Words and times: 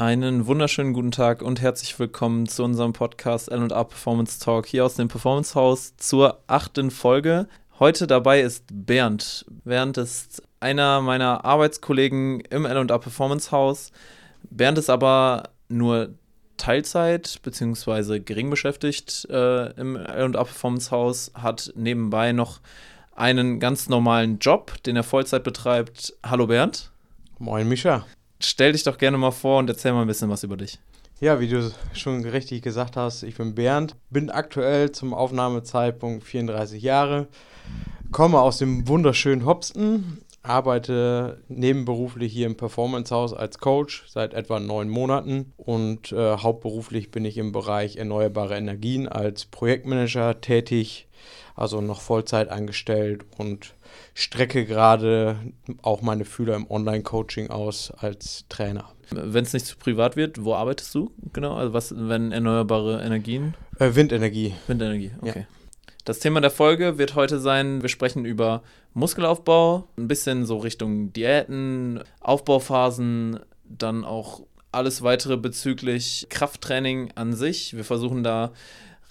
Einen 0.00 0.46
wunderschönen 0.46 0.94
guten 0.94 1.10
Tag 1.10 1.42
und 1.42 1.60
herzlich 1.60 1.98
willkommen 1.98 2.48
zu 2.48 2.64
unserem 2.64 2.94
Podcast 2.94 3.50
L&A 3.50 3.84
Performance 3.84 4.40
Talk 4.40 4.64
hier 4.64 4.86
aus 4.86 4.94
dem 4.94 5.08
Performance 5.08 5.54
Haus 5.54 5.94
zur 5.98 6.40
achten 6.46 6.90
Folge. 6.90 7.48
Heute 7.78 8.06
dabei 8.06 8.40
ist 8.40 8.64
Bernd. 8.72 9.44
Bernd 9.66 9.98
ist 9.98 10.42
einer 10.58 11.02
meiner 11.02 11.44
Arbeitskollegen 11.44 12.40
im 12.48 12.64
L&A 12.64 12.96
Performance 12.96 13.52
Haus. 13.52 13.92
Bernd 14.48 14.78
ist 14.78 14.88
aber 14.88 15.50
nur 15.68 16.14
Teilzeit 16.56 17.38
bzw. 17.42 18.20
gering 18.20 18.48
beschäftigt 18.48 19.28
äh, 19.28 19.70
im 19.78 19.96
L&A 19.96 20.44
Performance 20.44 20.90
Haus, 20.90 21.30
hat 21.34 21.74
nebenbei 21.76 22.32
noch 22.32 22.60
einen 23.14 23.60
ganz 23.60 23.90
normalen 23.90 24.38
Job, 24.38 24.82
den 24.84 24.96
er 24.96 25.02
Vollzeit 25.02 25.44
betreibt. 25.44 26.14
Hallo 26.24 26.46
Bernd. 26.46 26.90
Moin 27.38 27.68
Mischa 27.68 28.06
stell 28.40 28.72
dich 28.72 28.82
doch 28.82 28.98
gerne 28.98 29.18
mal 29.18 29.30
vor 29.30 29.58
und 29.58 29.68
erzähl 29.68 29.92
mal 29.92 30.02
ein 30.02 30.08
bisschen 30.08 30.30
was 30.30 30.42
über 30.42 30.56
dich. 30.56 30.78
Ja, 31.20 31.38
wie 31.38 31.48
du 31.48 31.70
schon 31.92 32.24
richtig 32.24 32.62
gesagt 32.62 32.96
hast, 32.96 33.22
ich 33.22 33.36
bin 33.36 33.54
Bernd, 33.54 33.94
bin 34.08 34.30
aktuell 34.30 34.90
zum 34.90 35.12
Aufnahmezeitpunkt 35.12 36.24
34 36.24 36.82
Jahre, 36.82 37.28
komme 38.10 38.40
aus 38.40 38.56
dem 38.56 38.88
wunderschönen 38.88 39.44
Hopsten, 39.44 40.22
arbeite 40.42 41.42
nebenberuflich 41.48 42.32
hier 42.32 42.46
im 42.46 42.56
Performance 42.56 43.14
House 43.14 43.34
als 43.34 43.58
Coach 43.58 44.04
seit 44.08 44.32
etwa 44.32 44.58
neun 44.60 44.88
Monaten 44.88 45.52
und 45.58 46.12
äh, 46.12 46.38
hauptberuflich 46.38 47.10
bin 47.10 47.26
ich 47.26 47.36
im 47.36 47.52
Bereich 47.52 47.96
erneuerbare 47.96 48.56
Energien 48.56 49.06
als 49.06 49.44
Projektmanager 49.44 50.40
tätig, 50.40 51.06
also 51.54 51.82
noch 51.82 52.00
Vollzeit 52.00 52.48
angestellt 52.48 53.26
und 53.36 53.74
strecke 54.14 54.64
gerade 54.64 55.36
auch 55.82 56.02
meine 56.02 56.24
Fühler 56.24 56.56
im 56.56 56.70
Online-Coaching 56.70 57.50
aus 57.50 57.90
als 57.90 58.44
Trainer. 58.48 58.90
Wenn 59.10 59.44
es 59.44 59.52
nicht 59.52 59.66
zu 59.66 59.76
privat 59.76 60.16
wird, 60.16 60.44
wo 60.44 60.54
arbeitest 60.54 60.94
du 60.94 61.10
genau? 61.32 61.54
Also 61.54 61.72
was, 61.72 61.94
wenn 61.96 62.32
erneuerbare 62.32 63.02
Energien? 63.02 63.54
Äh, 63.78 63.94
Windenergie. 63.94 64.54
Windenergie, 64.66 65.12
okay. 65.20 65.40
Ja. 65.40 65.56
Das 66.04 66.18
Thema 66.18 66.40
der 66.40 66.50
Folge 66.50 66.98
wird 66.98 67.14
heute 67.14 67.38
sein, 67.38 67.82
wir 67.82 67.88
sprechen 67.88 68.24
über 68.24 68.62
Muskelaufbau, 68.94 69.86
ein 69.98 70.08
bisschen 70.08 70.46
so 70.46 70.58
Richtung 70.58 71.12
Diäten, 71.12 72.02
Aufbauphasen, 72.20 73.40
dann 73.64 74.04
auch 74.04 74.42
alles 74.72 75.02
weitere 75.02 75.36
bezüglich 75.36 76.26
Krafttraining 76.30 77.12
an 77.16 77.32
sich. 77.32 77.76
Wir 77.76 77.84
versuchen 77.84 78.22
da 78.22 78.52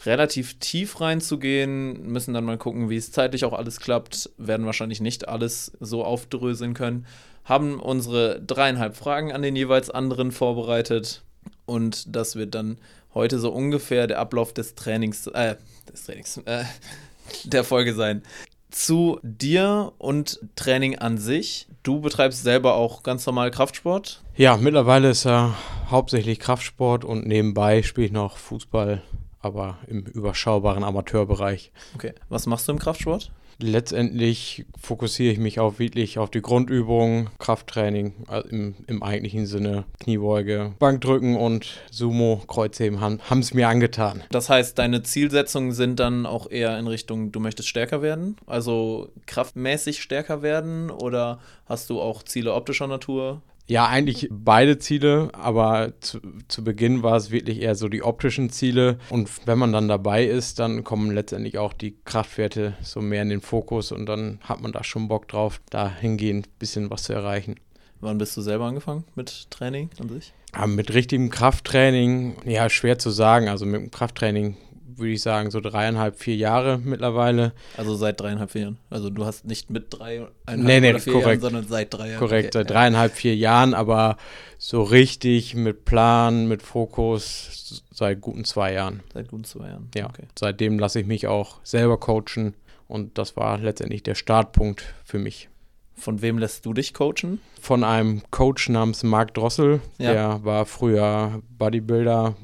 relativ 0.06 0.60
tief 0.60 1.02
reinzugehen, 1.02 2.08
müssen 2.08 2.34
dann 2.34 2.46
mal 2.46 2.58
gucken, 2.58 2.90
wie 2.90 2.98
es 2.98 3.12
zeitlich 3.12 3.46
auch 3.46 3.54
alles 3.54 3.80
klappt, 3.80 4.30
werden 4.38 4.66
wahrscheinlich 4.66 5.02
nicht 5.02 5.28
alles 5.28 5.72
so 5.80 6.04
aufdröseln 6.04 6.74
können, 6.74 7.06
haben 7.44 7.80
unsere 7.80 8.42
dreieinhalb 8.42 8.96
Fragen 8.96 9.32
an 9.32 9.42
den 9.42 9.56
jeweils 9.56 9.90
anderen 9.90 10.32
vorbereitet 10.32 11.24
und 11.66 12.16
das 12.16 12.36
wird 12.36 12.56
dann 12.56 12.78
heute 13.14 13.40
so 13.40 13.52
ungefähr 13.52 14.08
der 14.08 14.20
Ablauf 14.20 14.54
des 14.54 14.76
Trainings, 14.76 15.28
äh, 15.28 15.56
des 15.92 16.06
Trainings, 16.06 16.38
äh, 16.46 16.64
der 17.44 17.64
Folge 17.64 17.94
sein. 17.94 18.24
Zu 18.72 19.20
dir 19.24 19.94
und 19.98 20.40
Training 20.56 21.00
an 21.00 21.18
sich. 21.18 21.68
Du 21.82 22.02
betreibst 22.02 22.44
selber 22.44 22.76
auch 22.76 23.02
ganz 23.02 23.26
normal 23.26 23.50
Kraftsport? 23.50 24.22
Ja, 24.36 24.58
mittlerweile 24.58 25.10
ist 25.10 25.26
er 25.26 25.56
hauptsächlich 25.90 26.40
Kraftsport 26.40 27.04
und 27.04 27.26
nebenbei 27.26 27.82
spiele 27.82 28.08
ich 28.08 28.14
noch 28.14 28.38
Fußball 28.38 29.02
aber 29.42 29.78
im 29.88 30.06
überschaubaren 30.06 30.84
Amateurbereich. 30.84 31.72
Okay, 31.96 32.14
was 32.30 32.46
machst 32.46 32.68
du 32.68 32.74
im 32.74 32.80
Kraftsport? 32.80 33.32
Letztendlich 33.62 34.66
fokussiere 34.80 35.34
ich 35.34 35.38
mich 35.38 35.60
auch 35.60 35.80
wirklich 35.80 36.18
auf 36.18 36.32
die 36.32 36.42
Grundübungen, 36.42 37.30
Krafttraining 37.40 38.14
also 38.28 38.48
im, 38.48 38.76
im 38.88 39.04
eigentlichen 39.04 39.46
Sinne, 39.48 39.84
Kniebeuge, 40.00 40.74
Bankdrücken 40.80 41.36
und 41.36 41.82
Sumo, 41.92 42.42
Kreuzheben 42.48 43.02
haben 43.02 43.40
es 43.40 43.54
mir 43.54 43.68
angetan. 43.68 44.24
Das 44.32 44.50
heißt, 44.50 44.80
deine 44.80 45.04
Zielsetzungen 45.04 45.74
sind 45.74 46.00
dann 46.00 46.26
auch 46.26 46.50
eher 46.50 46.80
in 46.80 46.88
Richtung, 46.88 47.34
du 47.34 47.42
möchtest 47.42 47.68
stärker 47.68 48.02
werden, 48.02 48.38
also 48.48 49.10
kraftmäßig 49.26 50.02
stärker 50.02 50.42
werden 50.42 50.90
oder 50.90 51.40
hast 51.66 51.90
du 51.90 52.00
auch 52.00 52.24
Ziele 52.24 52.54
optischer 52.54 52.88
Natur? 52.88 53.42
Ja, 53.70 53.88
eigentlich 53.88 54.28
beide 54.32 54.80
Ziele, 54.80 55.30
aber 55.34 55.94
zu, 56.02 56.20
zu 56.48 56.64
Beginn 56.64 57.04
war 57.04 57.16
es 57.16 57.30
wirklich 57.30 57.62
eher 57.62 57.76
so 57.76 57.88
die 57.88 58.02
optischen 58.02 58.50
Ziele. 58.50 58.98
Und 59.12 59.30
wenn 59.46 59.60
man 59.60 59.72
dann 59.72 59.88
dabei 59.88 60.26
ist, 60.26 60.58
dann 60.58 60.84
kommen 60.84 61.12
letztendlich 61.12 61.60
auch 61.60 61.74
die 61.74 61.96
Kraftwerte 62.04 62.74
so 62.82 63.00
mehr 63.00 63.22
in 63.22 63.30
den 63.30 63.42
Fokus 63.42 63.92
und 63.92 64.08
dann 64.08 64.40
hat 64.42 64.62
man 64.62 64.72
da 64.72 64.84
schon 64.84 65.08
Bock 65.08 65.28
drauf, 65.28 65.62
dahingehend 65.70 66.48
ein 66.48 66.58
bisschen 66.58 66.90
was 66.90 67.04
zu 67.04 67.14
erreichen. 67.14 67.58
Wann 68.02 68.18
bist 68.18 68.36
du 68.36 68.42
selber 68.42 68.66
angefangen 68.66 69.04
mit 69.14 69.52
Training 69.52 69.92
an 70.00 70.10
sich? 70.10 70.34
Ja, 70.56 70.66
mit 70.66 70.92
richtigem 70.94 71.30
Krafttraining, 71.30 72.38
ja, 72.46 72.70
schwer 72.70 72.98
zu 72.98 73.12
sagen. 73.12 73.50
Also 73.50 73.68
mit 73.68 73.82
dem 73.82 73.92
Krafttraining 73.92 74.58
würde 75.00 75.14
ich 75.14 75.22
sagen, 75.22 75.52
so 75.52 75.60
dreieinhalb, 75.62 76.18
vier 76.18 76.36
Jahre 76.36 76.78
mittlerweile. 76.78 77.54
Also 77.78 77.96
seit 77.96 78.20
dreieinhalb, 78.20 78.52
vier 78.52 78.62
Jahren. 78.62 78.78
Also 78.90 79.10
du 79.10 79.26
hast 79.26 79.46
nicht 79.46 79.70
mit 79.70 79.88
dreieinhalb 79.90 80.32
nee, 80.56 80.80
nee, 80.80 80.90
oder 80.92 81.00
vier 81.00 81.14
korrekt. 81.14 81.28
Jahren, 81.28 81.42
sondern 81.42 81.68
seit 81.68 81.94
drei 81.94 82.10
Jahren. 82.10 82.20
Korrekt, 82.20 82.56
okay. 82.56 82.60
seit 82.60 82.70
dreieinhalb, 82.70 83.14
vier 83.14 83.36
Jahren, 83.36 83.74
aber 83.74 84.18
so 84.58 84.84
richtig 84.84 85.56
mit 85.56 85.86
Plan, 85.86 86.48
mit 86.48 86.62
Fokus 86.62 87.84
seit 87.92 88.22
guten 88.22 88.46
zwei 88.46 88.74
Jahren. 88.74 89.02
Seit 89.14 89.30
guten 89.30 89.44
zwei 89.44 89.68
Jahren. 89.68 89.90
Ja. 89.96 90.08
Okay. 90.08 90.24
Seitdem 90.38 90.80
lasse 90.80 91.00
ich 91.00 91.08
mich 91.08 91.28
auch 91.28 91.58
selber 91.64 92.00
coachen 92.00 92.56
und 92.88 93.18
das 93.18 93.38
war 93.38 93.58
letztendlich 93.58 94.04
der 94.04 94.16
Startpunkt 94.16 94.94
für 95.04 95.20
mich. 95.20 95.50
Von 95.96 96.22
wem 96.22 96.38
lässt 96.38 96.66
du 96.66 96.74
dich 96.74 96.94
coachen? 96.94 97.42
Von 97.60 97.84
einem 97.84 98.22
Coach 98.32 98.70
namens 98.70 99.04
Marc 99.04 99.34
Drossel. 99.34 99.82
Ja. 99.98 100.14
Der 100.14 100.44
war 100.46 100.66
früher 100.66 101.42
Bodybuilder, 101.58 102.36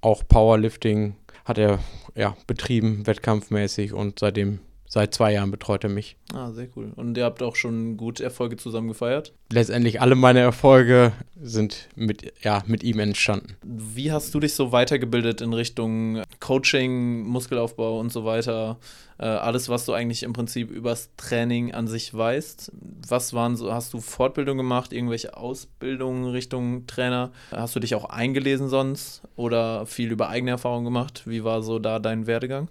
auch 0.00 0.22
Powerlifting 0.26 1.14
hat 1.44 1.58
er 1.58 1.78
ja, 2.14 2.36
betrieben, 2.46 3.06
wettkampfmäßig 3.06 3.92
und 3.92 4.18
seitdem, 4.18 4.60
seit 4.94 5.12
zwei 5.12 5.32
Jahren 5.32 5.50
betreut 5.50 5.82
er 5.82 5.90
mich. 5.90 6.16
Ah, 6.32 6.52
sehr 6.52 6.68
cool. 6.76 6.92
Und 6.94 7.18
ihr 7.18 7.24
habt 7.24 7.42
auch 7.42 7.56
schon 7.56 7.96
gut 7.96 8.20
Erfolge 8.20 8.56
zusammen 8.56 8.86
gefeiert? 8.86 9.32
Letztendlich 9.50 10.00
alle 10.00 10.14
meine 10.14 10.38
Erfolge 10.38 11.10
sind 11.42 11.88
mit, 11.96 12.32
ja, 12.42 12.62
mit 12.66 12.84
ihm 12.84 13.00
entstanden. 13.00 13.56
Wie 13.64 14.12
hast 14.12 14.32
du 14.32 14.38
dich 14.38 14.54
so 14.54 14.70
weitergebildet 14.70 15.40
in 15.40 15.52
Richtung 15.52 16.22
Coaching, 16.38 17.24
Muskelaufbau 17.24 17.98
und 17.98 18.12
so 18.12 18.24
weiter? 18.24 18.78
Äh, 19.18 19.24
alles, 19.24 19.68
was 19.68 19.84
du 19.84 19.94
eigentlich 19.94 20.22
im 20.22 20.32
Prinzip 20.32 20.70
übers 20.70 21.10
Training 21.16 21.74
an 21.74 21.88
sich 21.88 22.14
weißt. 22.14 22.70
Was 23.08 23.34
waren 23.34 23.56
so, 23.56 23.74
hast 23.74 23.94
du 23.94 24.00
Fortbildung 24.00 24.56
gemacht, 24.56 24.92
irgendwelche 24.92 25.36
Ausbildungen 25.36 26.26
Richtung 26.26 26.86
Trainer? 26.86 27.32
Hast 27.50 27.74
du 27.74 27.80
dich 27.80 27.96
auch 27.96 28.04
eingelesen 28.04 28.68
sonst 28.68 29.22
oder 29.34 29.86
viel 29.86 30.12
über 30.12 30.28
eigene 30.28 30.52
Erfahrungen 30.52 30.84
gemacht? 30.84 31.24
Wie 31.26 31.42
war 31.42 31.64
so 31.64 31.80
da 31.80 31.98
dein 31.98 32.28
Werdegang? 32.28 32.68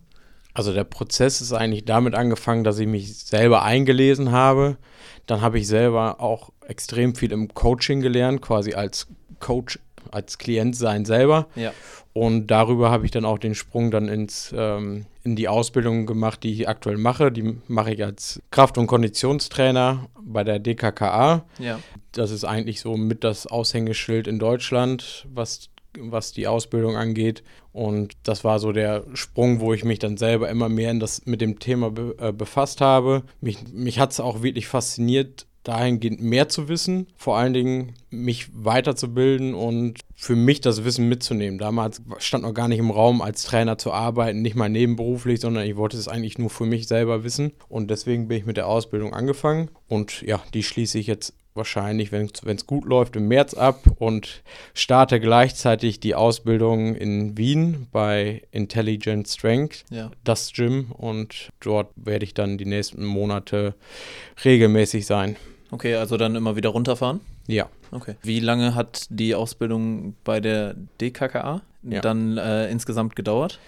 Also 0.54 0.74
der 0.74 0.84
Prozess 0.84 1.42
ist 1.42 1.54
eigentlich 1.54 1.86
damit 1.86 2.14
angefangen, 2.14 2.64
dass 2.64 2.80
ich 2.80 2.88
mich 2.88 3.18
selber 3.18 3.64
eingelesen 3.64 4.32
habe. 4.32 4.78
Dann 5.26 5.42
habe 5.42 5.58
ich 5.58 5.68
selber 5.68 6.20
auch 6.20 6.52
extrem 6.68 7.16
viel 7.16 7.32
im 7.32 7.54
Coaching 7.54 8.02
gelernt, 8.02 8.42
quasi 8.42 8.74
als 8.74 9.08
Coach, 9.40 9.80
als 10.12 10.38
Klient 10.38 10.76
sein 10.76 11.06
selber. 11.06 11.48
Ja. 11.56 11.74
Und 12.14 12.48
darüber 12.48 12.92
habe 12.92 13.06
ich 13.06 13.12
dann 13.12 13.26
auch 13.26 13.40
den 13.40 13.56
Sprung 13.56 13.90
dann 13.90 14.08
ins, 14.08 14.54
ähm, 14.56 15.08
in 15.24 15.36
die 15.36 15.48
Ausbildung 15.48 16.06
gemacht, 16.06 16.44
die 16.44 16.54
ich 16.54 16.70
aktuell 16.70 16.98
mache. 16.98 17.32
Die 17.32 17.58
mache 17.68 17.92
ich 17.92 18.04
als 18.04 18.40
Kraft- 18.52 18.78
und 18.78 18.86
Konditionstrainer 18.86 20.08
bei 20.22 20.44
der 20.44 20.60
DKKA. 20.60 21.46
Ja. 21.58 21.80
Das 22.12 22.30
ist 22.30 22.44
eigentlich 22.44 22.82
so 22.82 22.96
mit 22.96 23.24
das 23.24 23.48
Aushängeschild 23.48 24.28
in 24.28 24.38
Deutschland, 24.38 25.26
was 25.34 25.70
was 26.00 26.32
die 26.32 26.48
Ausbildung 26.48 26.96
angeht. 26.96 27.44
Und 27.74 28.14
das 28.24 28.44
war 28.44 28.60
so 28.60 28.72
der 28.72 29.04
Sprung, 29.14 29.60
wo 29.60 29.74
ich 29.74 29.84
mich 29.84 30.00
dann 30.00 30.16
selber 30.16 30.48
immer 30.50 30.70
mehr 30.70 30.92
in 30.92 31.00
das, 31.00 31.26
mit 31.26 31.42
dem 31.42 31.60
Thema 31.60 31.90
be, 31.90 32.16
äh, 32.20 32.32
befasst 32.32 32.82
habe. 32.82 33.24
Mich, 33.42 33.58
mich 33.74 34.00
hat 34.00 34.12
es 34.12 34.20
auch 34.20 34.44
wirklich 34.44 34.68
fasziniert, 34.68 35.48
dahingehend 35.64 36.22
mehr 36.22 36.50
zu 36.50 36.68
wissen, 36.68 37.08
vor 37.16 37.38
allen 37.38 37.54
Dingen 37.54 37.94
mich 38.10 38.50
weiterzubilden 38.54 39.56
und 39.56 40.00
für 40.14 40.36
mich 40.36 40.62
das 40.62 40.84
Wissen 40.84 41.08
mitzunehmen. 41.10 41.58
Damals 41.58 42.02
stand 42.20 42.44
noch 42.44 42.54
gar 42.54 42.68
nicht 42.68 42.80
im 42.80 42.92
Raum, 42.92 43.22
als 43.22 43.44
Trainer 43.44 43.78
zu 43.78 43.92
arbeiten, 43.92 44.42
nicht 44.42 44.56
mal 44.56 44.70
nebenberuflich, 44.70 45.40
sondern 45.40 45.66
ich 45.66 45.76
wollte 45.76 45.98
es 45.98 46.08
eigentlich 46.08 46.38
nur 46.38 46.50
für 46.50 46.66
mich 46.66 46.88
selber 46.88 47.24
wissen. 47.24 47.54
Und 47.70 47.90
deswegen 47.90 48.28
bin 48.28 48.38
ich 48.38 48.46
mit 48.46 48.58
der 48.58 48.68
Ausbildung 48.68 49.14
angefangen. 49.14 49.70
Und 49.88 50.22
ja, 50.22 50.44
die 50.54 50.64
schließe 50.64 51.00
ich 51.00 51.08
jetzt 51.08 51.34
wahrscheinlich, 51.56 52.12
wenn 52.12 52.30
es 52.46 52.68
gut 52.68 52.86
läuft, 52.86 53.16
im 53.16 53.28
März 53.28 53.54
ab 53.54 53.84
und 53.98 54.44
starte 54.74 55.20
gleichzeitig 55.20 56.00
die 56.00 56.16
Ausbildung 56.16 56.96
in 56.96 57.38
Wien 57.38 57.88
bei 57.92 58.44
Intelligent 58.52 59.28
Strength, 59.28 59.86
ja. 59.90 60.12
das 60.24 60.52
Gym. 60.54 60.92
Und 60.92 61.50
dort 61.60 61.90
werde 61.96 62.26
ich 62.26 62.34
dann 62.34 62.58
die 62.58 62.66
nächsten 62.66 63.06
Monate 63.06 63.76
regelmäßig 64.44 65.06
sein. 65.06 65.36
Okay, 65.72 65.96
also 65.96 66.18
dann 66.18 66.36
immer 66.36 66.56
wieder 66.56 66.70
runterfahren? 66.70 67.20
Ja. 67.48 67.70
Okay. 67.92 68.16
Wie 68.24 68.40
lange 68.40 68.76
hat 68.76 69.08
die 69.10 69.36
Ausbildung 69.36 70.16
bei 70.24 70.40
der 70.40 70.76
DKKA 71.02 71.62
ja. 71.84 72.02
dann 72.02 72.38
äh, 72.38 72.70
insgesamt 72.70 73.16
gedauert? 73.16 73.60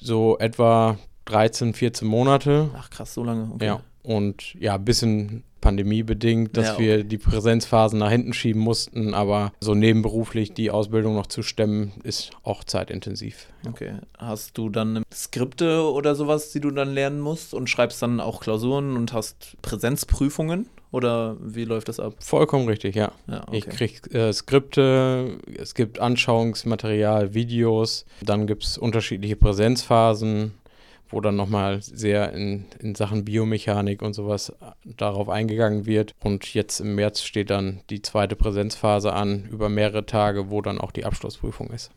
So 0.00 0.38
etwa 0.38 0.98
13, 1.26 1.74
14 1.74 2.08
Monate. 2.08 2.70
Ach 2.76 2.90
krass, 2.90 3.14
so 3.14 3.22
lange. 3.22 3.50
Okay. 3.54 3.66
Ja. 3.66 3.80
Und 4.02 4.54
ja, 4.54 4.76
ein 4.76 4.84
bisschen 4.84 5.44
pandemiebedingt, 5.60 6.56
dass 6.56 6.66
Ja, 6.68 6.74
okay. 6.74 6.82
wir 6.82 7.04
die 7.04 7.18
Präsenzphasen 7.18 7.98
nach 7.98 8.10
hinten 8.10 8.32
schieben 8.32 8.60
mussten, 8.62 9.14
aber 9.14 9.52
so 9.60 9.74
nebenberuflich 9.74 10.52
die 10.54 10.70
Ausbildung 10.70 11.14
noch 11.14 11.26
zu 11.26 11.42
stemmen, 11.42 11.92
ist 12.04 12.30
auch 12.42 12.64
zeitintensiv. 12.64 13.48
Okay. 13.66 13.94
Hast 14.18 14.56
du 14.58 14.68
dann 14.68 15.02
Skripte 15.12 15.82
oder 15.82 16.14
sowas, 16.14 16.52
die 16.52 16.60
du 16.60 16.70
dann 16.70 16.92
lernen 16.92 17.20
musst 17.20 17.54
und 17.54 17.68
schreibst 17.68 18.00
dann 18.02 18.20
auch 18.20 18.40
Klausuren 18.40 18.96
und 18.96 19.12
hast 19.12 19.56
Präsenzprüfungen? 19.62 20.68
Oder 20.90 21.36
wie 21.40 21.64
läuft 21.64 21.88
das 21.88 22.00
ab? 22.00 22.14
Vollkommen 22.20 22.66
richtig, 22.66 22.94
ja. 22.94 23.12
Ja, 23.26 23.44
Ich 23.52 23.66
kriege 23.68 24.08
äh, 24.10 24.32
Skripte, 24.32 25.36
es 25.54 25.74
gibt 25.74 26.00
Anschauungsmaterial, 26.00 27.34
Videos, 27.34 28.06
dann 28.22 28.46
gibt 28.46 28.64
es 28.64 28.78
unterschiedliche 28.78 29.36
Präsenzphasen, 29.36 30.52
wo 31.10 31.20
dann 31.20 31.36
nochmal 31.36 31.80
sehr 31.82 32.32
in, 32.32 32.66
in 32.78 32.94
Sachen 32.94 33.24
Biomechanik 33.24 34.02
und 34.02 34.14
sowas 34.14 34.52
darauf 34.84 35.28
eingegangen 35.28 35.86
wird. 35.86 36.14
Und 36.22 36.54
jetzt 36.54 36.80
im 36.80 36.94
März 36.94 37.22
steht 37.22 37.50
dann 37.50 37.80
die 37.90 38.02
zweite 38.02 38.36
Präsenzphase 38.36 39.12
an, 39.12 39.46
über 39.50 39.68
mehrere 39.68 40.06
Tage, 40.06 40.50
wo 40.50 40.62
dann 40.62 40.80
auch 40.80 40.92
die 40.92 41.04
Abschlussprüfung 41.04 41.70
ist. 41.70 41.90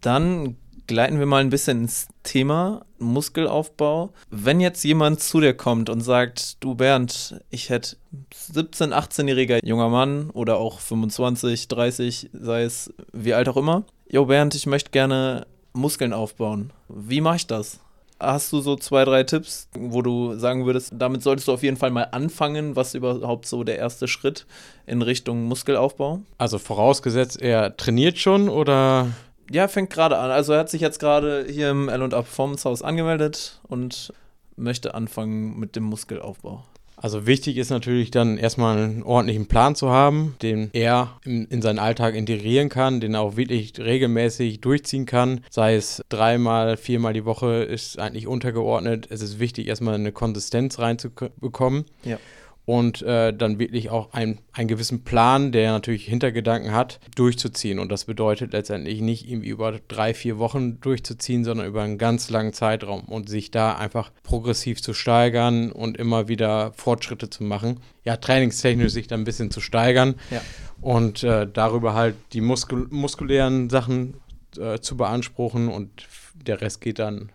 Dann 0.00 0.56
gleiten 0.86 1.18
wir 1.18 1.26
mal 1.26 1.40
ein 1.40 1.50
bisschen 1.50 1.82
ins 1.82 2.08
Thema 2.22 2.84
Muskelaufbau. 2.98 4.12
Wenn 4.30 4.60
jetzt 4.60 4.84
jemand 4.84 5.20
zu 5.20 5.40
dir 5.40 5.54
kommt 5.54 5.90
und 5.90 6.00
sagt, 6.00 6.62
du 6.62 6.74
Bernd, 6.74 7.40
ich 7.50 7.70
hätte 7.70 7.96
17, 8.34 8.92
18-jähriger 8.92 9.64
junger 9.64 9.88
Mann 9.88 10.30
oder 10.30 10.58
auch 10.58 10.80
25, 10.80 11.68
30, 11.68 12.30
sei 12.32 12.62
es 12.62 12.92
wie 13.12 13.34
alt 13.34 13.48
auch 13.48 13.56
immer. 13.56 13.84
Jo 14.10 14.26
Bernd, 14.26 14.54
ich 14.54 14.66
möchte 14.66 14.90
gerne 14.90 15.46
Muskeln 15.72 16.12
aufbauen. 16.12 16.72
Wie 16.88 17.20
mache 17.20 17.36
ich 17.36 17.46
das? 17.46 17.80
Hast 18.22 18.52
du 18.52 18.60
so 18.60 18.76
zwei, 18.76 19.04
drei 19.04 19.24
Tipps, 19.24 19.68
wo 19.76 20.00
du 20.00 20.36
sagen 20.38 20.64
würdest, 20.64 20.92
damit 20.94 21.24
solltest 21.24 21.48
du 21.48 21.52
auf 21.52 21.64
jeden 21.64 21.76
Fall 21.76 21.90
mal 21.90 22.06
anfangen? 22.12 22.76
Was 22.76 22.94
überhaupt 22.94 23.46
so 23.46 23.64
der 23.64 23.78
erste 23.78 24.06
Schritt 24.06 24.46
in 24.86 25.02
Richtung 25.02 25.44
Muskelaufbau? 25.44 26.20
Also 26.38 26.58
vorausgesetzt, 26.58 27.42
er 27.42 27.76
trainiert 27.76 28.18
schon 28.18 28.48
oder 28.48 29.08
Ja, 29.50 29.66
fängt 29.66 29.90
gerade 29.90 30.18
an. 30.18 30.30
Also 30.30 30.52
er 30.52 30.60
hat 30.60 30.70
sich 30.70 30.80
jetzt 30.80 31.00
gerade 31.00 31.46
hier 31.50 31.70
im 31.70 31.88
L&A 31.88 32.08
Performance 32.08 32.68
Haus 32.68 32.82
angemeldet 32.82 33.60
und 33.66 34.12
möchte 34.56 34.94
anfangen 34.94 35.58
mit 35.58 35.74
dem 35.74 35.84
Muskelaufbau. 35.84 36.64
Also 37.02 37.26
wichtig 37.26 37.56
ist 37.56 37.70
natürlich 37.70 38.12
dann 38.12 38.38
erstmal 38.38 38.78
einen 38.78 39.02
ordentlichen 39.02 39.48
Plan 39.48 39.74
zu 39.74 39.90
haben, 39.90 40.36
den 40.40 40.70
er 40.72 41.18
in, 41.24 41.46
in 41.46 41.60
seinen 41.60 41.80
Alltag 41.80 42.14
integrieren 42.14 42.68
kann, 42.68 43.00
den 43.00 43.14
er 43.14 43.22
auch 43.22 43.36
wirklich 43.36 43.72
regelmäßig 43.76 44.60
durchziehen 44.60 45.04
kann. 45.04 45.40
Sei 45.50 45.74
es 45.74 46.00
dreimal, 46.08 46.76
viermal 46.76 47.12
die 47.12 47.24
Woche 47.24 47.64
ist 47.64 47.98
eigentlich 47.98 48.28
untergeordnet. 48.28 49.08
Es 49.10 49.20
ist 49.20 49.40
wichtig, 49.40 49.66
erstmal 49.66 49.96
eine 49.96 50.12
Konsistenz 50.12 50.78
reinzubekommen. 50.78 51.86
Ja. 52.04 52.18
Und 52.64 53.02
äh, 53.02 53.32
dann 53.36 53.58
wirklich 53.58 53.90
auch 53.90 54.12
ein, 54.12 54.38
einen 54.52 54.68
gewissen 54.68 55.02
Plan, 55.02 55.50
der 55.50 55.72
natürlich 55.72 56.04
Hintergedanken 56.04 56.70
hat, 56.72 57.00
durchzuziehen. 57.16 57.80
Und 57.80 57.90
das 57.90 58.04
bedeutet 58.04 58.52
letztendlich 58.52 59.00
nicht 59.00 59.28
irgendwie 59.28 59.48
über 59.48 59.80
drei, 59.88 60.14
vier 60.14 60.38
Wochen 60.38 60.80
durchzuziehen, 60.80 61.44
sondern 61.44 61.66
über 61.66 61.82
einen 61.82 61.98
ganz 61.98 62.30
langen 62.30 62.52
Zeitraum 62.52 63.00
und 63.06 63.28
sich 63.28 63.50
da 63.50 63.74
einfach 63.76 64.12
progressiv 64.22 64.80
zu 64.80 64.94
steigern 64.94 65.72
und 65.72 65.96
immer 65.96 66.28
wieder 66.28 66.72
Fortschritte 66.76 67.28
zu 67.30 67.42
machen. 67.42 67.80
Ja, 68.04 68.16
trainingstechnisch 68.16 68.92
sich 68.92 69.08
dann 69.08 69.22
ein 69.22 69.24
bisschen 69.24 69.50
zu 69.50 69.60
steigern 69.60 70.14
Ja. 70.30 70.40
und 70.80 71.24
äh, 71.24 71.48
darüber 71.52 71.94
halt 71.94 72.14
die 72.32 72.40
muskul 72.40 72.86
muskulären 72.90 73.70
Sachen 73.70 74.14
äh, 74.56 74.78
zu 74.78 74.96
beanspruchen 74.96 75.66
und 75.68 75.90
der 76.34 76.60
Rest 76.60 76.80
geht 76.80 77.00
dann, 77.00 77.30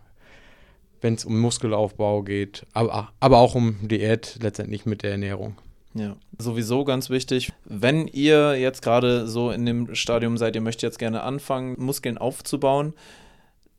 wenn 1.02 1.16
es 1.16 1.26
um 1.26 1.40
Muskelaufbau 1.40 2.24
geht, 2.24 2.66
aber, 2.74 3.12
aber 3.20 3.38
auch 3.40 3.56
um 3.56 3.88
Diät 3.88 4.38
letztendlich 4.42 4.86
mit 4.86 5.04
der 5.04 5.12
Ernährung. 5.12 5.58
Ja, 5.94 6.16
sowieso 6.38 6.84
ganz 6.84 7.10
wichtig. 7.10 7.52
Wenn 7.66 8.08
ihr 8.08 8.56
jetzt 8.56 8.82
gerade 8.82 9.28
so 9.28 9.52
in 9.52 9.66
dem 9.66 9.96
Stadium 9.96 10.38
seid, 10.38 10.56
ihr 10.56 10.62
möchtet 10.62 10.84
jetzt 10.84 11.00
gerne 11.00 11.24
anfangen, 11.24 11.76
Muskeln 11.80 12.18
aufzubauen, 12.18 12.94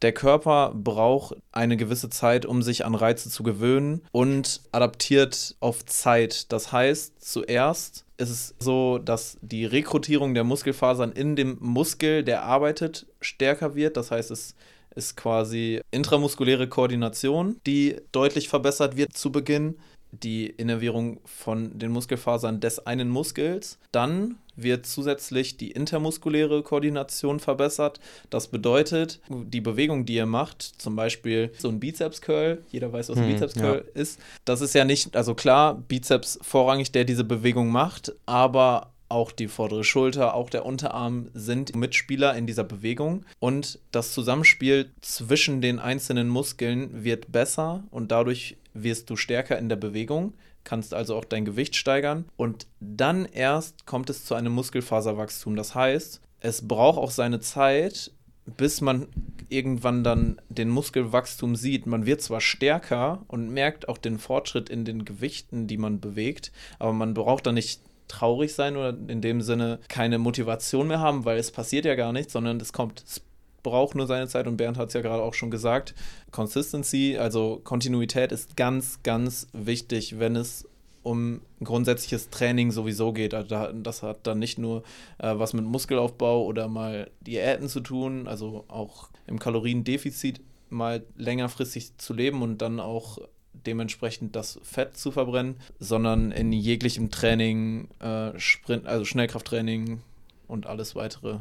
der 0.03 0.13
Körper 0.13 0.73
braucht 0.75 1.37
eine 1.51 1.77
gewisse 1.77 2.09
Zeit, 2.09 2.47
um 2.47 2.63
sich 2.63 2.85
an 2.85 2.95
Reize 2.95 3.31
zu 3.31 3.43
gewöhnen 3.43 4.03
und 4.13 4.61
adaptiert 4.71 5.57
auf 5.59 5.85
Zeit. 5.87 6.53
Das 6.53 6.71
heißt, 6.71 7.21
zuerst 7.21 8.05
ist 8.17 8.31
es 8.31 8.55
so, 8.61 8.99
dass 8.99 9.39
die 9.43 9.65
Rekrutierung 9.65 10.35
der 10.35 10.45
Muskelfasern 10.45 11.13
in 11.13 11.35
dem 11.35 11.57
Muskel, 11.61 12.23
der 12.23 12.45
arbeitet, 12.45 13.07
stärker 13.21 13.75
wird. 13.75 13.97
Das 13.97 14.13
heißt, 14.13 14.31
es 14.31 14.55
ist 14.99 15.17
quasi 15.17 15.81
intramuskuläre 15.93 16.69
Koordination, 16.69 17.61
die 17.67 17.97
deutlich 18.13 18.49
verbessert 18.49 18.97
wird 18.97 19.17
zu 19.17 19.33
Beginn 19.33 19.77
die 20.11 20.47
Innervierung 20.47 21.21
von 21.25 21.79
den 21.79 21.91
Muskelfasern 21.93 22.61
des 22.61 22.87
einen 22.87 23.09
Muskels. 23.09 23.79
Dann 23.93 24.37
wird 24.57 24.87
zusätzlich 24.87 25.57
die 25.57 25.71
intermuskuläre 25.71 26.63
Koordination 26.63 27.39
verbessert. 27.39 28.01
Das 28.31 28.49
bedeutet, 28.49 29.21
die 29.29 29.61
Bewegung, 29.61 30.05
die 30.05 30.15
ihr 30.15 30.27
macht, 30.27 30.63
zum 30.63 30.97
Beispiel 30.97 31.53
so 31.59 31.69
ein 31.69 31.79
Bizeps-Curl, 31.79 32.63
jeder 32.71 32.93
weiß, 32.93 33.11
was 33.11 33.19
ein 33.19 33.25
Hm, 33.25 33.33
Bizeps-Curl 33.33 33.85
ist, 33.95 34.19
das 34.45 34.61
ist 34.61 34.75
ja 34.75 34.85
nicht, 34.85 35.15
also 35.15 35.35
klar, 35.35 35.75
Bizeps 35.75 36.39
vorrangig, 36.43 36.91
der 36.91 37.05
diese 37.05 37.25
Bewegung 37.25 37.71
macht, 37.71 38.13
aber 38.27 38.93
auch 39.09 39.33
die 39.33 39.49
vordere 39.49 39.85
Schulter, 39.85 40.35
auch 40.35 40.51
der 40.51 40.67
Unterarm 40.67 41.29
sind 41.35 41.75
Mitspieler 41.75 42.37
in 42.37 42.47
dieser 42.47 42.65
Bewegung 42.65 43.25
und 43.39 43.79
das 43.91 44.13
Zusammenspiel 44.13 44.91
zwischen 45.01 45.61
den 45.61 45.79
einzelnen 45.79 46.29
Muskeln 46.29 47.05
wird 47.05 47.33
besser 47.33 47.85
und 47.91 48.13
dadurch 48.13 48.57
wirst 48.75 49.11
du 49.11 49.17
stärker 49.17 49.59
in 49.59 49.69
der 49.69 49.77
Bewegung, 49.77 50.35
kannst 50.65 50.93
also 50.95 51.17
auch 51.17 51.25
dein 51.25 51.45
Gewicht 51.45 51.77
steigern 51.77 52.27
und 52.37 52.67
dann 52.81 53.25
erst 53.25 53.87
kommt 53.87 54.11
es 54.11 54.25
zu 54.25 54.35
einem 54.35 54.53
Muskelfaserwachstum. 54.53 55.57
Das 55.57 55.75
heißt, 55.75 56.21
es 56.41 56.69
braucht 56.69 56.99
auch 56.99 57.11
seine 57.11 57.41
Zeit, 57.41 58.13
bis 58.57 58.81
man 58.81 59.09
irgendwann 59.49 60.05
dann 60.05 60.41
den 60.49 60.69
Muskelwachstum 60.69 61.57
sieht. 61.57 61.87
Man 61.87 62.07
wird 62.07 62.23
zwar 62.23 62.41
stärker 62.41 63.25
und 63.29 63.51
merkt 63.51 63.89
auch 63.89 63.99
den 63.99 64.19
Fortschritt 64.19 64.69
in 64.69 64.85
den 64.85 65.05
Gewichten, 65.05 65.67
die 65.67 65.79
man 65.79 66.01
bewegt, 66.01 66.53
aber 66.79 66.93
man 66.93 67.15
braucht 67.15 67.47
dann 67.47 67.55
nicht 67.55 67.81
traurig 68.09 68.55
sein 68.55 68.77
oder 68.77 68.97
in 69.09 69.21
dem 69.21 69.41
Sinne 69.43 69.79
keine 69.89 70.19
Motivation 70.19 70.89
mehr 70.89 71.01
haben, 71.01 71.25
weil 71.25 71.39
es 71.39 71.51
passiert 71.51 71.85
ja 71.85 71.95
gar 71.95 72.13
nichts, 72.13 72.33
sondern 72.33 72.59
es 72.61 72.73
kommt, 72.73 73.03
es 73.07 73.21
braucht 73.63 73.95
nur 73.95 74.07
seine 74.07 74.29
Zeit 74.29 74.47
und 74.47 74.57
Bernd 74.57 74.79
hat 74.79 74.89
es 74.89 74.95
ja 74.95 75.01
gerade 75.03 75.23
auch 75.23 75.35
schon 75.35 75.51
gesagt. 75.51 75.95
Consistency, 76.31 77.19
also 77.19 77.61
Kontinuität 77.65 78.33
ist 78.33 78.57
ganz, 78.57 79.01
ganz 79.03 79.49
wichtig, 79.53 80.19
wenn 80.19 80.37
es 80.37 80.67
um 81.03 81.41
grundsätzliches 81.63 82.31
Training 82.31 82.71
sowieso 82.71 83.13
geht. 83.13 83.35
Also 83.35 83.49
da- 83.49 83.73
das 83.73 84.03
hat 84.03 84.27
dann 84.27 84.39
nicht 84.39 84.59
nur 84.59 84.83
äh, 85.19 85.33
was 85.39 85.53
mit 85.53 85.65
Muskelaufbau 85.65 86.45
oder 86.45 86.69
mal 86.69 87.11
Diäten 87.21 87.69
zu 87.69 87.81
tun, 87.81 88.27
also 88.29 88.65
auch 88.69 89.09
im 89.27 89.39
Kaloriendefizit 89.39 90.41
mal 90.71 91.03
längerfristig 91.17 91.97
zu 91.99 92.15
leben 92.15 92.43
und 92.43 92.59
dann 92.63 92.79
auch 92.81 93.19
dementsprechend 93.67 94.37
das 94.37 94.59
Fett 94.63 94.97
zu 94.97 95.11
verbrennen, 95.11 95.57
sondern 95.79 96.33
in 96.33 96.53
jeglichem 96.53 97.11
Training, 97.11 97.89
äh, 98.01 98.39
Sprint, 98.39 98.87
also 98.87 99.05
Schnellkrafttraining 99.05 100.01
und 100.47 100.67
alles 100.67 100.95
weitere. 100.95 101.39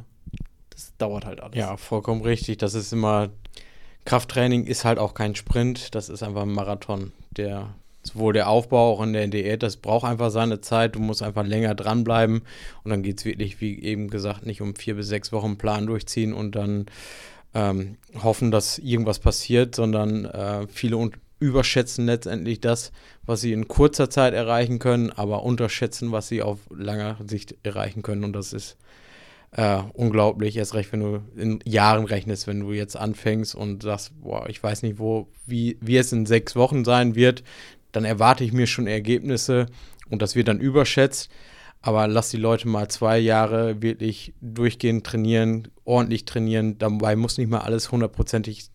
Das 0.70 0.94
dauert 0.98 1.26
halt 1.26 1.42
alles. 1.42 1.58
Ja, 1.58 1.78
vollkommen 1.78 2.22
richtig. 2.22 2.58
Das 2.58 2.74
ist 2.74 2.94
immer, 2.94 3.30
Krafttraining 4.06 4.66
ist 4.66 4.86
halt 4.86 5.00
auch 5.00 5.14
kein 5.14 5.36
Sprint, 5.36 5.96
das 5.96 6.10
ist 6.10 6.24
einfach 6.24 6.44
ein 6.44 6.52
Marathon. 6.52 7.12
Der, 7.32 7.74
sowohl 8.04 8.34
der 8.34 8.48
Aufbau 8.48 8.94
auch 8.94 9.02
in 9.02 9.14
der 9.14 9.28
Diät, 9.28 9.64
das 9.64 9.78
braucht 9.78 10.06
einfach 10.06 10.32
seine 10.32 10.62
Zeit. 10.62 10.96
Du 10.96 11.00
musst 11.00 11.24
einfach 11.24 11.46
länger 11.46 11.76
dranbleiben 11.76 12.42
und 12.84 12.92
dann 12.92 13.04
geht 13.04 13.20
es 13.20 13.26
wirklich, 13.26 13.60
wie 13.60 13.82
eben 13.82 14.10
gesagt, 14.10 14.46
nicht 14.46 14.62
um 14.62 14.76
vier 14.76 14.96
bis 14.96 15.08
sechs 15.08 15.32
Wochen 15.32 15.58
Plan 15.58 15.88
durchziehen 15.88 16.34
und 16.34 16.56
dann 16.56 16.86
ähm, 17.54 17.98
hoffen, 18.24 18.52
dass 18.52 18.78
irgendwas 18.78 19.20
passiert, 19.20 19.76
sondern 19.76 20.26
äh, 20.26 20.68
viele 20.68 20.98
überschätzen 21.40 22.06
letztendlich 22.06 22.62
das, 22.62 22.92
was 23.26 23.42
sie 23.42 23.54
in 23.54 23.68
kurzer 23.68 24.10
Zeit 24.10 24.34
erreichen 24.34 24.80
können, 24.80 25.12
aber 25.12 25.44
unterschätzen, 25.44 26.12
was 26.12 26.28
sie 26.28 26.42
auf 26.42 26.60
langer 26.70 27.18
Sicht 27.28 27.56
erreichen 27.64 28.02
können. 28.02 28.24
Und 28.24 28.34
das 28.34 28.54
ist 28.54 28.78
äh, 29.52 29.82
unglaublich, 29.94 30.58
erst 30.58 30.74
recht, 30.74 30.92
wenn 30.92 31.00
du 31.00 31.22
in 31.36 31.60
Jahren 31.64 32.06
rechnest, 32.06 32.48
wenn 32.48 32.60
du 32.60 32.74
jetzt 32.74 32.98
anfängst 32.98 33.56
und 33.56 33.84
sagst, 33.84 34.12
boah, 34.22 34.50
ich 34.50 34.62
weiß 34.62 34.84
nicht, 34.84 35.00
wo, 35.00 35.28
wie, 35.46 35.78
wie 35.82 35.98
es 35.98 36.12
in 36.12 36.26
sechs 36.26 36.56
Wochen 36.56 36.84
sein 36.84 37.16
wird, 37.16 37.44
dann 37.92 38.06
erwarte 38.06 38.44
ich 38.44 38.54
mir 38.54 38.68
schon 38.68 38.88
Ergebnisse 38.88 39.68
und 40.10 40.22
das 40.22 40.36
wird 40.36 40.48
dann 40.48 40.60
überschätzt. 40.60 41.30
Aber 41.82 42.08
lass 42.08 42.32
die 42.32 42.38
Leute 42.38 42.68
mal 42.68 42.90
zwei 42.90 43.20
Jahre 43.20 43.82
wirklich 43.82 44.34
durchgehend 44.42 45.06
trainieren, 45.06 45.70
ordentlich 45.86 46.26
trainieren. 46.26 46.78
Dabei 46.80 47.16
muss 47.16 47.38
nicht 47.38 47.50
mal 47.50 47.60
alles 47.60 47.92
hundertprozentig 47.92 48.70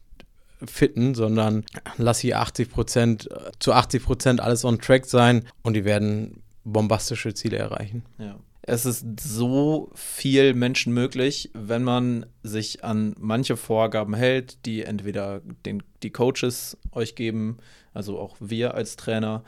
fitten, 0.66 1.14
sondern 1.14 1.64
lass 1.96 2.18
sie 2.18 2.34
80 2.34 2.70
Prozent, 2.70 3.28
zu 3.58 3.72
80 3.72 4.02
Prozent 4.02 4.40
alles 4.40 4.64
on 4.64 4.78
track 4.78 5.06
sein 5.06 5.44
und 5.62 5.74
die 5.74 5.84
werden 5.84 6.42
bombastische 6.64 7.34
Ziele 7.34 7.58
erreichen. 7.58 8.04
Ja. 8.18 8.38
Es 8.64 8.86
ist 8.86 9.04
so 9.20 9.90
viel 9.94 10.54
Menschen 10.54 10.94
möglich, 10.94 11.50
wenn 11.52 11.82
man 11.82 12.26
sich 12.44 12.84
an 12.84 13.14
manche 13.18 13.56
Vorgaben 13.56 14.14
hält, 14.14 14.64
die 14.66 14.82
entweder 14.82 15.40
den, 15.66 15.82
die 16.04 16.10
Coaches 16.10 16.76
euch 16.92 17.16
geben, 17.16 17.56
also 17.92 18.20
auch 18.20 18.36
wir 18.38 18.74
als 18.74 18.94
Trainer. 18.94 19.42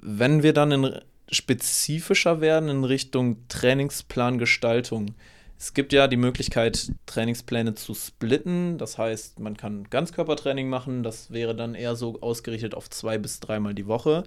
Wenn 0.00 0.44
wir 0.44 0.52
dann 0.52 0.70
in 0.70 1.00
spezifischer 1.30 2.40
werden 2.40 2.68
in 2.68 2.84
Richtung 2.84 3.46
Trainingsplangestaltung. 3.48 5.14
Es 5.58 5.74
gibt 5.74 5.92
ja 5.92 6.06
die 6.06 6.16
Möglichkeit, 6.16 6.92
Trainingspläne 7.06 7.74
zu 7.74 7.92
splitten. 7.92 8.78
Das 8.78 8.96
heißt, 8.96 9.40
man 9.40 9.56
kann 9.56 9.90
Ganzkörpertraining 9.90 10.68
machen. 10.68 11.02
Das 11.02 11.32
wäre 11.32 11.56
dann 11.56 11.74
eher 11.74 11.96
so 11.96 12.20
ausgerichtet 12.20 12.74
auf 12.74 12.88
zwei 12.88 13.18
bis 13.18 13.40
dreimal 13.40 13.74
die 13.74 13.88
Woche. 13.88 14.22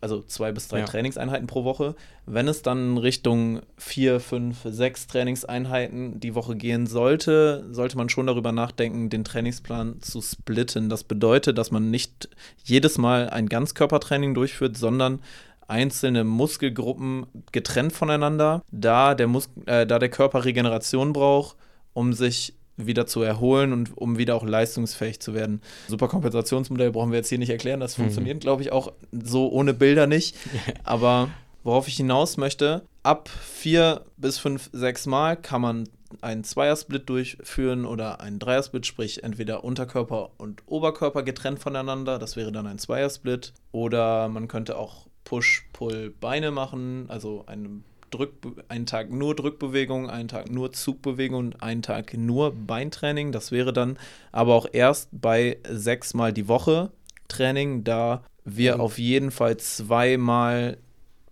Also 0.00 0.22
zwei 0.22 0.52
bis 0.52 0.68
drei 0.68 0.80
ja. 0.80 0.84
Trainingseinheiten 0.86 1.46
pro 1.46 1.64
Woche. 1.64 1.94
Wenn 2.24 2.48
es 2.48 2.62
dann 2.62 2.96
Richtung 2.96 3.60
vier, 3.76 4.18
fünf, 4.18 4.58
sechs 4.64 5.06
Trainingseinheiten 5.06 6.20
die 6.20 6.34
Woche 6.34 6.56
gehen 6.56 6.86
sollte, 6.86 7.66
sollte 7.70 7.96
man 7.98 8.08
schon 8.08 8.26
darüber 8.26 8.52
nachdenken, 8.52 9.10
den 9.10 9.24
Trainingsplan 9.24 10.00
zu 10.00 10.22
splitten. 10.22 10.88
Das 10.88 11.04
bedeutet, 11.04 11.58
dass 11.58 11.70
man 11.70 11.90
nicht 11.90 12.30
jedes 12.64 12.98
Mal 12.98 13.28
ein 13.28 13.48
Ganzkörpertraining 13.48 14.32
durchführt, 14.34 14.76
sondern 14.76 15.20
einzelne 15.68 16.24
Muskelgruppen 16.24 17.26
getrennt 17.52 17.92
voneinander, 17.92 18.62
da 18.70 19.14
der, 19.14 19.26
Mus 19.26 19.48
äh, 19.66 19.86
da 19.86 19.98
der 19.98 20.08
Körper 20.08 20.44
Regeneration 20.44 21.12
braucht, 21.12 21.56
um 21.92 22.12
sich 22.12 22.54
wieder 22.76 23.06
zu 23.06 23.22
erholen 23.22 23.72
und 23.72 23.96
um 23.96 24.18
wieder 24.18 24.34
auch 24.34 24.44
leistungsfähig 24.44 25.20
zu 25.20 25.34
werden. 25.34 25.62
Superkompensationsmodell 25.88 26.92
brauchen 26.92 27.10
wir 27.10 27.18
jetzt 27.18 27.28
hier 27.28 27.38
nicht 27.38 27.50
erklären, 27.50 27.80
das 27.80 27.96
mhm. 27.96 28.02
funktioniert, 28.02 28.40
glaube 28.40 28.62
ich, 28.62 28.72
auch 28.72 28.92
so 29.12 29.48
ohne 29.48 29.74
Bilder 29.74 30.06
nicht. 30.06 30.36
Aber 30.84 31.30
worauf 31.64 31.88
ich 31.88 31.96
hinaus 31.96 32.36
möchte, 32.36 32.82
ab 33.02 33.28
vier 33.28 34.02
bis 34.16 34.38
fünf, 34.38 34.68
sechs 34.72 35.06
Mal 35.06 35.36
kann 35.36 35.62
man 35.62 35.88
einen 36.20 36.44
Zweiersplit 36.44 37.08
durchführen 37.08 37.84
oder 37.84 38.20
einen 38.20 38.38
Dreiersplit, 38.38 38.86
sprich 38.86 39.24
entweder 39.24 39.64
Unterkörper 39.64 40.30
und 40.38 40.62
Oberkörper 40.66 41.22
getrennt 41.22 41.58
voneinander, 41.58 42.18
das 42.18 42.36
wäre 42.36 42.52
dann 42.52 42.66
ein 42.66 42.78
Zweiersplit. 42.78 43.52
Oder 43.72 44.28
man 44.28 44.48
könnte 44.48 44.78
auch 44.78 45.06
Push-Pull-Beine 45.26 46.50
machen, 46.50 47.06
also 47.08 47.44
einen, 47.46 47.84
Drück, 48.10 48.32
einen 48.68 48.86
Tag 48.86 49.10
nur 49.10 49.34
Drückbewegung, 49.34 50.08
einen 50.08 50.28
Tag 50.28 50.50
nur 50.50 50.72
Zugbewegung 50.72 51.38
und 51.38 51.62
einen 51.62 51.82
Tag 51.82 52.14
nur 52.14 52.54
Beintraining. 52.54 53.32
Das 53.32 53.52
wäre 53.52 53.74
dann 53.74 53.98
aber 54.32 54.54
auch 54.54 54.66
erst 54.72 55.10
bei 55.12 55.58
sechsmal 55.68 56.32
die 56.32 56.48
Woche 56.48 56.92
Training, 57.28 57.82
da 57.82 58.22
wir 58.44 58.76
mhm. 58.76 58.80
auf 58.80 58.98
jeden 58.98 59.32
Fall 59.32 59.56
zweimal 59.56 60.78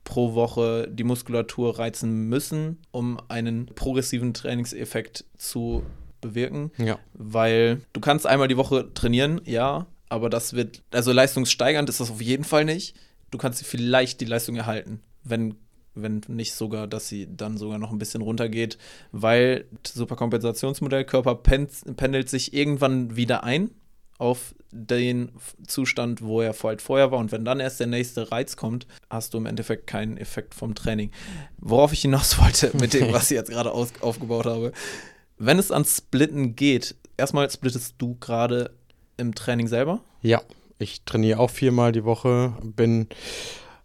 pro 0.03 0.35
Woche 0.35 0.89
die 0.91 1.05
Muskulatur 1.05 1.79
reizen 1.79 2.29
müssen, 2.29 2.79
um 2.91 3.19
einen 3.29 3.67
progressiven 3.67 4.35
Trainingseffekt 4.35 5.25
zu 5.39 5.85
bewirken. 6.21 6.73
Ja. 6.79 6.99
Weil 7.15 7.81
du 7.93 8.01
kannst 8.01 8.27
einmal 8.27 8.49
die 8.49 8.57
Woche 8.57 8.93
trainieren, 8.93 9.41
ja, 9.45 9.87
aber 10.09 10.29
das 10.29 10.55
wird, 10.55 10.83
also 10.91 11.13
leistungssteigernd 11.13 11.89
ist 11.89 12.01
das 12.01 12.11
auf 12.11 12.21
jeden 12.21 12.45
Fall 12.45 12.65
nicht 12.65 12.97
du 13.35 13.39
kannst 13.39 13.67
vielleicht 13.67 14.21
die 14.21 14.27
Leistung 14.27 14.57
erhalten, 14.57 15.01
wenn 15.25 15.57
wenn 15.97 16.23
nicht 16.27 16.55
sogar, 16.55 16.89
dass 16.89 17.09
sie 17.09 17.29
dann 17.31 17.57
sogar 17.57 17.79
noch 17.79 17.93
ein 17.93 17.99
bisschen 17.99 18.21
runtergeht, 18.21 18.79
weil 19.13 19.67
Superkompensationsmodell 19.87 21.05
Körper 21.05 21.37
pendelt 21.37 22.29
sich 22.29 22.53
irgendwann 22.53 23.15
wieder 23.15 23.45
ein 23.45 23.71
auf 24.19 24.57
den 24.73 25.31
Zustand, 25.69 26.21
wo 26.23 26.41
er 26.41 26.53
halt 26.53 26.83
vorher 26.83 27.13
war. 27.13 27.21
Und 27.21 27.31
wenn 27.31 27.45
dann 27.45 27.61
erst 27.61 27.79
der 27.79 27.87
nächste 27.87 28.33
Reiz 28.33 28.57
kommt, 28.57 28.89
hast 29.09 29.35
du 29.35 29.39
im 29.39 29.47
Endeffekt 29.47 29.87
keinen 29.87 30.17
Effekt 30.17 30.57
vom 30.57 30.75
Training. 30.75 31.13
Worauf 31.59 31.93
ich 31.93 32.03
hinaus 32.03 32.39
wollte 32.43 32.77
mit 32.77 32.93
dem, 32.93 33.13
was 33.13 33.31
ich 33.31 33.37
jetzt 33.37 33.51
gerade 33.51 33.71
aufgebaut 33.73 34.47
habe. 34.47 34.73
Wenn 35.39 35.61
es 35.61 35.71
ans 35.71 35.99
Splitten 35.99 36.57
geht, 36.57 36.97
erstmal 37.17 37.49
splittest 37.51 37.95
du 37.99 38.17
gerade 38.17 38.73
im 39.17 39.33
Training 39.33 39.69
selber? 39.69 40.03
Ja. 40.23 40.43
Ich 40.85 41.03
trainiere 41.07 41.41
auch 41.41 41.49
viermal 41.49 41.93
die 41.93 42.05
Woche, 42.05 42.53
bin 42.63 43.09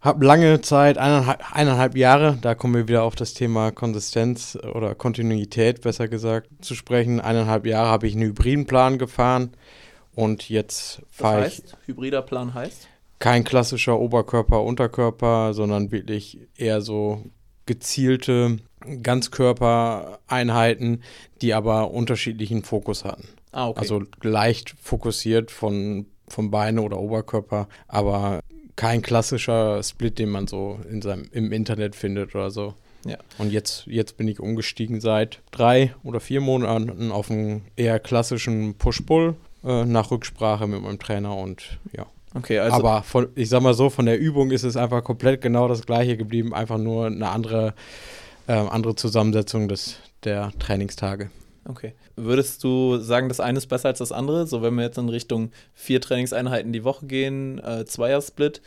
habe 0.02 0.26
lange 0.26 0.60
Zeit, 0.60 0.98
eineinhalb, 0.98 1.56
eineinhalb, 1.56 1.96
Jahre, 1.96 2.36
da 2.42 2.54
kommen 2.54 2.74
wir 2.74 2.88
wieder 2.88 3.04
auf 3.04 3.14
das 3.14 3.32
Thema 3.32 3.70
Konsistenz 3.70 4.58
oder 4.74 4.94
Kontinuität, 4.94 5.80
besser 5.80 6.08
gesagt, 6.08 6.50
zu 6.60 6.74
sprechen. 6.74 7.18
Eineinhalb 7.18 7.64
Jahre 7.64 7.88
habe 7.88 8.06
ich 8.06 8.12
einen 8.12 8.24
hybriden 8.24 8.66
Plan 8.66 8.98
gefahren 8.98 9.52
und 10.14 10.50
jetzt 10.50 11.00
fahre 11.10 11.46
ich. 11.46 11.62
Hybrider 11.86 12.20
Plan 12.20 12.52
heißt? 12.52 12.86
Kein 13.18 13.44
klassischer 13.44 13.98
Oberkörper-Unterkörper, 13.98 15.54
sondern 15.54 15.92
wirklich 15.92 16.36
eher 16.54 16.82
so 16.82 17.24
gezielte 17.64 18.58
Ganzkörpereinheiten, 19.02 21.02
die 21.40 21.54
aber 21.54 21.92
unterschiedlichen 21.92 22.62
Fokus 22.62 23.06
hatten. 23.06 23.26
Ah, 23.52 23.68
okay. 23.68 23.80
Also 23.80 24.02
leicht 24.22 24.74
fokussiert 24.78 25.50
von 25.50 26.06
vom 26.32 26.50
Beine 26.50 26.82
oder 26.82 26.98
Oberkörper, 26.98 27.68
aber 27.88 28.40
kein 28.76 29.02
klassischer 29.02 29.82
Split, 29.82 30.18
den 30.18 30.30
man 30.30 30.46
so 30.46 30.78
in 30.90 31.02
seinem, 31.02 31.28
im 31.32 31.52
Internet 31.52 31.94
findet 31.94 32.34
oder 32.34 32.50
so. 32.50 32.74
Ja. 33.04 33.18
Und 33.38 33.50
jetzt, 33.50 33.86
jetzt 33.86 34.16
bin 34.16 34.28
ich 34.28 34.40
umgestiegen 34.40 35.00
seit 35.00 35.40
drei 35.50 35.94
oder 36.02 36.20
vier 36.20 36.40
Monaten 36.40 37.12
auf 37.12 37.30
einen 37.30 37.62
eher 37.76 37.98
klassischen 37.98 38.74
Push-Pull 38.74 39.36
äh, 39.64 39.84
nach 39.84 40.10
Rücksprache 40.10 40.66
mit 40.66 40.82
meinem 40.82 40.98
Trainer 40.98 41.36
und 41.36 41.78
ja. 41.92 42.06
Okay, 42.34 42.58
also. 42.58 42.76
Aber 42.76 43.02
von, 43.02 43.28
ich 43.34 43.48
sag 43.48 43.62
mal 43.62 43.74
so, 43.74 43.90
von 43.90 44.06
der 44.06 44.18
Übung 44.18 44.50
ist 44.50 44.62
es 44.62 44.76
einfach 44.76 45.02
komplett 45.02 45.40
genau 45.40 45.66
das 45.66 45.84
gleiche 45.84 46.16
geblieben, 46.16 46.54
einfach 46.54 46.78
nur 46.78 47.06
eine 47.06 47.28
andere, 47.28 47.74
äh, 48.46 48.52
andere 48.52 48.94
Zusammensetzung 48.94 49.66
des, 49.66 49.96
der 50.22 50.52
Trainingstage. 50.58 51.30
Okay. 51.64 51.94
Würdest 52.16 52.64
du 52.64 52.98
sagen, 52.98 53.28
das 53.28 53.40
eine 53.40 53.58
ist 53.58 53.66
besser 53.66 53.88
als 53.88 53.98
das 53.98 54.12
andere? 54.12 54.46
So, 54.46 54.62
wenn 54.62 54.74
wir 54.74 54.84
jetzt 54.84 54.98
in 54.98 55.08
Richtung 55.08 55.50
vier 55.74 56.00
Trainingseinheiten 56.00 56.72
die 56.72 56.84
Woche 56.84 57.06
gehen, 57.06 57.58
äh, 57.58 57.84
Zweier-Split, 57.84 58.62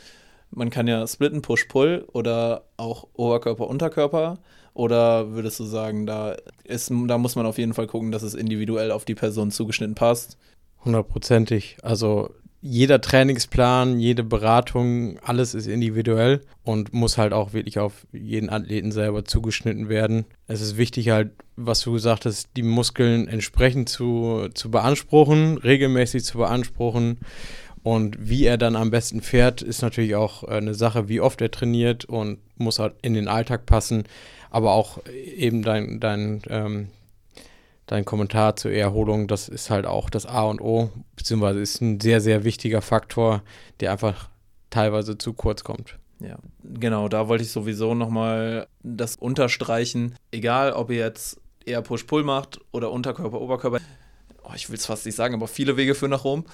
man 0.50 0.70
kann 0.70 0.86
ja 0.86 1.06
splitten, 1.06 1.42
Push-Pull 1.42 2.06
oder 2.12 2.64
auch 2.76 3.08
Oberkörper, 3.14 3.66
Unterkörper. 3.66 4.38
Oder 4.72 5.32
würdest 5.32 5.60
du 5.60 5.64
sagen, 5.64 6.06
da, 6.06 6.36
ist, 6.64 6.90
da 6.90 7.18
muss 7.18 7.36
man 7.36 7.46
auf 7.46 7.58
jeden 7.58 7.74
Fall 7.74 7.86
gucken, 7.86 8.10
dass 8.10 8.22
es 8.22 8.34
individuell 8.34 8.90
auf 8.90 9.04
die 9.04 9.14
Person 9.14 9.50
zugeschnitten 9.50 9.94
passt? 9.94 10.36
Hundertprozentig. 10.84 11.76
Also 11.82 12.30
jeder 12.66 13.02
Trainingsplan, 13.02 14.00
jede 14.00 14.24
Beratung, 14.24 15.18
alles 15.18 15.52
ist 15.52 15.66
individuell 15.66 16.40
und 16.62 16.94
muss 16.94 17.18
halt 17.18 17.34
auch 17.34 17.52
wirklich 17.52 17.78
auf 17.78 18.06
jeden 18.10 18.48
Athleten 18.48 18.90
selber 18.90 19.26
zugeschnitten 19.26 19.90
werden. 19.90 20.24
Es 20.46 20.62
ist 20.62 20.78
wichtig 20.78 21.10
halt, 21.10 21.32
was 21.56 21.82
du 21.82 21.92
gesagt 21.92 22.24
hast, 22.24 22.48
die 22.56 22.62
Muskeln 22.62 23.28
entsprechend 23.28 23.90
zu, 23.90 24.48
zu 24.54 24.70
beanspruchen, 24.70 25.58
regelmäßig 25.58 26.24
zu 26.24 26.38
beanspruchen. 26.38 27.18
Und 27.82 28.30
wie 28.30 28.46
er 28.46 28.56
dann 28.56 28.76
am 28.76 28.90
besten 28.90 29.20
fährt, 29.20 29.60
ist 29.60 29.82
natürlich 29.82 30.14
auch 30.14 30.42
eine 30.42 30.72
Sache, 30.72 31.06
wie 31.06 31.20
oft 31.20 31.42
er 31.42 31.50
trainiert 31.50 32.06
und 32.06 32.38
muss 32.56 32.78
halt 32.78 32.94
in 33.02 33.12
den 33.12 33.28
Alltag 33.28 33.66
passen. 33.66 34.04
Aber 34.48 34.72
auch 34.72 35.00
eben 35.06 35.60
dein, 35.60 36.00
dein 36.00 36.40
ähm, 36.48 36.88
dein 37.86 38.04
Kommentar 38.04 38.56
zur 38.56 38.72
Erholung, 38.72 39.28
das 39.28 39.48
ist 39.48 39.70
halt 39.70 39.86
auch 39.86 40.10
das 40.10 40.26
A 40.26 40.44
und 40.44 40.60
O, 40.60 40.90
beziehungsweise 41.16 41.60
ist 41.60 41.80
ein 41.80 42.00
sehr, 42.00 42.20
sehr 42.20 42.44
wichtiger 42.44 42.82
Faktor, 42.82 43.42
der 43.80 43.92
einfach 43.92 44.28
teilweise 44.70 45.18
zu 45.18 45.32
kurz 45.32 45.64
kommt. 45.64 45.98
Ja, 46.20 46.38
genau, 46.62 47.08
da 47.08 47.28
wollte 47.28 47.44
ich 47.44 47.50
sowieso 47.50 47.94
nochmal 47.94 48.66
das 48.82 49.16
unterstreichen. 49.16 50.14
Egal, 50.30 50.72
ob 50.72 50.90
ihr 50.90 50.98
jetzt 50.98 51.40
eher 51.64 51.82
Push-Pull 51.82 52.24
macht 52.24 52.60
oder 52.72 52.90
Unterkörper, 52.90 53.40
Oberkörper. 53.40 53.78
Oh, 54.44 54.52
ich 54.54 54.68
will 54.68 54.76
es 54.76 54.86
fast 54.86 55.06
nicht 55.06 55.14
sagen, 55.14 55.34
aber 55.34 55.48
viele 55.48 55.76
Wege 55.76 55.94
führen 55.94 56.10
nach 56.10 56.24
Rom. 56.24 56.44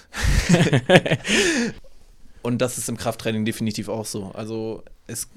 und 2.43 2.59
das 2.59 2.79
ist 2.79 2.89
im 2.89 2.97
Krafttraining 2.97 3.45
definitiv 3.45 3.89
auch 3.89 4.07
so. 4.07 4.31
Also 4.33 4.83
es, 5.07 5.29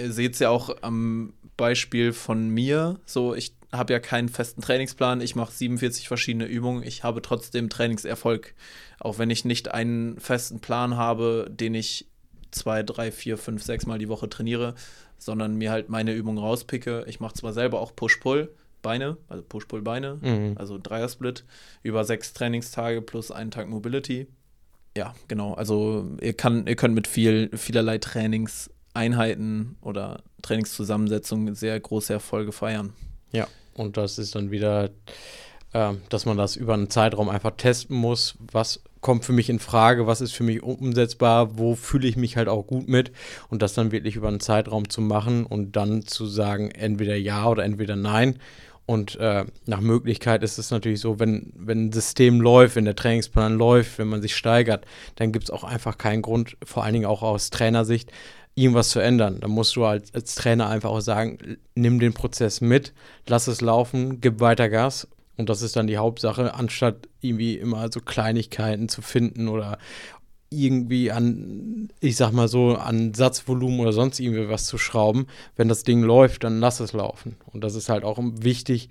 ihr 0.00 0.12
seht 0.12 0.34
es 0.34 0.38
ja 0.38 0.50
auch 0.50 0.76
am 0.82 1.34
Beispiel 1.56 2.12
von 2.12 2.48
mir. 2.48 2.98
So, 3.04 3.34
ich 3.34 3.54
habe 3.72 3.92
ja 3.92 4.00
keinen 4.00 4.28
festen 4.28 4.62
Trainingsplan. 4.62 5.20
Ich 5.20 5.36
mache 5.36 5.52
47 5.52 6.08
verschiedene 6.08 6.46
Übungen. 6.46 6.82
Ich 6.82 7.04
habe 7.04 7.22
trotzdem 7.22 7.68
Trainingserfolg. 7.68 8.54
Auch 8.98 9.18
wenn 9.18 9.30
ich 9.30 9.44
nicht 9.44 9.72
einen 9.72 10.18
festen 10.18 10.60
Plan 10.60 10.96
habe, 10.96 11.48
den 11.50 11.74
ich 11.74 12.06
zwei, 12.50 12.82
drei, 12.82 13.12
vier, 13.12 13.38
fünf, 13.38 13.62
sechs 13.62 13.86
Mal 13.86 13.98
die 13.98 14.08
Woche 14.08 14.28
trainiere, 14.28 14.74
sondern 15.18 15.54
mir 15.56 15.70
halt 15.70 15.88
meine 15.88 16.12
Übungen 16.12 16.38
rauspicke. 16.38 17.04
Ich 17.06 17.20
mache 17.20 17.34
zwar 17.34 17.52
selber 17.52 17.80
auch 17.80 17.94
Push-Pull, 17.94 18.52
Beine, 18.82 19.18
also 19.28 19.44
Push-Pull-Beine, 19.44 20.18
mhm. 20.20 20.54
also 20.56 20.78
Dreier-Split, 20.82 21.44
über 21.82 22.04
sechs 22.04 22.32
Trainingstage 22.32 23.02
plus 23.02 23.30
einen 23.30 23.50
Tag 23.50 23.68
Mobility. 23.68 24.26
Ja, 24.96 25.14
genau. 25.28 25.54
Also 25.54 26.16
ihr, 26.20 26.32
kann, 26.32 26.66
ihr 26.66 26.76
könnt 26.76 26.94
mit 26.94 27.06
viel, 27.06 27.50
vielerlei 27.56 27.98
Trainingseinheiten 28.94 29.76
oder 29.80 30.22
Trainingszusammensetzungen 30.42 31.54
sehr 31.54 31.78
große 31.78 32.12
Erfolge 32.12 32.52
feiern. 32.52 32.92
Ja. 33.32 33.46
Und 33.74 33.96
das 33.96 34.18
ist 34.18 34.34
dann 34.34 34.50
wieder, 34.50 34.90
äh, 35.72 35.92
dass 36.08 36.26
man 36.26 36.36
das 36.36 36.56
über 36.56 36.74
einen 36.74 36.90
Zeitraum 36.90 37.28
einfach 37.28 37.52
testen 37.56 37.96
muss. 37.96 38.36
Was 38.52 38.82
kommt 39.00 39.24
für 39.24 39.32
mich 39.32 39.48
in 39.48 39.58
Frage? 39.58 40.06
Was 40.06 40.20
ist 40.20 40.32
für 40.32 40.44
mich 40.44 40.62
umsetzbar? 40.62 41.58
Wo 41.58 41.74
fühle 41.74 42.08
ich 42.08 42.16
mich 42.16 42.36
halt 42.36 42.48
auch 42.48 42.66
gut 42.66 42.88
mit? 42.88 43.12
Und 43.48 43.62
das 43.62 43.74
dann 43.74 43.92
wirklich 43.92 44.16
über 44.16 44.28
einen 44.28 44.40
Zeitraum 44.40 44.88
zu 44.88 45.00
machen 45.00 45.46
und 45.46 45.76
dann 45.76 46.06
zu 46.06 46.26
sagen, 46.26 46.70
entweder 46.70 47.16
ja 47.16 47.48
oder 47.48 47.64
entweder 47.64 47.96
nein. 47.96 48.38
Und 48.86 49.14
äh, 49.20 49.44
nach 49.66 49.80
Möglichkeit 49.80 50.42
ist 50.42 50.58
es 50.58 50.72
natürlich 50.72 50.98
so, 50.98 51.20
wenn, 51.20 51.52
wenn 51.54 51.86
ein 51.86 51.92
System 51.92 52.40
läuft, 52.40 52.74
wenn 52.74 52.86
der 52.86 52.96
Trainingsplan 52.96 53.56
läuft, 53.56 53.98
wenn 53.98 54.08
man 54.08 54.20
sich 54.20 54.34
steigert, 54.34 54.84
dann 55.14 55.30
gibt 55.30 55.44
es 55.44 55.50
auch 55.50 55.62
einfach 55.62 55.96
keinen 55.96 56.22
Grund, 56.22 56.56
vor 56.64 56.82
allen 56.82 56.94
Dingen 56.94 57.06
auch 57.06 57.22
aus 57.22 57.50
Trainersicht, 57.50 58.10
irgendwas 58.54 58.90
zu 58.90 59.00
ändern. 59.00 59.38
Da 59.40 59.48
musst 59.48 59.76
du 59.76 59.84
als, 59.84 60.12
als 60.14 60.34
Trainer 60.34 60.68
einfach 60.68 60.90
auch 60.90 61.00
sagen, 61.00 61.58
nimm 61.74 62.00
den 62.00 62.12
Prozess 62.12 62.60
mit, 62.60 62.92
lass 63.26 63.46
es 63.46 63.60
laufen, 63.60 64.20
gib 64.20 64.40
weiter 64.40 64.68
Gas. 64.68 65.08
Und 65.36 65.48
das 65.48 65.62
ist 65.62 65.76
dann 65.76 65.86
die 65.86 65.96
Hauptsache, 65.96 66.54
anstatt 66.54 67.08
irgendwie 67.20 67.54
immer 67.56 67.90
so 67.90 68.00
Kleinigkeiten 68.00 68.88
zu 68.88 69.00
finden 69.00 69.48
oder 69.48 69.78
irgendwie 70.50 71.12
an, 71.12 71.88
ich 72.00 72.16
sag 72.16 72.32
mal 72.32 72.48
so, 72.48 72.74
an 72.74 73.14
Satzvolumen 73.14 73.80
oder 73.80 73.92
sonst 73.92 74.18
irgendwie 74.20 74.48
was 74.48 74.66
zu 74.66 74.78
schrauben. 74.78 75.28
Wenn 75.56 75.68
das 75.68 75.84
Ding 75.84 76.02
läuft, 76.02 76.44
dann 76.44 76.60
lass 76.60 76.80
es 76.80 76.92
laufen. 76.92 77.36
Und 77.46 77.62
das 77.62 77.74
ist 77.74 77.88
halt 77.88 78.04
auch 78.04 78.18
wichtig. 78.20 78.88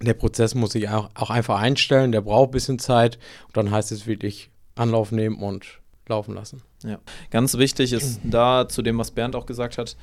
Der 0.00 0.14
Prozess 0.14 0.54
muss 0.54 0.72
sich 0.72 0.88
auch, 0.90 1.10
auch 1.14 1.30
einfach 1.30 1.58
einstellen, 1.58 2.12
der 2.12 2.20
braucht 2.20 2.50
ein 2.50 2.52
bisschen 2.52 2.78
Zeit. 2.78 3.18
Und 3.48 3.56
dann 3.56 3.70
heißt 3.70 3.92
es 3.92 4.06
wirklich 4.06 4.50
Anlauf 4.76 5.10
nehmen 5.10 5.42
und 5.42 5.80
laufen 6.06 6.34
lassen. 6.34 6.62
Ja, 6.84 6.98
ganz 7.30 7.58
wichtig 7.58 7.92
ist 7.92 8.20
da 8.24 8.68
zu 8.68 8.82
dem, 8.82 8.98
was 8.98 9.10
Bernd 9.10 9.36
auch 9.36 9.46
gesagt 9.46 9.78
hat, 9.78 9.96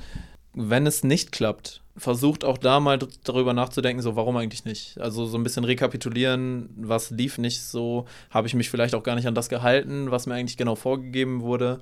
wenn 0.54 0.86
es 0.86 1.04
nicht 1.04 1.32
klappt, 1.32 1.82
versucht 1.96 2.44
auch 2.44 2.58
da 2.58 2.80
mal 2.80 2.98
darüber 3.24 3.52
nachzudenken, 3.52 4.02
so 4.02 4.16
warum 4.16 4.36
eigentlich 4.36 4.64
nicht. 4.64 4.98
Also 5.00 5.26
so 5.26 5.36
ein 5.36 5.42
bisschen 5.42 5.64
rekapitulieren, 5.64 6.70
was 6.76 7.10
lief 7.10 7.38
nicht 7.38 7.62
so, 7.62 8.06
habe 8.30 8.46
ich 8.46 8.54
mich 8.54 8.70
vielleicht 8.70 8.94
auch 8.94 9.02
gar 9.02 9.14
nicht 9.14 9.26
an 9.26 9.34
das 9.34 9.48
gehalten, 9.48 10.10
was 10.10 10.26
mir 10.26 10.34
eigentlich 10.34 10.56
genau 10.56 10.74
vorgegeben 10.74 11.42
wurde. 11.42 11.80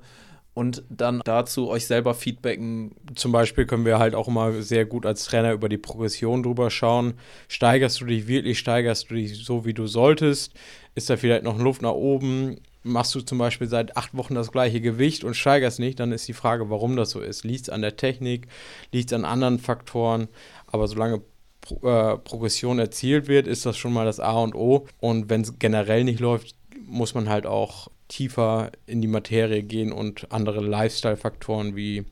Und 0.53 0.83
dann 0.89 1.21
dazu 1.23 1.69
euch 1.69 1.85
selber 1.85 2.15
feedbacken. 2.15 2.95
Zum 3.13 3.31
Beispiel 3.31 3.67
können 3.67 3.85
wir 3.85 3.99
halt 3.99 4.15
auch 4.15 4.27
immer 4.27 4.63
sehr 4.63 4.85
gut 4.85 5.05
als 5.05 5.25
Trainer 5.25 5.53
über 5.53 5.69
die 5.69 5.77
Progression 5.77 6.41
drüber 6.41 6.71
schauen. 6.71 7.13
Steigerst 7.47 8.01
du 8.01 8.05
dich 8.05 8.27
wirklich, 8.27 8.57
steigerst 8.57 9.11
du 9.11 9.15
dich 9.15 9.45
so, 9.45 9.65
wie 9.65 9.75
du 9.75 9.85
solltest? 9.85 10.53
Ist 10.95 11.11
da 11.11 11.17
vielleicht 11.17 11.43
noch 11.43 11.59
Luft 11.59 11.83
nach 11.83 11.91
oben? 11.91 12.59
Machst 12.87 13.13
du 13.15 13.21
zum 13.21 13.37
Beispiel 13.37 13.67
seit 13.67 13.97
acht 13.97 14.15
Wochen 14.15 14.35
das 14.35 14.51
gleiche 14.51 14.81
Gewicht 14.81 15.23
und 15.23 15.35
steigerst 15.35 15.79
nicht, 15.79 15.99
dann 15.99 16.11
ist 16.11 16.27
die 16.27 16.33
Frage, 16.33 16.69
warum 16.69 16.95
das 16.95 17.11
so 17.11 17.19
ist. 17.19 17.43
Liegt 17.43 17.63
es 17.63 17.69
an 17.69 17.81
der 17.81 17.97
Technik, 17.97 18.47
liegt 18.91 19.11
es 19.11 19.15
an 19.15 19.25
anderen 19.25 19.59
Faktoren, 19.59 20.27
aber 20.67 20.87
solange 20.87 21.21
Pro 21.61 21.75
äh, 21.87 22.17
Progression 22.17 22.79
erzielt 22.79 23.27
wird, 23.27 23.47
ist 23.47 23.65
das 23.65 23.77
schon 23.77 23.93
mal 23.93 24.05
das 24.05 24.19
A 24.19 24.39
und 24.39 24.55
O. 24.55 24.87
Und 24.99 25.29
wenn 25.29 25.41
es 25.41 25.59
generell 25.59 26.03
nicht 26.03 26.19
läuft, 26.19 26.55
muss 26.85 27.13
man 27.13 27.29
halt 27.29 27.45
auch 27.45 27.89
tiefer 28.07 28.71
in 28.85 29.01
die 29.01 29.07
Materie 29.07 29.63
gehen 29.63 29.91
und 29.91 30.31
andere 30.31 30.61
Lifestyle-Faktoren 30.61 31.75
wie 31.75 32.05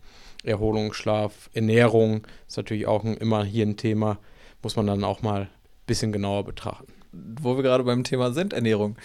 Erholung, 0.44 0.94
Schlaf, 0.94 1.50
Ernährung, 1.54 2.28
ist 2.48 2.58
natürlich 2.58 2.86
auch 2.86 3.04
ein, 3.04 3.16
immer 3.16 3.44
hier 3.44 3.66
ein 3.66 3.78
Thema, 3.78 4.20
muss 4.62 4.76
man 4.76 4.88
dann 4.88 5.04
auch 5.04 5.22
mal 5.22 5.42
ein 5.42 5.50
bisschen 5.88 6.12
genauer 6.12 6.44
betrachten. 6.44 6.92
Wo 7.14 7.56
wir 7.56 7.64
gerade 7.64 7.86
beim 7.86 8.04
Thema 8.04 8.32
sind, 8.34 8.52
Ernährung 8.52 8.98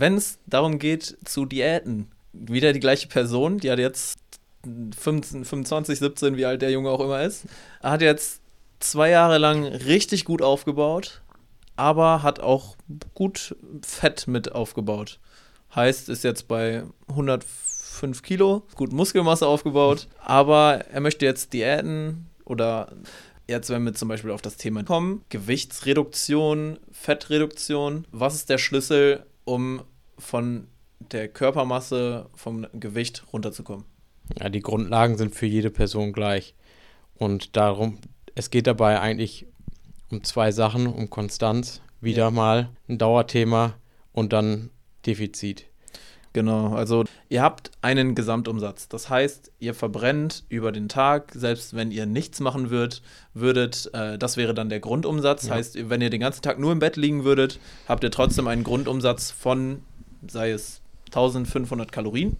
wenn 0.00 0.16
es 0.16 0.38
darum 0.46 0.78
geht 0.78 1.16
zu 1.24 1.44
Diäten, 1.44 2.10
wieder 2.32 2.72
die 2.72 2.80
gleiche 2.80 3.08
Person, 3.08 3.58
die 3.58 3.70
hat 3.70 3.78
jetzt 3.78 4.18
15, 4.64 5.44
25, 5.44 5.98
17, 5.98 6.36
wie 6.36 6.46
alt 6.46 6.62
der 6.62 6.70
Junge 6.70 6.90
auch 6.90 7.00
immer 7.00 7.22
ist, 7.22 7.44
hat 7.82 8.02
jetzt 8.02 8.40
zwei 8.80 9.10
Jahre 9.10 9.38
lang 9.38 9.64
richtig 9.64 10.24
gut 10.24 10.42
aufgebaut, 10.42 11.22
aber 11.76 12.22
hat 12.22 12.40
auch 12.40 12.76
gut 13.14 13.56
Fett 13.82 14.28
mit 14.28 14.52
aufgebaut. 14.52 15.18
Heißt, 15.74 16.08
ist 16.08 16.24
jetzt 16.24 16.48
bei 16.48 16.84
105 17.08 18.22
Kilo, 18.22 18.62
gut 18.76 18.92
Muskelmasse 18.92 19.46
aufgebaut, 19.46 20.08
aber 20.20 20.84
er 20.90 21.00
möchte 21.00 21.24
jetzt 21.24 21.52
Diäten 21.52 22.28
oder 22.44 22.92
jetzt, 23.48 23.70
wenn 23.70 23.84
wir 23.84 23.94
zum 23.94 24.08
Beispiel 24.08 24.30
auf 24.30 24.42
das 24.42 24.56
Thema 24.56 24.84
kommen, 24.84 25.24
Gewichtsreduktion, 25.28 26.78
Fettreduktion, 26.90 28.06
was 28.10 28.34
ist 28.34 28.50
der 28.50 28.58
Schlüssel, 28.58 29.24
um 29.44 29.82
von 30.18 30.68
der 30.98 31.28
Körpermasse, 31.28 32.28
vom 32.34 32.66
Gewicht 32.72 33.24
runterzukommen. 33.32 33.84
Ja, 34.38 34.48
die 34.48 34.60
Grundlagen 34.60 35.16
sind 35.16 35.34
für 35.34 35.46
jede 35.46 35.70
Person 35.70 36.12
gleich. 36.12 36.54
Und 37.14 37.56
darum, 37.56 37.98
es 38.34 38.50
geht 38.50 38.66
dabei 38.66 39.00
eigentlich 39.00 39.46
um 40.10 40.24
zwei 40.24 40.52
Sachen, 40.52 40.86
um 40.86 41.10
Konstanz, 41.10 41.80
wieder 42.00 42.24
ja. 42.24 42.30
mal 42.30 42.70
ein 42.88 42.98
Dauerthema 42.98 43.74
und 44.12 44.32
dann 44.32 44.70
Defizit. 45.06 45.66
Genau, 46.32 46.74
also 46.74 47.04
ihr 47.28 47.42
habt 47.42 47.70
einen 47.82 48.14
Gesamtumsatz. 48.14 48.88
Das 48.88 49.10
heißt, 49.10 49.52
ihr 49.58 49.74
verbrennt 49.74 50.44
über 50.48 50.72
den 50.72 50.88
Tag, 50.88 51.32
selbst 51.34 51.74
wenn 51.74 51.90
ihr 51.90 52.06
nichts 52.06 52.40
machen 52.40 52.70
würdet, 52.70 53.02
würdet 53.34 53.90
äh, 53.92 54.18
das 54.18 54.36
wäre 54.36 54.54
dann 54.54 54.70
der 54.70 54.80
Grundumsatz. 54.80 55.46
Ja. 55.46 55.54
Heißt, 55.54 55.90
wenn 55.90 56.00
ihr 56.00 56.10
den 56.10 56.20
ganzen 56.20 56.42
Tag 56.42 56.58
nur 56.58 56.72
im 56.72 56.78
Bett 56.78 56.96
liegen 56.96 57.24
würdet, 57.24 57.60
habt 57.86 58.02
ihr 58.02 58.10
trotzdem 58.10 58.46
einen 58.46 58.64
Grundumsatz 58.64 59.30
von, 59.30 59.82
sei 60.26 60.50
es 60.52 60.80
1500 61.06 61.92
Kalorien. 61.92 62.36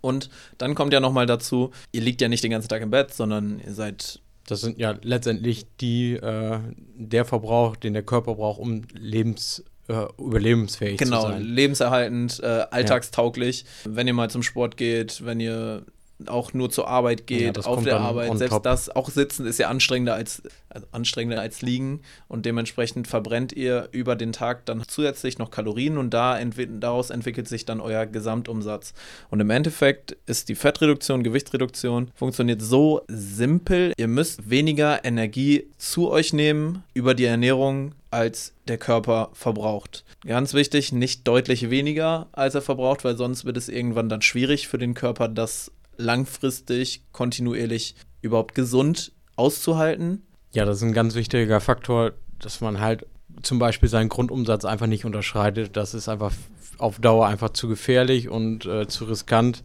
Und 0.00 0.30
dann 0.58 0.76
kommt 0.76 0.92
ja 0.92 1.00
nochmal 1.00 1.26
dazu, 1.26 1.72
ihr 1.90 2.02
liegt 2.02 2.20
ja 2.20 2.28
nicht 2.28 2.44
den 2.44 2.52
ganzen 2.52 2.68
Tag 2.68 2.82
im 2.82 2.90
Bett, 2.90 3.12
sondern 3.12 3.58
ihr 3.58 3.74
seid 3.74 4.20
das 4.46 4.60
sind 4.60 4.78
ja 4.78 4.94
letztendlich 5.02 5.66
die, 5.80 6.12
äh, 6.12 6.60
der 6.94 7.24
Verbrauch, 7.24 7.76
den 7.76 7.92
der 7.92 8.04
Körper 8.04 8.36
braucht, 8.36 8.60
um 8.60 8.82
lebens, 8.94 9.64
äh, 9.88 10.06
überlebensfähig 10.18 10.98
genau, 10.98 11.22
zu 11.22 11.28
sein. 11.28 11.38
Genau, 11.42 11.54
lebenserhaltend, 11.54 12.40
äh, 12.42 12.66
alltagstauglich. 12.70 13.64
Ja. 13.84 13.96
Wenn 13.96 14.06
ihr 14.06 14.14
mal 14.14 14.30
zum 14.30 14.42
Sport 14.42 14.76
geht, 14.76 15.24
wenn 15.24 15.40
ihr 15.40 15.84
auch 16.26 16.54
nur 16.54 16.70
zur 16.70 16.88
Arbeit 16.88 17.26
geht, 17.26 17.56
ja, 17.56 17.62
auf 17.64 17.84
der 17.84 18.00
Arbeit, 18.00 18.36
selbst 18.38 18.54
top. 18.54 18.62
das, 18.62 18.88
auch 18.88 19.10
sitzen 19.10 19.46
ist 19.46 19.58
ja 19.58 19.68
anstrengender 19.68 20.14
als, 20.14 20.42
also 20.70 20.86
anstrengender 20.92 21.40
als 21.40 21.60
liegen 21.60 22.00
und 22.28 22.46
dementsprechend 22.46 23.06
verbrennt 23.06 23.52
ihr 23.52 23.88
über 23.92 24.16
den 24.16 24.32
Tag 24.32 24.64
dann 24.66 24.82
zusätzlich 24.86 25.38
noch 25.38 25.50
Kalorien 25.50 25.98
und 25.98 26.10
da 26.10 26.38
entwi 26.38 26.68
daraus 26.80 27.10
entwickelt 27.10 27.48
sich 27.48 27.66
dann 27.66 27.80
euer 27.80 28.06
Gesamtumsatz. 28.06 28.94
Und 29.30 29.40
im 29.40 29.50
Endeffekt 29.50 30.16
ist 30.26 30.48
die 30.48 30.54
Fettreduktion, 30.54 31.22
Gewichtsreduktion 31.22 32.10
funktioniert 32.14 32.62
so 32.62 33.02
simpel, 33.08 33.92
ihr 33.98 34.08
müsst 34.08 34.48
weniger 34.48 35.04
Energie 35.04 35.68
zu 35.76 36.10
euch 36.10 36.32
nehmen 36.32 36.82
über 36.94 37.14
die 37.14 37.26
Ernährung 37.26 37.92
als 38.10 38.54
der 38.68 38.78
Körper 38.78 39.28
verbraucht. 39.34 40.04
Ganz 40.24 40.54
wichtig, 40.54 40.92
nicht 40.92 41.28
deutlich 41.28 41.68
weniger, 41.68 42.28
als 42.32 42.54
er 42.54 42.62
verbraucht, 42.62 43.04
weil 43.04 43.16
sonst 43.18 43.44
wird 43.44 43.58
es 43.58 43.68
irgendwann 43.68 44.08
dann 44.08 44.22
schwierig 44.22 44.68
für 44.68 44.78
den 44.78 44.94
Körper, 44.94 45.28
das 45.28 45.70
langfristig, 45.96 47.02
kontinuierlich 47.12 47.94
überhaupt 48.22 48.54
gesund 48.54 49.12
auszuhalten. 49.36 50.22
Ja, 50.52 50.64
das 50.64 50.78
ist 50.78 50.82
ein 50.82 50.92
ganz 50.92 51.14
wichtiger 51.14 51.60
Faktor, 51.60 52.12
dass 52.38 52.60
man 52.60 52.80
halt 52.80 53.06
zum 53.42 53.58
Beispiel 53.58 53.88
seinen 53.88 54.08
Grundumsatz 54.08 54.64
einfach 54.64 54.86
nicht 54.86 55.04
unterschreitet. 55.04 55.76
Das 55.76 55.94
ist 55.94 56.08
einfach 56.08 56.32
auf 56.78 56.98
Dauer 56.98 57.26
einfach 57.26 57.50
zu 57.50 57.68
gefährlich 57.68 58.28
und 58.28 58.66
äh, 58.66 58.86
zu 58.86 59.04
riskant 59.04 59.62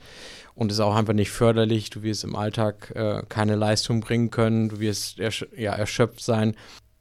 und 0.56 0.72
ist 0.72 0.80
auch 0.80 0.96
einfach 0.96 1.14
nicht 1.14 1.32
förderlich. 1.32 1.90
Du 1.90 2.04
wirst 2.04 2.24
im 2.24 2.36
Alltag 2.36 2.92
äh, 2.96 3.24
keine 3.28 3.56
Leistung 3.56 4.02
bringen 4.02 4.32
können, 4.32 4.70
du 4.70 4.80
wirst 4.80 5.20
ersch 5.20 5.46
ja, 5.56 5.74
erschöpft 5.74 6.22
sein. 6.22 6.56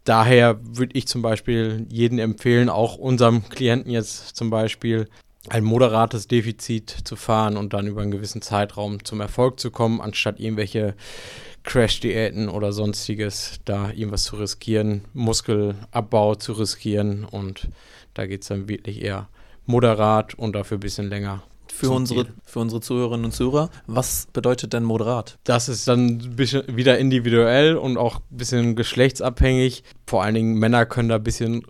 Daher 0.04 0.58
würde 0.62 0.96
ich 0.96 1.06
zum 1.06 1.22
Beispiel 1.22 1.86
jedem 1.90 2.18
empfehlen, 2.18 2.68
auch 2.68 2.96
unserem 2.96 3.48
Klienten 3.48 3.90
jetzt 3.90 4.34
zum 4.34 4.50
Beispiel, 4.50 5.08
ein 5.48 5.64
moderates 5.64 6.28
Defizit 6.28 6.90
zu 7.04 7.16
fahren 7.16 7.56
und 7.56 7.72
dann 7.72 7.86
über 7.86 8.02
einen 8.02 8.10
gewissen 8.10 8.42
Zeitraum 8.42 9.04
zum 9.04 9.20
Erfolg 9.20 9.58
zu 9.58 9.70
kommen, 9.70 10.00
anstatt 10.00 10.38
irgendwelche 10.38 10.94
Crash-Diäten 11.64 12.48
oder 12.48 12.72
sonstiges, 12.72 13.60
da 13.64 13.90
irgendwas 13.90 14.24
zu 14.24 14.36
riskieren, 14.36 15.04
Muskelabbau 15.14 16.34
zu 16.34 16.52
riskieren 16.52 17.24
und 17.24 17.68
da 18.14 18.26
geht 18.26 18.42
es 18.42 18.48
dann 18.48 18.68
wirklich 18.68 19.02
eher 19.02 19.28
moderat 19.66 20.34
und 20.34 20.54
dafür 20.54 20.78
ein 20.78 20.80
bisschen 20.80 21.08
länger. 21.08 21.42
Für 21.68 21.90
unsere, 21.90 22.26
für 22.44 22.58
unsere 22.58 22.80
Zuhörerinnen 22.82 23.24
und 23.24 23.32
Zuhörer, 23.32 23.70
was 23.86 24.26
bedeutet 24.32 24.72
denn 24.72 24.84
moderat? 24.84 25.38
Das 25.44 25.68
ist 25.68 25.88
dann 25.88 26.06
ein 26.08 26.36
bisschen 26.36 26.64
wieder 26.76 26.98
individuell 26.98 27.76
und 27.76 27.96
auch 27.96 28.16
ein 28.16 28.36
bisschen 28.36 28.76
geschlechtsabhängig. 28.76 29.84
Vor 30.06 30.22
allen 30.22 30.34
Dingen 30.34 30.58
Männer 30.58 30.84
können 30.84 31.08
da 31.08 31.14
ein 31.14 31.22
bisschen 31.22 31.64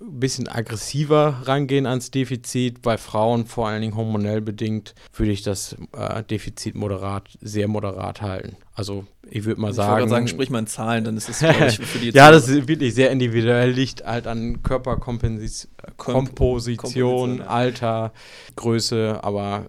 ein 0.00 0.20
bisschen 0.20 0.48
aggressiver 0.48 1.42
rangehen 1.44 1.86
ans 1.86 2.10
Defizit. 2.10 2.82
Bei 2.82 2.98
Frauen, 2.98 3.46
vor 3.46 3.68
allen 3.68 3.82
Dingen 3.82 3.96
hormonell 3.96 4.40
bedingt, 4.40 4.94
würde 5.14 5.32
ich 5.32 5.42
das 5.42 5.76
äh, 5.96 6.22
Defizit 6.22 6.74
moderat, 6.74 7.28
sehr 7.40 7.68
moderat 7.68 8.22
halten. 8.22 8.56
Also 8.74 9.06
ich 9.30 9.44
würde 9.44 9.60
mal 9.60 9.70
ich 9.70 9.76
sagen. 9.76 9.92
Ich 9.92 9.98
würde 10.02 10.10
sagen, 10.10 10.28
sprich 10.28 10.50
mal 10.50 10.60
in 10.60 10.66
Zahlen, 10.66 11.04
dann 11.04 11.16
ist 11.16 11.28
es, 11.28 11.38
für 11.38 11.98
die 11.98 12.10
Ja, 12.14 12.30
das 12.30 12.48
ist 12.48 12.68
wirklich 12.68 12.94
sehr 12.94 13.10
individuell, 13.10 13.70
liegt 13.70 14.04
halt 14.04 14.26
an 14.26 14.62
Körperkomposition, 14.62 17.42
Alter, 17.42 18.12
Größe, 18.56 19.20
aber 19.22 19.66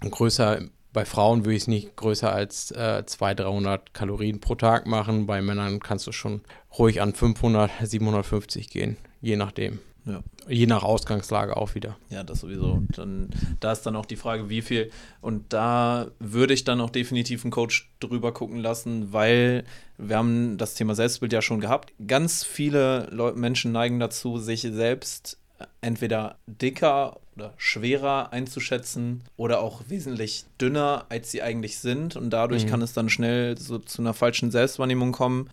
größer 0.00 0.60
bei 0.92 1.04
Frauen 1.04 1.44
würde 1.44 1.54
ich 1.54 1.62
es 1.62 1.68
nicht 1.68 1.96
größer 1.96 2.32
als 2.32 2.70
äh, 2.70 3.04
200, 3.04 3.46
300 3.46 3.94
Kalorien 3.94 4.40
pro 4.40 4.54
Tag 4.54 4.86
machen. 4.86 5.26
Bei 5.26 5.42
Männern 5.42 5.80
kannst 5.80 6.06
du 6.06 6.12
schon 6.12 6.40
ruhig 6.78 7.02
an 7.02 7.12
500, 7.12 7.70
750 7.82 8.70
gehen 8.70 8.96
je 9.20 9.36
nachdem. 9.36 9.78
Ja. 10.04 10.22
Je 10.48 10.66
nach 10.66 10.84
Ausgangslage 10.84 11.56
auch 11.56 11.74
wieder. 11.74 11.98
Ja, 12.08 12.22
das 12.24 12.40
sowieso. 12.40 12.82
Dann, 12.96 13.28
da 13.60 13.72
ist 13.72 13.82
dann 13.82 13.94
auch 13.94 14.06
die 14.06 14.16
Frage, 14.16 14.48
wie 14.48 14.62
viel. 14.62 14.90
Und 15.20 15.52
da 15.52 16.06
würde 16.18 16.54
ich 16.54 16.64
dann 16.64 16.80
auch 16.80 16.88
definitiv 16.88 17.44
einen 17.44 17.50
Coach 17.50 17.90
drüber 18.00 18.32
gucken 18.32 18.58
lassen, 18.58 19.12
weil 19.12 19.64
wir 19.98 20.16
haben 20.16 20.56
das 20.56 20.74
Thema 20.74 20.94
Selbstbild 20.94 21.32
ja 21.34 21.42
schon 21.42 21.60
gehabt. 21.60 21.92
Ganz 22.06 22.42
viele 22.42 23.08
Leute, 23.10 23.38
Menschen 23.38 23.72
neigen 23.72 24.00
dazu, 24.00 24.38
sich 24.38 24.62
selbst 24.62 25.36
entweder 25.82 26.38
dicker 26.46 27.18
oder 27.36 27.52
schwerer 27.58 28.32
einzuschätzen 28.32 29.24
oder 29.36 29.60
auch 29.60 29.82
wesentlich 29.88 30.46
dünner, 30.58 31.04
als 31.10 31.30
sie 31.32 31.42
eigentlich 31.42 31.78
sind. 31.80 32.16
Und 32.16 32.30
dadurch 32.30 32.64
Mhm. 32.64 32.68
kann 32.70 32.82
es 32.82 32.94
dann 32.94 33.10
schnell 33.10 33.58
so 33.58 33.78
zu 33.78 34.00
einer 34.00 34.14
falschen 34.14 34.50
Selbstwahrnehmung 34.50 35.12
kommen. 35.12 35.50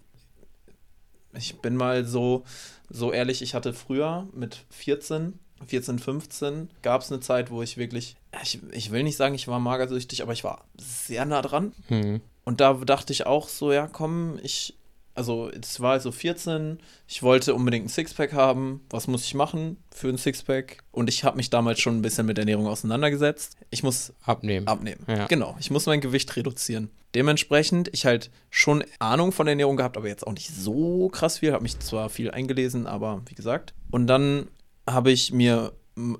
Ich 1.37 1.59
bin 1.59 1.75
mal 1.75 2.05
so, 2.05 2.45
so 2.89 3.11
ehrlich, 3.11 3.41
ich 3.41 3.53
hatte 3.53 3.73
früher 3.73 4.27
mit 4.33 4.65
14, 4.69 5.39
14, 5.67 5.99
15, 5.99 6.69
gab 6.81 7.01
es 7.01 7.11
eine 7.11 7.21
Zeit, 7.21 7.51
wo 7.51 7.61
ich 7.61 7.77
wirklich, 7.77 8.15
ich, 8.41 8.59
ich 8.71 8.91
will 8.91 9.03
nicht 9.03 9.17
sagen, 9.17 9.35
ich 9.35 9.47
war 9.47 9.59
magersüchtig, 9.59 10.21
aber 10.21 10.33
ich 10.33 10.43
war 10.43 10.65
sehr 10.77 11.25
nah 11.25 11.41
dran. 11.41 11.73
Hm. 11.87 12.21
Und 12.43 12.61
da 12.61 12.73
dachte 12.73 13.13
ich 13.13 13.25
auch 13.25 13.49
so, 13.49 13.71
ja, 13.71 13.87
komm, 13.87 14.39
ich, 14.43 14.75
also 15.15 15.49
es 15.49 15.79
war 15.79 15.93
also 15.93 16.11
14, 16.11 16.77
ich 17.07 17.23
wollte 17.23 17.55
unbedingt 17.55 17.85
ein 17.85 17.89
Sixpack 17.89 18.33
haben. 18.33 18.81
Was 18.89 19.07
muss 19.07 19.25
ich 19.25 19.33
machen 19.33 19.77
für 19.89 20.09
ein 20.09 20.17
Sixpack? 20.17 20.83
Und 20.91 21.09
ich 21.09 21.23
habe 21.23 21.37
mich 21.37 21.49
damals 21.49 21.79
schon 21.79 21.97
ein 21.97 22.01
bisschen 22.01 22.25
mit 22.25 22.37
Ernährung 22.37 22.67
auseinandergesetzt. 22.67 23.57
Ich 23.69 23.81
muss 23.81 24.13
Abnehmen. 24.23 24.67
abnehmen. 24.67 25.03
Ja. 25.07 25.25
Genau, 25.27 25.55
ich 25.59 25.71
muss 25.71 25.85
mein 25.85 26.01
Gewicht 26.01 26.35
reduzieren. 26.35 26.89
Dementsprechend, 27.15 27.89
ich 27.93 28.05
halt 28.05 28.29
schon 28.49 28.83
Ahnung 28.99 29.31
von 29.31 29.47
Ernährung 29.47 29.77
gehabt, 29.77 29.95
aber 29.95 30.09
jetzt 30.09 30.27
auch 30.27 30.33
nicht 30.33 30.53
so 30.53 31.07
krass 31.07 31.39
viel. 31.39 31.53
Habe 31.53 31.63
mich 31.63 31.79
zwar 31.79 32.09
viel 32.09 32.29
eingelesen, 32.29 32.85
aber 32.85 33.21
wie 33.27 33.35
gesagt. 33.35 33.73
Und 33.91 34.07
dann 34.07 34.49
habe 34.87 35.11
ich 35.11 35.31
mir 35.31 35.71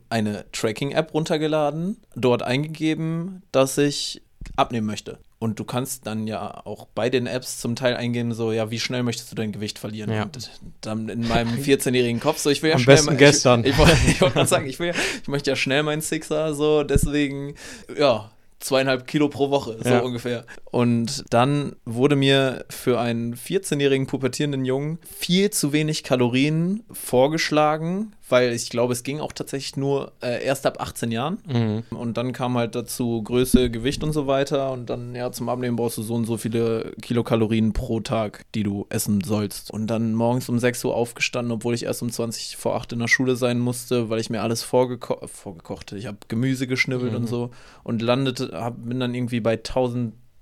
eine 0.10 0.46
Tracking-App 0.54 1.14
runtergeladen, 1.14 1.98
dort 2.16 2.44
eingegeben, 2.44 3.44
dass 3.52 3.78
ich 3.78 4.22
abnehmen 4.56 4.88
möchte. 4.88 5.20
Und 5.46 5.60
du 5.60 5.64
kannst 5.64 6.08
dann 6.08 6.26
ja 6.28 6.66
auch 6.66 6.88
bei 6.96 7.10
den 7.10 7.28
Apps 7.28 7.60
zum 7.60 7.76
Teil 7.76 7.96
eingeben, 7.96 8.34
so, 8.34 8.52
ja, 8.52 8.72
wie 8.72 8.80
schnell 8.80 9.04
möchtest 9.04 9.32
du 9.32 9.36
dein 9.36 9.52
Gewicht 9.52 9.78
verlieren? 9.80 10.12
Ja. 10.12 10.24
Und 10.24 10.50
dann 10.82 11.08
in 11.10 11.28
meinem 11.28 11.54
14-jährigen 11.64 12.20
Kopf, 12.20 12.40
so, 12.40 12.50
ich 12.50 12.64
will 12.64 12.72
ja 12.72 12.76
Am 12.78 12.82
schnell 12.82 12.96
besten 12.96 13.10
mein- 13.12 13.18
gestern. 13.18 13.64
Ich, 13.64 13.72
ich, 13.72 13.78
wollte- 13.78 13.98
ich 14.08 14.22
wollte 14.22 14.34
gerade 14.34 14.50
sagen, 14.56 14.66
ich, 14.68 14.80
will 14.80 14.92
ich 15.22 15.28
möchte 15.28 15.52
ja 15.52 15.56
schnell 15.56 15.84
meinen 15.84 16.02
Sixer, 16.02 16.54
so, 16.56 16.84
deswegen, 16.84 17.54
ja, 17.98 18.32
zweieinhalb 18.60 19.06
Kilo 19.06 19.30
pro 19.30 19.52
Woche, 19.52 19.78
so 19.84 19.90
Ja. 19.90 20.00
ungefähr. 20.00 20.46
Und 20.72 21.26
dann 21.30 21.76
wurde 21.86 22.16
mir 22.16 22.66
für 22.70 23.00
einen 23.00 23.36
14-jährigen 23.36 24.08
pubertierenden 24.08 24.66
Jungen 24.66 24.98
viel 25.20 25.52
zu 25.52 25.72
wenig 25.74 26.04
Kalorien 26.04 26.84
vorgeschlagen, 26.92 28.14
weil 28.30 28.54
ich 28.54 28.70
glaube, 28.70 28.94
es 28.94 29.04
ging 29.04 29.20
auch 29.20 29.32
tatsächlich 29.32 29.78
nur 29.78 30.12
äh, 30.22 30.44
erst 30.44 30.66
ab 30.66 30.82
18 30.82 31.12
Jahren. 31.12 31.38
Mhm. 31.48 31.84
Und 31.96 32.18
dann 32.18 32.34
kam 32.34 32.58
halt 32.58 32.74
dazu 32.76 33.22
Größe, 33.22 33.70
Gewicht 33.70 34.04
und 34.04 34.14
so 34.14 34.26
weiter. 34.28 34.72
Und 34.72 34.90
dann, 34.90 35.14
ja, 35.14 35.32
zum 35.32 35.48
Abnehmen 35.50 35.76
brauchst 35.76 35.98
du 35.98 36.02
so 36.02 36.16
und 36.16 36.26
so 36.26 36.38
viele 36.38 36.94
Kilokalorien 37.02 37.74
pro 37.74 38.00
Tag, 38.00 38.44
die 38.56 38.64
du 38.64 38.86
essen 38.90 39.22
sollst. 39.24 39.70
Und 39.72 39.88
dann 39.88 40.14
morgens 40.16 40.50
um 40.50 40.58
6 40.58 40.84
Uhr 40.86 40.96
aufgestanden, 40.96 41.52
obwohl 41.52 41.76
ich 41.76 41.84
erst 41.84 42.02
um 42.02 42.12
20 42.12 42.58
vor 42.58 42.76
8 42.76 42.94
in 42.94 43.00
der 43.00 43.08
Schule 43.08 43.36
sein 43.36 43.60
musste, 43.60 44.10
weil 44.10 44.20
ich 44.20 44.30
mir 44.30 44.42
alles 44.42 44.64
vorgeko 44.64 45.20
vorgekocht 45.28 45.92
Ich 45.92 46.08
habe 46.08 46.18
Gemüse 46.28 46.68
geschnibbelt 46.68 47.12
Mhm. 47.12 47.18
und 47.18 47.28
so. 47.28 47.52
Und 47.84 48.02
landete, 48.02 48.52
hab, 48.54 48.84
bin 48.84 49.00
dann 49.00 49.14
irgendwie 49.14 49.40
bei 49.40 49.56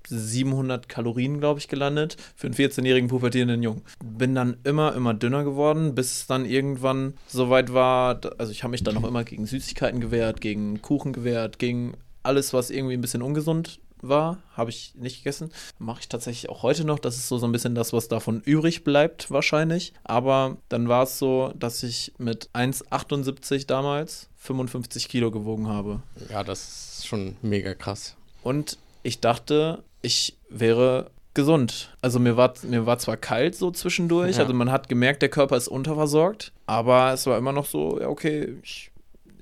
1700 0.10 0.90
Kalorien, 0.90 1.40
glaube 1.40 1.60
ich, 1.60 1.68
gelandet 1.68 2.18
für 2.36 2.48
einen 2.48 2.56
14-jährigen 2.56 3.10
pubertierenden 3.10 3.64
Jungen. 3.64 3.82
Bin 4.04 4.36
dann 4.36 4.58
immer, 4.64 4.96
immer 4.96 5.14
dünner 5.14 5.44
geworden, 5.44 5.96
bis 5.96 6.12
es 6.12 6.28
dann 6.28 6.46
irgendwann 6.46 7.14
soweit 7.28 7.74
war. 7.74 8.20
Also 8.38 8.52
ich 8.52 8.64
habe 8.64 8.72
mich 8.72 8.84
dann 8.84 8.96
noch 8.96 9.08
immer 9.08 9.24
gegen 9.24 9.46
Süßigkeiten 9.46 10.00
gewehrt, 10.02 10.42
gegen 10.42 10.82
Kuchen 10.82 11.14
gewehrt, 11.14 11.60
gegen 11.60 11.94
alles, 12.24 12.54
was 12.54 12.70
irgendwie 12.70 12.94
ein 12.94 13.02
bisschen 13.02 13.22
ungesund 13.22 13.80
war, 14.04 14.40
habe 14.56 14.70
ich 14.70 14.94
nicht 14.96 15.18
gegessen. 15.18 15.52
Mache 15.80 16.02
ich 16.02 16.10
tatsächlich 16.10 16.50
auch 16.50 16.62
heute 16.64 16.86
noch. 16.86 17.00
Das 17.00 17.16
ist 17.16 17.28
so, 17.28 17.38
so 17.38 17.46
ein 17.46 17.52
bisschen 17.52 17.76
das, 17.76 17.94
was 17.94 18.08
davon 18.08 18.42
übrig 18.42 18.84
bleibt, 18.84 19.32
wahrscheinlich. 19.32 19.94
Aber 20.04 20.58
dann 20.70 20.90
war 20.90 21.04
es 21.04 21.18
so, 21.20 21.54
dass 21.56 21.84
ich 21.84 22.14
mit 22.18 22.50
1,78 22.54 23.66
damals 23.66 24.30
55 24.38 25.08
Kilo 25.08 25.32
gewogen 25.32 25.68
habe. 25.68 26.04
Ja, 26.30 26.44
das 26.44 26.98
ist 27.00 27.08
schon 27.08 27.38
mega 27.42 27.74
krass. 27.74 28.16
Und 28.44 28.78
ich 29.04 29.20
dachte, 29.22 29.84
ich 30.02 30.38
wäre 30.50 31.12
gesund. 31.34 31.90
Also 32.02 32.20
mir 32.20 32.38
war, 32.38 32.54
mir 32.64 32.86
war 32.86 32.98
zwar 33.00 33.18
kalt 33.18 33.56
so 33.56 33.72
zwischendurch, 33.72 34.36
Ja. 34.38 34.44
also 34.44 34.54
man 34.54 34.72
hat 34.72 34.88
gemerkt, 34.90 35.22
der 35.22 35.30
Körper 35.30 35.58
ist 35.58 35.68
unterversorgt, 35.68 36.52
aber 36.68 37.12
es 37.14 37.26
war 37.26 37.38
immer 37.38 37.52
noch 37.52 37.66
so, 37.66 38.00
ja, 38.00 38.08
okay, 38.08 38.58
ich, 38.64 38.92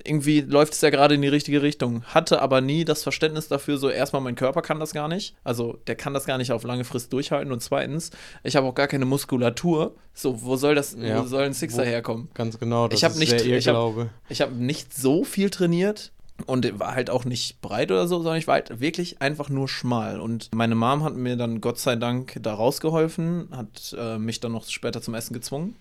irgendwie 0.03 0.41
läuft 0.41 0.73
es 0.73 0.81
ja 0.81 0.89
gerade 0.89 1.13
in 1.15 1.21
die 1.21 1.27
richtige 1.27 1.61
Richtung. 1.61 2.03
Hatte 2.05 2.41
aber 2.41 2.59
nie 2.61 2.85
das 2.85 3.03
Verständnis 3.03 3.49
dafür, 3.49 3.77
so 3.77 3.89
erstmal, 3.89 4.21
mein 4.23 4.33
Körper 4.35 4.61
kann 4.63 4.79
das 4.79 4.93
gar 4.93 5.07
nicht. 5.07 5.35
Also 5.43 5.77
der 5.85 5.95
kann 5.95 6.13
das 6.15 6.25
gar 6.25 6.39
nicht 6.39 6.51
auf 6.51 6.63
lange 6.63 6.85
Frist 6.85 7.13
durchhalten. 7.13 7.51
Und 7.51 7.61
zweitens, 7.61 8.09
ich 8.43 8.55
habe 8.55 8.65
auch 8.65 8.73
gar 8.73 8.87
keine 8.87 9.05
Muskulatur. 9.05 9.93
So, 10.15 10.41
wo 10.43 10.55
soll 10.55 10.73
das, 10.73 10.95
Ja. 10.99 11.21
wo 11.21 11.27
soll 11.27 11.43
ein 11.43 11.53
Sixer 11.53 11.83
Wo- 11.83 11.85
herkommen? 11.85 12.29
Ganz 12.33 12.57
genau. 12.57 12.87
Das 12.87 12.97
Ich 12.99 13.03
hab 13.03 13.11
ist 13.11 13.19
nicht- 13.19 13.31
der 13.33 13.41
ich 13.41 13.67
hab- 13.67 13.75
Irrglaube. 13.75 14.09
Ich 14.29 14.41
habe 14.41 14.53
nicht 14.55 14.91
so 14.95 15.23
viel 15.23 15.51
trainiert 15.51 16.11
und 16.43 16.79
war 16.79 16.95
halt 16.95 17.09
auch 17.09 17.25
nicht 17.25 17.61
breit 17.61 17.91
oder 17.91 18.07
so, 18.07 18.17
sondern 18.17 18.37
ich 18.37 18.47
war 18.47 18.55
halt 18.55 18.79
wirklich 18.79 19.21
einfach 19.21 19.49
nur 19.49 19.67
schmal. 19.67 20.19
Und 20.19 20.49
meine 20.53 20.75
Mom 20.75 21.03
hat 21.03 21.15
mir 21.15 21.35
dann 21.35 21.61
Gott 21.61 21.79
sei 21.79 21.95
Dank 21.95 22.39
da 22.41 22.53
rausgeholfen, 22.53 23.49
hat 23.51 23.95
äh, 23.97 24.17
mich 24.17 24.39
dann 24.39 24.51
noch 24.51 24.67
später 24.67 25.01
zum 25.01 25.13
Essen 25.13 25.33
gezwungen. 25.33 25.75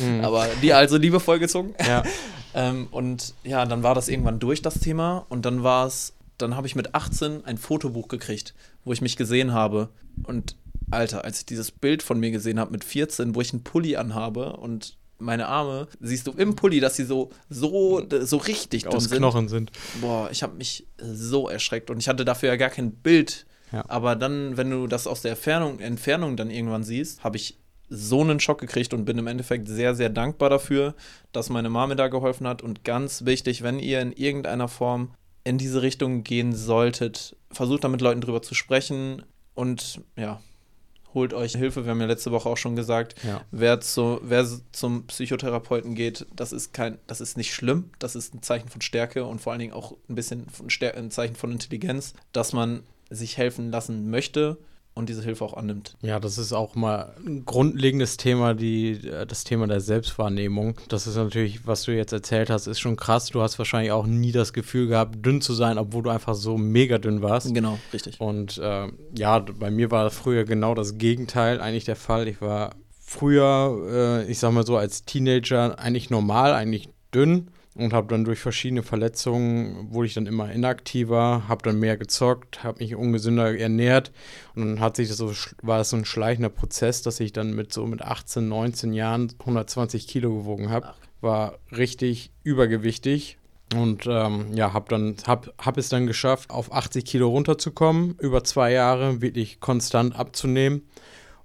Mhm. 0.00 0.24
Aber 0.24 0.46
die 0.62 0.72
also 0.72 0.96
liebevoll 0.96 1.38
gezwungen. 1.38 1.74
Ja. 1.86 2.02
Ähm, 2.56 2.88
und 2.90 3.34
ja, 3.44 3.66
dann 3.66 3.82
war 3.82 3.94
das 3.94 4.08
irgendwann 4.08 4.38
durch, 4.38 4.62
das 4.62 4.80
Thema. 4.80 5.26
Und 5.28 5.44
dann 5.44 5.62
war 5.62 5.86
es, 5.86 6.14
dann 6.38 6.56
habe 6.56 6.66
ich 6.66 6.74
mit 6.74 6.94
18 6.94 7.44
ein 7.44 7.58
Fotobuch 7.58 8.08
gekriegt, 8.08 8.54
wo 8.82 8.94
ich 8.94 9.02
mich 9.02 9.18
gesehen 9.18 9.52
habe. 9.52 9.90
Und 10.22 10.56
Alter, 10.90 11.24
als 11.24 11.40
ich 11.40 11.44
dieses 11.44 11.70
Bild 11.70 12.02
von 12.02 12.18
mir 12.18 12.30
gesehen 12.30 12.58
habe 12.58 12.72
mit 12.72 12.82
14, 12.82 13.34
wo 13.34 13.42
ich 13.42 13.52
einen 13.52 13.62
Pulli 13.62 13.96
anhabe 13.96 14.56
und 14.56 14.96
meine 15.18 15.48
Arme, 15.48 15.88
siehst 16.00 16.26
du 16.26 16.32
im 16.32 16.54
Pulli, 16.54 16.80
dass 16.80 16.96
sie 16.96 17.04
so, 17.04 17.30
so, 17.48 18.06
so 18.20 18.36
richtig 18.36 18.82
dünn 18.84 18.94
Aus 18.94 19.04
sind. 19.04 19.18
Knochen 19.18 19.48
sind. 19.48 19.72
Boah, 20.00 20.28
ich 20.30 20.42
habe 20.42 20.56
mich 20.56 20.86
so 20.98 21.48
erschreckt 21.48 21.90
und 21.90 21.98
ich 21.98 22.08
hatte 22.08 22.24
dafür 22.24 22.50
ja 22.50 22.56
gar 22.56 22.70
kein 22.70 22.92
Bild. 22.92 23.46
Ja. 23.72 23.84
Aber 23.88 24.16
dann, 24.16 24.56
wenn 24.56 24.70
du 24.70 24.86
das 24.86 25.06
aus 25.06 25.22
der 25.22 25.32
Entfernung, 25.32 25.80
Entfernung 25.80 26.36
dann 26.36 26.50
irgendwann 26.50 26.84
siehst, 26.84 27.24
habe 27.24 27.36
ich 27.36 27.58
so 27.88 28.20
einen 28.20 28.40
Schock 28.40 28.60
gekriegt 28.60 28.94
und 28.94 29.04
bin 29.04 29.18
im 29.18 29.26
Endeffekt 29.26 29.68
sehr, 29.68 29.94
sehr 29.94 30.08
dankbar 30.08 30.50
dafür, 30.50 30.94
dass 31.32 31.50
meine 31.50 31.70
Mama 31.70 31.94
da 31.94 32.08
geholfen 32.08 32.46
hat. 32.46 32.62
Und 32.62 32.84
ganz 32.84 33.24
wichtig, 33.24 33.62
wenn 33.62 33.78
ihr 33.78 34.00
in 34.00 34.12
irgendeiner 34.12 34.68
Form 34.68 35.12
in 35.44 35.58
diese 35.58 35.82
Richtung 35.82 36.24
gehen 36.24 36.52
solltet, 36.52 37.36
versucht 37.52 37.84
da 37.84 37.88
mit 37.88 38.00
Leuten 38.00 38.20
drüber 38.20 38.42
zu 38.42 38.54
sprechen 38.54 39.22
und 39.54 40.00
ja, 40.16 40.40
holt 41.16 41.34
euch 41.34 41.52
Hilfe. 41.56 41.84
Wir 41.84 41.90
haben 41.90 42.00
ja 42.00 42.06
letzte 42.06 42.30
Woche 42.30 42.48
auch 42.48 42.56
schon 42.56 42.76
gesagt, 42.76 43.16
Ja. 43.24 43.40
wer, 43.50 43.80
zu, 43.80 44.20
wer 44.22 44.46
zum 44.70 45.06
Psychotherapeuten 45.08 45.96
geht, 45.96 46.26
das 46.36 46.52
ist 46.52 46.72
kein, 46.72 46.98
das 47.08 47.20
ist 47.20 47.36
nicht 47.36 47.52
schlimm, 47.52 47.90
das 47.98 48.14
ist 48.14 48.32
ein 48.34 48.42
Zeichen 48.42 48.68
von 48.68 48.80
Stärke 48.80 49.24
und 49.24 49.40
vor 49.40 49.52
allen 49.52 49.60
Dingen 49.60 49.72
auch 49.72 49.96
ein 50.08 50.14
bisschen 50.14 50.46
ein 50.94 51.10
Zeichen 51.10 51.34
von 51.34 51.50
Intelligenz, 51.50 52.14
dass 52.32 52.52
man 52.52 52.84
sich 53.10 53.36
helfen 53.36 53.72
lassen 53.72 54.08
möchte 54.10 54.58
und 54.96 55.10
diese 55.10 55.22
Hilfe 55.22 55.44
auch 55.44 55.54
annimmt. 55.54 55.94
Ja, 56.00 56.18
das 56.18 56.38
ist 56.38 56.54
auch 56.54 56.74
mal 56.74 57.14
ein 57.24 57.44
grundlegendes 57.44 58.16
Thema, 58.16 58.54
die, 58.54 58.98
das 59.28 59.44
Thema 59.44 59.66
der 59.66 59.80
Selbstwahrnehmung. 59.80 60.74
Das 60.88 61.06
ist 61.06 61.16
natürlich, 61.16 61.66
was 61.66 61.82
du 61.82 61.94
jetzt 61.94 62.12
erzählt 62.12 62.48
hast, 62.48 62.66
ist 62.66 62.80
schon 62.80 62.96
krass. 62.96 63.26
Du 63.26 63.42
hast 63.42 63.58
wahrscheinlich 63.58 63.92
auch 63.92 64.06
nie 64.06 64.32
das 64.32 64.54
Gefühl 64.54 64.88
gehabt, 64.88 65.24
dünn 65.24 65.42
zu 65.42 65.52
sein, 65.52 65.76
obwohl 65.76 66.02
du 66.02 66.10
einfach 66.10 66.34
so 66.34 66.56
mega 66.56 66.96
dünn 66.96 67.20
warst. 67.20 67.52
Genau, 67.52 67.78
richtig. 67.92 68.18
Und 68.20 68.56
äh, 68.56 68.88
ja, 69.14 69.38
bei 69.38 69.70
mir 69.70 69.90
war 69.90 70.10
früher 70.10 70.44
genau 70.44 70.74
das 70.74 70.96
Gegenteil 70.96 71.60
eigentlich 71.60 71.84
der 71.84 71.96
Fall. 71.96 72.26
Ich 72.26 72.40
war 72.40 72.74
früher, 72.98 74.24
äh, 74.26 74.30
ich 74.30 74.38
sag 74.38 74.52
mal 74.52 74.64
so, 74.64 74.78
als 74.78 75.04
Teenager 75.04 75.78
eigentlich 75.78 76.08
normal, 76.08 76.54
eigentlich 76.54 76.88
dünn 77.14 77.50
und 77.76 77.92
habe 77.92 78.08
dann 78.08 78.24
durch 78.24 78.38
verschiedene 78.38 78.82
Verletzungen, 78.82 79.92
wurde 79.92 80.06
ich 80.06 80.14
dann 80.14 80.26
immer 80.26 80.50
inaktiver, 80.50 81.44
habe 81.48 81.62
dann 81.62 81.78
mehr 81.78 81.96
gezockt, 81.96 82.64
habe 82.64 82.80
mich 82.80 82.94
ungesünder 82.94 83.56
ernährt 83.58 84.12
und 84.54 84.66
dann 84.66 84.80
hat 84.80 84.96
sich 84.96 85.08
das 85.08 85.18
so, 85.18 85.32
war 85.62 85.78
das 85.78 85.90
so 85.90 85.96
ein 85.96 86.04
schleichender 86.04 86.48
Prozess, 86.48 87.02
dass 87.02 87.20
ich 87.20 87.32
dann 87.32 87.54
mit 87.54 87.72
so 87.72 87.86
mit 87.86 88.02
18, 88.02 88.48
19 88.48 88.92
Jahren 88.92 89.32
120 89.38 90.06
Kilo 90.06 90.34
gewogen 90.34 90.70
habe. 90.70 90.94
War 91.20 91.58
richtig 91.70 92.30
übergewichtig 92.42 93.38
und 93.74 94.06
ähm, 94.06 94.54
ja, 94.54 94.72
habe 94.72 94.86
dann 94.88 95.16
hab, 95.26 95.52
hab 95.58 95.76
es 95.76 95.88
dann 95.88 96.06
geschafft, 96.06 96.50
auf 96.50 96.72
80 96.72 97.04
Kilo 97.04 97.28
runterzukommen, 97.28 98.16
über 98.20 98.44
zwei 98.44 98.72
Jahre 98.72 99.20
wirklich 99.20 99.60
konstant 99.60 100.16
abzunehmen. 100.16 100.82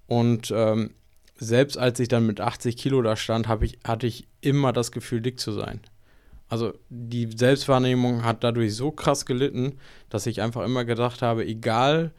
Und 0.07 0.53
ähm, 0.55 0.91
selbst 1.35 1.77
als 1.77 1.99
ich 1.99 2.07
dann 2.07 2.27
mit 2.27 2.39
80 2.39 2.77
Kilo 2.77 3.01
da 3.01 3.15
stand, 3.15 3.47
ich, 3.61 3.79
hatte 3.83 4.05
ich 4.05 4.27
immer 4.41 4.71
das 4.71 4.91
Gefühl, 4.91 5.21
dick 5.21 5.39
zu 5.39 5.51
sein. 5.51 5.81
Also 6.51 6.73
die 6.89 7.29
Selbstwahrnehmung 7.33 8.25
hat 8.25 8.43
dadurch 8.43 8.75
so 8.75 8.91
krass 8.91 9.25
gelitten, 9.25 9.77
dass 10.09 10.25
ich 10.25 10.41
einfach 10.41 10.65
immer 10.65 10.83
gedacht 10.83 11.21
habe, 11.21 11.45
egal 11.45 12.11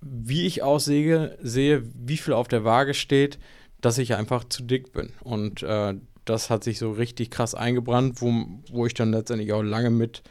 wie 0.00 0.46
ich 0.46 0.62
aussehe, 0.62 1.36
sehe, 1.42 1.82
wie 1.92 2.18
viel 2.18 2.34
auf 2.34 2.46
der 2.46 2.62
Waage 2.62 2.94
steht, 2.94 3.40
dass 3.80 3.98
ich 3.98 4.14
einfach 4.14 4.44
zu 4.44 4.62
dick 4.62 4.92
bin. 4.92 5.10
Und 5.24 5.64
äh, 5.64 5.94
das 6.24 6.50
hat 6.50 6.62
sich 6.62 6.78
so 6.78 6.92
richtig 6.92 7.32
krass 7.32 7.56
eingebrannt, 7.56 8.22
wo, 8.22 8.32
wo 8.70 8.86
ich 8.86 8.94
dann 8.94 9.10
letztendlich 9.10 9.52
auch 9.52 9.62
lange 9.62 9.90
mit, 9.90 10.22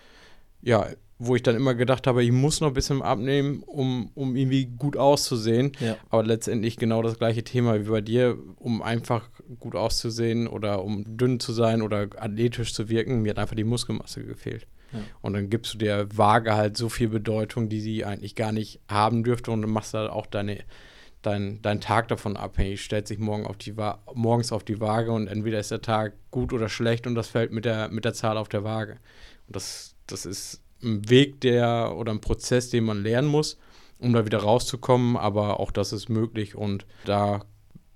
ja, 0.61 0.87
wo 1.19 1.35
ich 1.35 1.41
dann 1.41 1.55
immer 1.55 1.73
gedacht 1.73 2.05
habe, 2.05 2.23
ich 2.23 2.31
muss 2.31 2.61
noch 2.61 2.67
ein 2.67 2.73
bisschen 2.73 3.01
abnehmen, 3.01 3.63
um, 3.63 4.11
um 4.13 4.35
irgendwie 4.35 4.65
gut 4.65 4.97
auszusehen. 4.97 5.71
Ja. 5.79 5.97
Aber 6.09 6.23
letztendlich 6.23 6.77
genau 6.77 7.01
das 7.01 7.17
gleiche 7.17 7.43
Thema 7.43 7.79
wie 7.79 7.89
bei 7.89 8.01
dir, 8.01 8.37
um 8.57 8.83
einfach 8.83 9.27
gut 9.59 9.75
auszusehen 9.75 10.47
oder 10.47 10.83
um 10.83 11.17
dünn 11.17 11.39
zu 11.39 11.53
sein 11.53 11.81
oder 11.81 12.07
athletisch 12.17 12.73
zu 12.73 12.89
wirken. 12.89 13.23
Mir 13.23 13.31
hat 13.31 13.39
einfach 13.39 13.55
die 13.55 13.63
Muskelmasse 13.63 14.23
gefehlt. 14.23 14.67
Ja. 14.93 14.99
Und 15.21 15.33
dann 15.33 15.49
gibst 15.49 15.73
du 15.73 15.77
der 15.79 16.15
Waage 16.15 16.55
halt 16.55 16.77
so 16.77 16.87
viel 16.87 17.09
Bedeutung, 17.09 17.67
die 17.67 17.81
sie 17.81 18.05
eigentlich 18.05 18.35
gar 18.35 18.51
nicht 18.51 18.79
haben 18.87 19.23
dürfte 19.23 19.49
und 19.49 19.67
machst 19.67 19.95
halt 19.95 20.11
auch 20.11 20.27
deine, 20.27 20.59
dein, 21.23 21.63
dein 21.63 21.81
Tag 21.81 22.09
davon 22.09 22.37
abhängig. 22.37 22.83
Stellt 22.83 23.07
sich 23.07 23.17
morgen 23.17 23.47
auf 23.47 23.57
die 23.57 23.73
morgens 24.13 24.51
auf 24.51 24.63
die 24.63 24.79
Waage 24.79 25.11
und 25.11 25.27
entweder 25.27 25.59
ist 25.59 25.71
der 25.71 25.81
Tag 25.81 26.13
gut 26.29 26.53
oder 26.53 26.69
schlecht 26.69 27.07
und 27.07 27.15
das 27.15 27.27
fällt 27.27 27.51
mit 27.51 27.65
der, 27.65 27.89
mit 27.89 28.05
der 28.05 28.13
Zahl 28.13 28.37
auf 28.37 28.49
der 28.49 28.63
Waage. 28.63 28.99
Und 29.47 29.55
das, 29.55 29.95
das 30.05 30.27
ist 30.27 30.61
ein 30.83 31.09
Weg, 31.09 31.41
der 31.41 31.95
oder 31.95 32.11
ein 32.11 32.21
Prozess, 32.21 32.69
den 32.69 32.85
man 32.85 33.03
lernen 33.03 33.27
muss, 33.27 33.57
um 33.99 34.13
da 34.13 34.25
wieder 34.25 34.39
rauszukommen, 34.39 35.17
aber 35.17 35.59
auch 35.59 35.71
das 35.71 35.93
ist 35.93 36.09
möglich. 36.09 36.55
Und 36.55 36.85
da, 37.05 37.45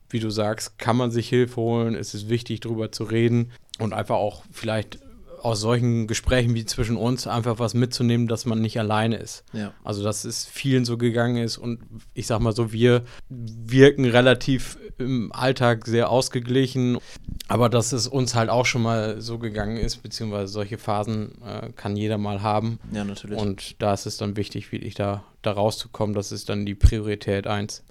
wie 0.09 0.19
du 0.19 0.29
sagst, 0.29 0.77
kann 0.79 0.97
man 0.97 1.11
sich 1.11 1.29
Hilfe 1.29 1.57
holen, 1.57 1.95
es 1.95 2.13
ist 2.13 2.29
wichtig, 2.29 2.61
darüber 2.61 2.91
zu 2.91 3.03
reden 3.03 3.51
und 3.79 3.93
einfach 3.93 4.15
auch 4.15 4.43
vielleicht 4.51 4.99
aus 5.43 5.59
solchen 5.59 6.07
Gesprächen 6.07 6.53
wie 6.55 6.65
zwischen 6.65 6.97
uns 6.97 7.27
einfach 7.27 7.59
was 7.59 7.73
mitzunehmen, 7.73 8.27
dass 8.27 8.45
man 8.45 8.61
nicht 8.61 8.79
alleine 8.79 9.17
ist. 9.17 9.43
Ja. 9.53 9.73
Also, 9.83 10.03
dass 10.03 10.23
es 10.23 10.45
vielen 10.45 10.85
so 10.85 10.97
gegangen 10.97 11.37
ist 11.37 11.57
und 11.57 11.79
ich 12.13 12.27
sag 12.27 12.39
mal 12.39 12.53
so, 12.53 12.71
wir 12.71 13.03
wirken 13.29 14.05
relativ 14.05 14.77
im 14.97 15.31
Alltag 15.31 15.87
sehr 15.87 16.09
ausgeglichen, 16.09 16.99
aber 17.47 17.69
dass 17.69 17.91
es 17.91 18.07
uns 18.07 18.35
halt 18.35 18.49
auch 18.49 18.65
schon 18.65 18.83
mal 18.83 19.19
so 19.19 19.39
gegangen 19.39 19.77
ist, 19.77 20.03
beziehungsweise 20.03 20.51
solche 20.51 20.77
Phasen 20.77 21.41
äh, 21.43 21.71
kann 21.75 21.97
jeder 21.97 22.17
mal 22.17 22.41
haben. 22.41 22.79
Ja, 22.93 23.03
natürlich. 23.03 23.39
Und 23.39 23.81
da 23.81 23.93
ist 23.93 24.05
es 24.05 24.17
dann 24.17 24.37
wichtig, 24.37 24.71
wirklich 24.71 24.93
da, 24.93 25.23
da 25.41 25.51
rauszukommen. 25.51 26.15
Das 26.15 26.31
ist 26.31 26.49
dann 26.49 26.65
die 26.65 26.75
Priorität 26.75 27.47
eins. 27.47 27.83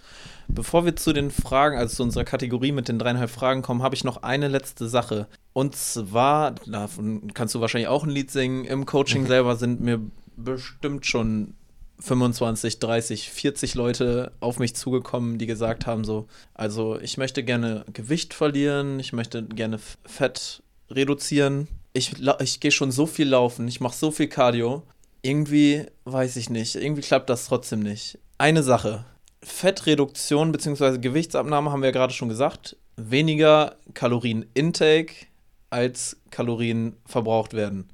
Bevor 0.53 0.85
wir 0.85 0.97
zu 0.97 1.13
den 1.13 1.31
Fragen, 1.31 1.79
also 1.79 1.97
zu 1.97 2.03
unserer 2.03 2.25
Kategorie 2.25 2.73
mit 2.73 2.89
den 2.89 2.99
dreieinhalb 2.99 3.31
Fragen 3.31 3.63
kommen, 3.63 3.83
habe 3.83 3.95
ich 3.95 4.05
noch 4.05 4.23
eine 4.23 4.49
letzte 4.49 4.89
Sache. 4.89 5.29
Und 5.53 5.77
zwar, 5.77 6.57
davon 6.67 7.33
kannst 7.35 7.55
du 7.55 7.61
wahrscheinlich 7.61 7.89
auch 7.89 8.05
ein 8.05 8.11
Lied 8.11 8.31
singen. 8.31 8.65
Im 8.65 8.87
Coaching 8.87 9.27
selber 9.27 9.57
sind 9.57 9.81
mir 9.81 10.01
bestimmt 10.37 11.07
schon 11.07 11.55
25, 12.01 12.79
30, 12.79 13.31
40 13.31 13.75
Leute 13.75 14.33
auf 14.41 14.59
mich 14.59 14.75
zugekommen, 14.75 15.39
die 15.39 15.47
gesagt 15.47 15.87
haben 15.87 16.05
so, 16.05 16.27
also 16.55 16.99
ich 16.99 17.19
möchte 17.19 17.45
gerne 17.45 17.85
Gewicht 17.93 18.35
verlieren, 18.35 18.99
ich 18.99 19.13
möchte 19.13 19.43
gerne 19.45 19.79
Fett 20.05 20.63
reduzieren. 20.91 21.69
Ich, 21.93 22.15
ich 22.41 22.61
gehe 22.61 22.71
schon 22.71 22.91
so 22.91 23.07
viel 23.07 23.29
laufen, 23.29 23.69
ich 23.69 23.81
mache 23.81 23.97
so 23.97 24.11
viel 24.11 24.29
Cardio. 24.29 24.83
Irgendwie 25.23 25.87
weiß 26.05 26.37
ich 26.37 26.49
nicht, 26.49 26.77
irgendwie 26.77 27.03
klappt 27.03 27.29
das 27.29 27.47
trotzdem 27.47 27.81
nicht. 27.81 28.19
Eine 28.39 28.63
Sache, 28.63 29.05
Fettreduktion 29.43 30.53
bzw. 30.53 30.99
Gewichtsabnahme 30.99 31.71
haben 31.71 31.81
wir 31.81 31.89
ja 31.89 31.93
gerade 31.93 32.13
schon 32.13 32.29
gesagt. 32.29 32.77
Weniger 32.97 33.77
Kalorien-Intake 33.95 35.27
als 35.71 36.19
Kalorien 36.31 36.97
verbraucht 37.07 37.55
werden 37.55 37.89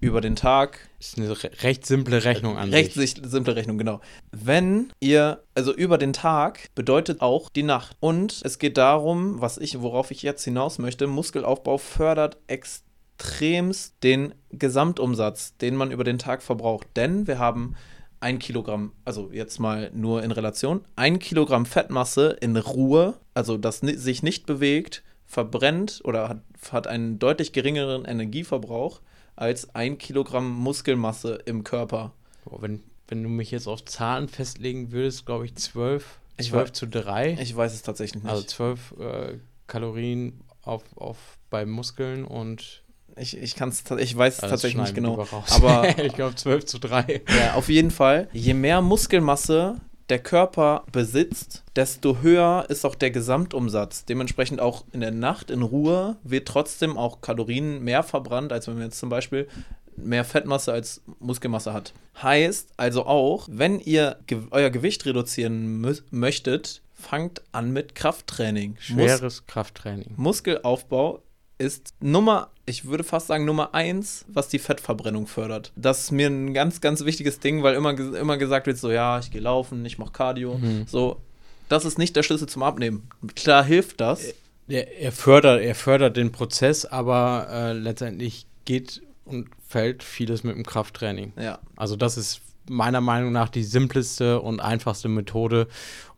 über 0.00 0.20
den 0.20 0.34
Tag. 0.34 0.80
Ist 0.98 1.16
eine 1.16 1.30
recht 1.62 1.86
simple 1.86 2.24
Rechnung 2.24 2.58
an 2.58 2.70
recht 2.70 2.94
sich. 2.94 3.16
Recht 3.16 3.30
simple 3.30 3.54
Rechnung, 3.54 3.78
genau. 3.78 4.00
Wenn 4.32 4.92
ihr, 4.98 5.44
also 5.54 5.72
über 5.72 5.96
den 5.96 6.12
Tag 6.12 6.68
bedeutet 6.74 7.20
auch 7.20 7.48
die 7.48 7.62
Nacht. 7.62 7.96
Und 8.00 8.40
es 8.42 8.58
geht 8.58 8.76
darum, 8.76 9.40
was 9.40 9.58
ich, 9.58 9.80
worauf 9.80 10.10
ich 10.10 10.22
jetzt 10.22 10.42
hinaus 10.42 10.78
möchte, 10.78 11.06
Muskelaufbau 11.06 11.78
fördert 11.78 12.36
extremst 12.48 13.94
den 14.02 14.34
Gesamtumsatz, 14.50 15.56
den 15.58 15.76
man 15.76 15.92
über 15.92 16.04
den 16.04 16.18
Tag 16.18 16.42
verbraucht. 16.42 16.88
Denn 16.96 17.28
wir 17.28 17.38
haben 17.38 17.76
ein 18.22 18.38
Kilogramm, 18.38 18.92
also 19.04 19.30
jetzt 19.32 19.58
mal 19.58 19.90
nur 19.94 20.22
in 20.22 20.30
Relation, 20.30 20.84
ein 20.96 21.18
Kilogramm 21.18 21.66
Fettmasse 21.66 22.36
in 22.40 22.56
Ruhe, 22.56 23.14
also 23.34 23.56
das 23.56 23.78
sich 23.78 24.22
nicht 24.22 24.46
bewegt, 24.46 25.02
verbrennt 25.26 26.00
oder 26.04 26.28
hat, 26.28 26.42
hat 26.70 26.86
einen 26.86 27.18
deutlich 27.18 27.52
geringeren 27.52 28.04
Energieverbrauch 28.04 29.00
als 29.34 29.74
ein 29.74 29.98
Kilogramm 29.98 30.50
Muskelmasse 30.50 31.40
im 31.46 31.64
Körper. 31.64 32.12
wenn, 32.46 32.82
wenn 33.08 33.22
du 33.22 33.28
mich 33.28 33.50
jetzt 33.50 33.66
auf 33.66 33.84
Zahlen 33.84 34.28
festlegen 34.28 34.92
würdest, 34.92 35.26
glaube 35.26 35.46
ich 35.46 35.54
12, 35.54 36.18
12 36.38 36.66
ich 36.66 36.72
zu 36.74 36.86
3. 36.86 37.38
Ich 37.40 37.56
weiß 37.56 37.74
es 37.74 37.82
tatsächlich 37.82 38.22
nicht. 38.22 38.30
Also 38.30 38.44
12 38.44 38.94
äh, 38.98 39.38
Kalorien 39.66 40.40
auf, 40.62 40.82
auf 40.96 41.38
bei 41.50 41.66
Muskeln 41.66 42.24
und 42.24 42.81
ich, 43.16 43.36
ich, 43.36 43.54
kann's, 43.54 43.84
ich 43.98 44.16
weiß 44.16 44.34
es 44.34 44.40
tatsächlich 44.40 44.80
nicht 44.80 44.94
genau. 44.94 45.26
Aber 45.50 45.98
ich 46.04 46.14
glaube 46.14 46.34
12 46.34 46.64
zu 46.66 46.78
3. 46.78 47.22
Ja, 47.28 47.54
auf 47.54 47.68
jeden 47.68 47.90
Fall. 47.90 48.28
Je 48.32 48.54
mehr 48.54 48.80
Muskelmasse 48.80 49.80
der 50.08 50.18
Körper 50.18 50.84
besitzt, 50.92 51.62
desto 51.76 52.20
höher 52.20 52.66
ist 52.68 52.84
auch 52.84 52.94
der 52.94 53.10
Gesamtumsatz. 53.10 54.04
Dementsprechend 54.04 54.60
auch 54.60 54.84
in 54.92 55.00
der 55.00 55.10
Nacht 55.10 55.50
in 55.50 55.62
Ruhe 55.62 56.16
wird 56.22 56.48
trotzdem 56.48 56.98
auch 56.98 57.20
Kalorien 57.20 57.82
mehr 57.82 58.02
verbrannt, 58.02 58.52
als 58.52 58.66
wenn 58.66 58.74
man 58.74 58.84
jetzt 58.84 58.98
zum 58.98 59.08
Beispiel 59.08 59.48
mehr 59.96 60.24
Fettmasse 60.24 60.72
als 60.72 61.02
Muskelmasse 61.18 61.72
hat. 61.72 61.94
Heißt 62.22 62.70
also 62.76 63.06
auch, 63.06 63.48
wenn 63.50 63.80
ihr 63.80 64.18
ge 64.26 64.42
euer 64.50 64.70
Gewicht 64.70 65.06
reduzieren 65.06 65.80
möchtet, 66.10 66.82
fangt 66.92 67.42
an 67.52 67.72
mit 67.72 67.94
Krafttraining. 67.94 68.76
Schweres 68.80 69.22
Mus 69.22 69.46
Krafttraining. 69.46 70.14
Muskelaufbau 70.16 71.22
ist 71.62 71.94
Nummer, 72.00 72.50
ich 72.66 72.84
würde 72.86 73.04
fast 73.04 73.28
sagen 73.28 73.44
Nummer 73.44 73.74
eins, 73.74 74.24
was 74.28 74.48
die 74.48 74.58
Fettverbrennung 74.58 75.26
fördert. 75.26 75.72
Das 75.76 76.00
ist 76.00 76.10
mir 76.12 76.28
ein 76.28 76.52
ganz, 76.54 76.80
ganz 76.80 77.04
wichtiges 77.04 77.40
Ding, 77.40 77.62
weil 77.62 77.74
immer, 77.74 77.98
immer 77.98 78.36
gesagt 78.36 78.66
wird, 78.66 78.78
so 78.78 78.90
ja, 78.90 79.18
ich 79.18 79.30
gehe 79.30 79.40
laufen, 79.40 79.84
ich 79.84 79.98
mache 79.98 80.12
Cardio. 80.12 80.58
Mhm. 80.58 80.86
So, 80.86 81.20
das 81.68 81.84
ist 81.84 81.98
nicht 81.98 82.16
der 82.16 82.22
Schlüssel 82.22 82.48
zum 82.48 82.62
Abnehmen. 82.62 83.08
Klar 83.34 83.64
hilft 83.64 84.00
das. 84.00 84.34
Er, 84.68 84.98
er 84.98 85.12
fördert, 85.12 85.62
er 85.62 85.74
fördert 85.74 86.16
den 86.16 86.32
Prozess, 86.32 86.84
aber 86.84 87.46
äh, 87.50 87.72
letztendlich 87.72 88.46
geht 88.64 89.02
und 89.24 89.48
fällt 89.66 90.02
vieles 90.02 90.44
mit 90.44 90.56
dem 90.56 90.64
Krafttraining. 90.64 91.32
Ja. 91.40 91.58
Also 91.76 91.96
das 91.96 92.16
ist 92.16 92.40
meiner 92.68 93.00
Meinung 93.00 93.32
nach 93.32 93.48
die 93.48 93.64
simpleste 93.64 94.40
und 94.40 94.60
einfachste 94.60 95.08
Methode, 95.08 95.68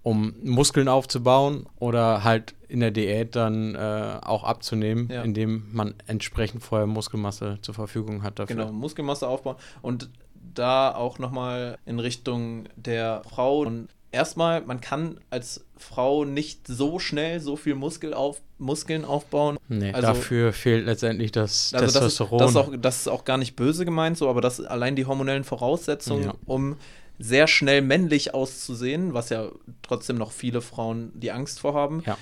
um 0.03 0.35
Muskeln 0.43 0.89
aufzubauen 0.89 1.67
oder 1.79 2.25
halt 2.25 2.55
in 2.69 2.81
der 2.81 2.91
Diät 2.91 3.37
dann 3.37 3.75
äh, 3.75 4.19
auch 4.23 4.45
abzunehmen, 4.45 5.09
ja. 5.11 5.23
indem 5.23 5.65
man 5.73 5.95
entsprechend 6.07 6.63
vorher 6.63 6.87
Muskelmasse 6.87 7.59
zur 7.63 7.75
Verfügung 7.75 8.23
hat 8.23 8.39
dafür. 8.39 8.57
Genau, 8.57 8.73
Muskelmasse 8.73 9.27
aufbauen 9.27 9.57
und 9.81 10.11
da 10.55 10.95
auch 10.95 11.19
nochmal 11.19 11.79
in 11.87 11.99
Richtung 11.99 12.65
der 12.77 13.23
Frau 13.29 13.61
und 13.61 13.89
erstmal, 14.15 14.63
man 14.63 14.81
kann 14.81 15.21
als 15.31 15.65
Frau 15.77 16.25
nicht 16.25 16.67
so 16.67 16.99
schnell 16.99 17.41
so 17.41 17.57
viel 17.57 17.75
Muskel 17.75 18.15
auf, 18.15 18.41
Muskeln 18.59 19.05
aufbauen. 19.05 19.59
Nee, 19.69 19.93
also, 19.93 20.09
dafür 20.09 20.53
fehlt 20.53 20.87
letztendlich 20.87 21.33
das 21.33 21.75
also 21.75 21.87
Testosteron. 21.87 22.39
Das 22.39 22.51
ist, 22.51 22.57
das, 22.57 22.67
ist 22.67 22.69
auch, 22.69 22.81
das 22.81 23.01
ist 23.01 23.09
auch 23.09 23.25
gar 23.25 23.37
nicht 23.37 23.57
böse 23.57 23.85
gemeint 23.85 24.17
so, 24.17 24.29
aber 24.29 24.41
das 24.41 24.61
allein 24.61 24.97
die 24.97 25.07
hormonellen 25.07 25.45
Voraussetzungen, 25.45 26.25
ja. 26.25 26.35
um 26.47 26.77
sehr 27.19 27.47
schnell 27.47 27.83
männlich 27.83 28.35
auszusehen, 28.35 29.15
was 29.15 29.29
ja 29.29 29.49
trotzdem 29.83 30.17
noch 30.17 30.33
viele 30.33 30.61
Frauen 30.61 31.13
die 31.15 31.31
Angst 31.31 31.61
vor 31.61 31.75
haben. 31.75 32.03
Ja. 32.07 32.17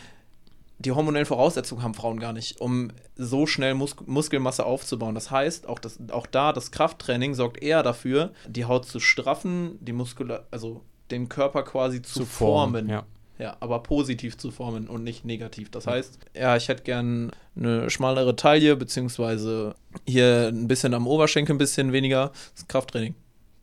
Die 0.78 0.90
hormonellen 0.90 1.26
Voraussetzungen 1.26 1.83
haben 1.83 1.94
Frauen 1.94 2.18
gar 2.18 2.33
nicht, 2.33 2.61
um 2.61 2.90
so 3.16 3.46
schnell 3.46 3.74
Mus 3.74 3.94
Muskelmasse 4.05 4.66
aufzubauen. 4.66 5.14
Das 5.14 5.31
heißt, 5.31 5.68
auch, 5.68 5.78
das, 5.78 5.98
auch 6.11 6.26
da, 6.26 6.52
das 6.52 6.72
Krafttraining 6.72 7.35
sorgt 7.35 7.62
eher 7.62 7.85
dafür, 7.85 8.33
die 8.48 8.64
Haut 8.64 8.87
zu 8.87 8.98
straffen, 8.98 9.78
die 9.81 9.92
Muskulatur, 9.92 10.44
also 10.50 10.83
den 11.12 11.29
Körper 11.29 11.62
quasi 11.62 12.03
zu, 12.03 12.20
zu 12.20 12.27
formen. 12.27 12.87
formen. 12.87 12.88
Ja. 12.88 13.05
ja. 13.38 13.57
aber 13.61 13.83
positiv 13.83 14.37
zu 14.37 14.51
formen 14.51 14.88
und 14.88 15.05
nicht 15.05 15.25
negativ. 15.25 15.70
Das 15.70 15.87
heißt, 15.87 16.18
ja, 16.35 16.57
ich 16.57 16.68
hätte 16.68 16.83
gern 16.83 17.31
eine 17.55 17.90
schmalere 17.90 18.35
Taille, 18.35 18.77
beziehungsweise 18.77 19.75
hier 20.07 20.48
ein 20.48 20.66
bisschen 20.66 20.94
am 20.94 21.07
Oberschenkel 21.07 21.55
ein 21.55 21.59
bisschen 21.59 21.92
weniger. 21.92 22.33
Das 22.55 22.66
Krafttraining 22.66 23.14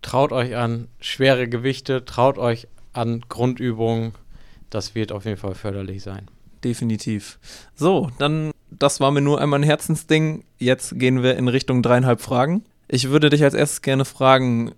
traut 0.02 0.32
euch 0.32 0.56
an 0.56 0.88
schwere 1.00 1.48
Gewichte, 1.48 2.06
traut 2.06 2.38
euch 2.38 2.68
an 2.94 3.22
Grundübungen. 3.30 4.14
Das 4.70 4.96
wird 4.96 5.12
auf 5.12 5.26
jeden 5.26 5.38
Fall 5.38 5.56
förderlich 5.56 6.04
sein. 6.04 6.28
Definitiv. 6.64 7.40
So, 7.76 8.10
dann, 8.18 8.52
das 8.70 9.00
war 9.00 9.12
mir 9.12 9.22
nur 9.22 9.42
einmal 9.42 9.60
ein 9.60 9.64
Herzensding. 9.64 10.44
Jetzt 10.58 11.00
gehen 11.00 11.24
wir 11.24 11.38
in 11.38 11.48
Richtung 11.48 11.82
dreieinhalb 11.82 12.22
Fragen. 12.22 12.66
Ich 12.88 13.10
würde 13.10 13.30
dich 13.30 13.44
als 13.44 13.54
erstes 13.54 13.82
gerne 13.82 14.06
fragen, 14.06 14.74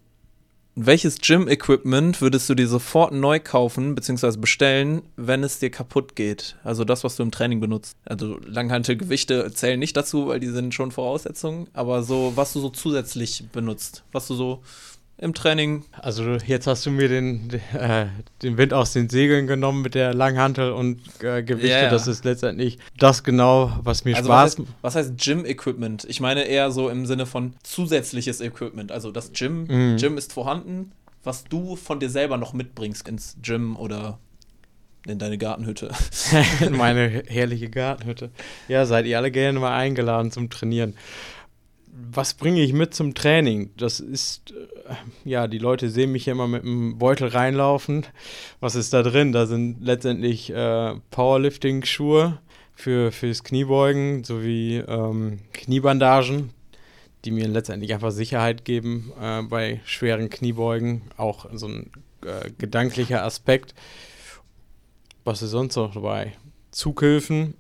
welches 0.76 1.20
Gym-Equipment 1.20 2.22
würdest 2.22 2.50
du 2.50 2.56
dir 2.56 2.68
sofort 2.68 3.14
neu 3.14 3.40
kaufen 3.40 3.94
bzw. 3.94 4.38
bestellen, 4.38 5.02
wenn 5.18 5.44
es 5.44 5.60
dir 5.60 5.70
kaputt 5.70 6.16
geht? 6.16 6.56
Also 6.64 6.86
das, 6.86 7.04
was 7.04 7.18
du 7.18 7.24
im 7.24 7.32
Training 7.32 7.60
benutzt. 7.60 7.98
Also 8.06 8.40
Langhantelgewichte 8.46 9.52
zählen 9.54 9.80
nicht 9.80 9.98
dazu, 9.98 10.28
weil 10.28 10.40
die 10.40 10.48
sind 10.48 10.74
schon 10.74 10.92
Voraussetzungen, 10.92 11.68
aber 11.74 12.04
so, 12.04 12.34
was 12.36 12.54
du 12.54 12.62
so 12.62 12.70
zusätzlich 12.70 13.44
benutzt, 13.52 14.04
was 14.12 14.28
du 14.28 14.36
so 14.36 14.62
im 15.22 15.34
Training. 15.36 15.86
Also 16.02 16.24
jetzt 16.48 16.66
hast 16.68 16.86
du 16.86 16.92
mir 16.92 17.08
den, 17.08 17.54
äh, 17.74 18.08
den 18.42 18.58
Wind 18.58 18.74
aus 18.74 18.92
den 18.92 19.08
Segeln 19.08 19.46
genommen 19.48 19.84
mit 19.84 19.94
der 19.96 20.14
Langhantel 20.14 20.72
und 20.72 21.00
äh, 21.24 21.44
Gewichte. 21.44 21.70
Ja. 21.70 21.90
Das 21.90 22.08
ist 22.08 22.26
letztendlich 22.26 22.80
das 22.98 23.24
genau, 23.24 23.72
was 23.84 24.04
mir 24.04 24.16
Also 24.16 24.28
Spaß 24.28 24.58
was 24.58 24.58
heißt, 24.60 24.74
was 24.82 24.96
heißt 24.96 25.18
Gym-Equipment? 25.18 26.06
Ich 26.10 26.20
meine 26.20 26.44
eher 26.44 26.72
so 26.72 26.90
im 26.90 27.06
Sinne 27.06 27.28
von 27.28 27.54
zusätzliches 27.64 28.42
Equipment. 28.42 28.92
Also 28.92 29.12
das 29.12 29.32
Gym, 29.32 29.68
Mhm. 29.70 29.98
Gym 29.98 30.18
ist 30.18 30.34
vorhanden, 30.34 30.92
was 31.24 31.44
du 31.44 31.76
von 31.76 32.00
dir 32.00 32.10
selber 32.10 32.38
noch 32.38 32.54
mitbringst 32.54 33.08
ins 33.08 33.38
Gym 33.44 33.76
oder 33.78 34.18
in 35.06 35.20
deine 35.20 35.38
Gartenhütte. 35.38 35.92
in 36.66 36.76
meine 36.76 37.24
herrliche 37.28 37.70
Gartenhütte. 37.70 38.32
Ja, 38.68 38.86
seid 38.88 39.06
ihr 39.06 39.18
alle 39.18 39.30
gerne 39.30 39.60
mal 39.60 39.76
eingeladen 39.78 40.32
zum 40.32 40.50
Trainieren. 40.50 40.96
Was 42.14 42.34
bringe 42.34 42.62
ich 42.62 42.74
mit 42.74 42.94
zum 42.94 43.14
Training? 43.14 43.72
Das 43.78 44.00
ist, 44.00 44.52
äh, 44.52 44.96
ja, 45.24 45.48
die 45.48 45.58
Leute 45.58 45.90
sehen 45.90 46.12
mich 46.12 46.26
ja 46.26 46.34
immer 46.34 46.48
mit 46.48 46.64
einem 46.64 46.98
Beutel 46.98 47.28
reinlaufen. 47.28 48.06
Was 48.60 48.76
ist 48.76 48.94
da 48.94 49.04
drin? 49.04 49.32
Da 49.32 49.46
sind 49.46 49.78
letztendlich 49.82 50.50
äh, 50.52 50.96
Powerlifting-Schuhe 51.12 52.40
für, 52.74 53.12
fürs 53.12 53.44
Kniebeugen 53.44 54.24
sowie 54.24 54.78
ähm, 54.78 55.40
Kniebandagen, 55.54 56.52
die 57.24 57.32
mir 57.32 57.48
letztendlich 57.48 57.94
einfach 57.94 58.12
Sicherheit 58.12 58.66
geben 58.66 59.12
äh, 59.22 59.44
bei 59.44 59.82
schweren 59.86 60.30
Kniebeugen. 60.30 61.04
Auch 61.18 61.46
so 61.54 61.68
ein 61.68 61.92
äh, 62.26 62.50
gedanklicher 62.58 63.24
Aspekt. 63.24 63.76
Was 65.24 65.42
ist 65.42 65.52
sonst 65.52 65.76
noch 65.76 65.94
dabei? 65.94 66.34
Zughilfen. 66.72 67.54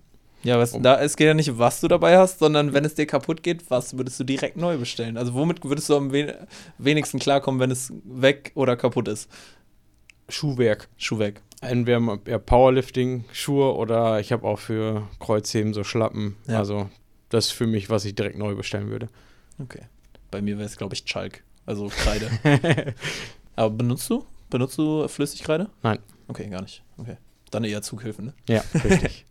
Ja, 0.43 0.57
was, 0.57 0.71
da, 0.81 0.99
es 0.99 1.17
geht 1.17 1.27
ja 1.27 1.33
nicht, 1.33 1.57
was 1.57 1.81
du 1.81 1.87
dabei 1.87 2.17
hast, 2.17 2.39
sondern 2.39 2.73
wenn 2.73 2.83
es 2.83 2.95
dir 2.95 3.05
kaputt 3.05 3.43
geht, 3.43 3.69
was 3.69 3.97
würdest 3.97 4.19
du 4.19 4.23
direkt 4.23 4.57
neu 4.57 4.77
bestellen? 4.77 5.17
Also 5.17 5.33
womit 5.33 5.63
würdest 5.63 5.89
du 5.89 5.95
am 5.95 6.11
wen 6.11 6.33
wenigsten 6.77 7.19
klarkommen, 7.19 7.59
wenn 7.59 7.71
es 7.71 7.93
weg 8.03 8.51
oder 8.55 8.75
kaputt 8.75 9.07
ist? 9.07 9.29
Schuhwerk. 10.29 10.87
Schuh 10.97 11.19
weg. 11.19 11.41
Entweder 11.61 11.99
Powerlifting-Schuhe 12.39 13.75
oder 13.75 14.19
ich 14.19 14.31
habe 14.31 14.47
auch 14.47 14.57
für 14.57 15.07
Kreuzheben 15.19 15.73
so 15.73 15.83
Schlappen. 15.83 16.35
Ja. 16.47 16.57
Also 16.57 16.89
das 17.29 17.47
ist 17.47 17.51
für 17.51 17.67
mich, 17.67 17.89
was 17.89 18.05
ich 18.05 18.15
direkt 18.15 18.37
neu 18.37 18.55
bestellen 18.55 18.89
würde. 18.89 19.09
Okay. 19.59 19.83
Bei 20.31 20.41
mir 20.41 20.57
wäre 20.57 20.65
es, 20.65 20.77
glaube 20.77 20.95
ich, 20.95 21.05
Chalk. 21.05 21.43
Also 21.65 21.89
Kreide. 21.89 22.31
Aber 23.55 23.69
benutzt 23.69 24.09
du? 24.09 24.25
Benutzt 24.49 24.77
du 24.77 25.07
Flüssigkreide? 25.07 25.69
Nein. 25.83 25.99
Okay, 26.27 26.49
gar 26.49 26.61
nicht. 26.61 26.83
Okay. 26.97 27.17
Dann 27.51 27.63
eher 27.63 27.81
Zughilfen, 27.81 28.25
ne? 28.25 28.33
Ja, 28.47 28.63
richtig. 28.83 29.25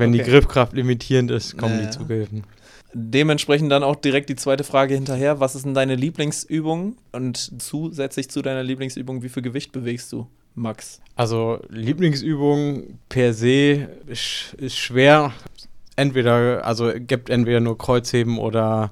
Wenn 0.00 0.12
die 0.12 0.20
Okay. 0.22 0.30
Griffkraft 0.30 0.72
limitierend 0.72 1.30
ist, 1.30 1.56
kommen 1.56 1.78
Ja. 1.78 1.86
die 1.86 1.90
Zughilfen. 1.90 2.44
Dementsprechend 2.92 3.70
dann 3.70 3.84
auch 3.84 3.94
direkt 3.94 4.28
die 4.30 4.34
zweite 4.36 4.64
Frage 4.64 4.94
hinterher. 4.94 5.38
Was 5.38 5.54
ist 5.54 5.64
denn 5.64 5.74
deine 5.74 5.94
Lieblingsübung? 5.94 6.96
Und 7.12 7.62
zusätzlich 7.62 8.28
zu 8.30 8.42
deiner 8.42 8.64
Lieblingsübung, 8.64 9.22
wie 9.22 9.28
viel 9.28 9.44
Gewicht 9.44 9.70
bewegst 9.70 10.10
du, 10.12 10.26
Max? 10.56 11.00
Also 11.14 11.60
Lieblingsübung 11.68 12.98
per 13.08 13.32
se 13.32 13.88
ist, 14.08 14.54
ist 14.58 14.76
schwer. 14.76 15.32
Entweder, 15.96 16.64
also 16.66 16.90
gibt 16.96 17.30
entweder 17.30 17.60
nur 17.60 17.78
Kreuzheben 17.78 18.38
oder, 18.38 18.90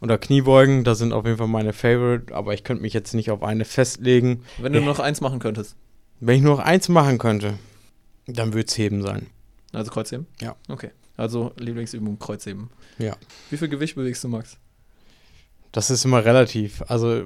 oder 0.00 0.18
Kniebeugen. 0.18 0.84
Das 0.84 0.98
sind 0.98 1.12
auf 1.12 1.24
jeden 1.24 1.38
Fall 1.38 1.48
meine 1.48 1.72
Favorite, 1.72 2.32
aber 2.34 2.54
ich 2.54 2.62
könnte 2.62 2.82
mich 2.82 2.92
jetzt 2.92 3.14
nicht 3.14 3.30
auf 3.32 3.42
eine 3.42 3.64
festlegen. 3.64 4.42
Wenn 4.58 4.72
du 4.72 4.80
nur 4.80 4.88
noch 4.90 5.00
eins 5.00 5.20
machen 5.20 5.38
könntest. 5.40 5.74
Wenn 6.20 6.36
ich 6.36 6.42
nur 6.42 6.56
noch 6.58 6.64
eins 6.64 6.88
machen 6.88 7.18
könnte, 7.18 7.54
dann 8.28 8.52
würde 8.52 8.66
es 8.68 8.78
Heben 8.78 9.02
sein. 9.02 9.26
Also 9.72 9.90
Kreuzheben? 9.90 10.26
Ja. 10.40 10.56
Okay. 10.68 10.90
Also 11.16 11.52
Lieblingsübung 11.58 12.18
Kreuzheben. 12.18 12.70
Ja. 12.98 13.16
Wie 13.50 13.56
viel 13.56 13.68
Gewicht 13.68 13.94
bewegst 13.94 14.22
du, 14.24 14.28
Max? 14.28 14.56
Das 15.72 15.90
ist 15.90 16.04
immer 16.04 16.24
relativ. 16.24 16.82
Also, 16.88 17.22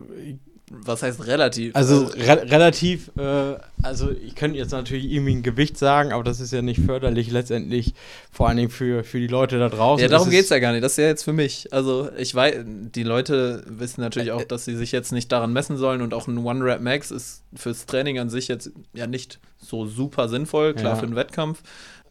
Was 0.71 1.03
heißt 1.03 1.27
relativ? 1.27 1.75
also 1.75 2.05
re 2.07 2.43
relativ, 2.51 3.11
äh, 3.17 3.57
also 3.83 4.11
ich 4.11 4.35
könnte 4.37 4.59
jetzt 4.59 4.71
natürlich 4.73 5.05
irgendwie 5.11 5.35
ein 5.37 5.43
Gewicht 5.43 5.77
sagen, 5.79 6.13
aber 6.13 6.23
das 6.25 6.39
ist 6.41 6.53
ja 6.53 6.63
nicht 6.63 6.81
förderlich 6.81 7.31
letztendlich, 7.31 7.95
vor 8.33 8.49
allen 8.49 8.57
Dingen 8.57 8.71
für, 8.71 9.03
für 9.05 9.19
die 9.19 9.27
Leute 9.29 9.59
da 9.59 9.69
draußen. 9.69 10.03
ja, 10.03 10.09
darum 10.09 10.31
geht 10.31 10.45
es 10.45 10.51
ja 10.51 10.59
gar 10.61 10.73
nicht. 10.73 10.83
Das 10.85 10.93
ist 10.93 10.99
ja 10.99 11.07
jetzt 11.07 11.23
für 11.25 11.33
mich. 11.33 11.73
Also, 11.73 12.09
ich 12.17 12.35
weiß, 12.35 12.57
die 12.67 13.03
Leute 13.05 13.65
wissen 13.69 14.01
natürlich 14.01 14.31
auch, 14.33 14.45
dass 14.45 14.65
sie 14.65 14.77
sich 14.77 14.93
jetzt 14.93 15.13
nicht 15.13 15.31
daran 15.33 15.53
messen 15.53 15.77
sollen 15.77 16.03
und 16.03 16.15
auch 16.15 16.27
ein 16.29 16.39
One-Rap-Max 16.39 17.11
ist 17.11 17.43
fürs 17.55 17.87
Training 17.87 18.19
an 18.21 18.29
sich 18.31 18.47
jetzt 18.49 18.71
ja 18.95 19.07
nicht 19.07 19.39
so 19.59 19.87
super 19.87 20.29
sinnvoll, 20.29 20.75
klar 20.75 20.95
Ja. 20.95 20.97
für 20.99 21.07
einen 21.07 21.17
Wettkampf. 21.17 21.63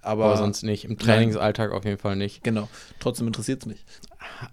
Aber, 0.06 0.26
Aber 0.26 0.38
sonst 0.38 0.64
nicht. 0.64 0.86
Im 0.86 0.98
Trainingsalltag 0.98 1.72
auf 1.72 1.84
jeden 1.86 1.98
Fall 1.98 2.16
nicht. 2.16 2.44
genau, 2.44 2.70
trotzdem 3.00 3.28
interessiert 3.28 3.62
es 3.62 3.66
mich. 3.68 3.84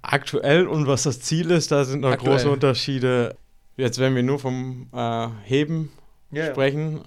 Aktuell 0.03 0.67
und 0.67 0.87
was 0.87 1.03
das 1.05 1.21
Ziel 1.21 1.51
ist, 1.51 1.71
da 1.73 1.85
sind 1.85 2.01
noch 2.01 2.11
Aktuell. 2.13 2.33
große 2.37 2.51
Unterschiede. 2.51 3.37
Jetzt, 3.77 3.99
wenn 3.99 4.15
wir 4.15 4.23
nur 4.23 4.39
vom 4.39 4.89
äh, 4.93 5.29
Heben 5.45 5.91
sprechen, 6.35 7.01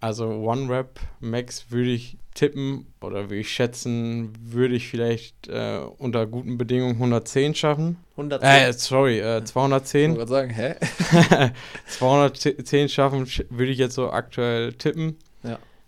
also 0.00 0.26
One 0.28 0.68
Rep 0.68 1.00
Max 1.20 1.70
würde 1.70 1.90
ich 1.90 2.18
tippen 2.34 2.86
oder 3.00 3.24
würde 3.30 3.36
ich 3.38 3.50
schätzen, 3.52 4.32
würde 4.40 4.74
ich 4.74 4.88
vielleicht 4.88 5.46
äh, 5.48 5.78
unter 5.98 6.26
guten 6.26 6.58
Bedingungen 6.58 6.94
110 6.94 7.54
schaffen. 7.54 7.96
110. 8.16 8.48
Äh, 8.50 8.72
sorry, 8.72 9.20
äh, 9.20 9.38
ich 9.38 9.44
210. 9.44 10.16
wollte 10.16 10.18
gerade 10.18 10.30
sagen, 10.30 10.50
hä? 10.50 11.50
210 11.86 12.88
schaffen 12.88 13.24
sch- 13.26 13.46
würde 13.50 13.70
ich 13.72 13.78
jetzt 13.78 13.94
so 13.94 14.10
aktuell 14.10 14.72
tippen. 14.74 15.16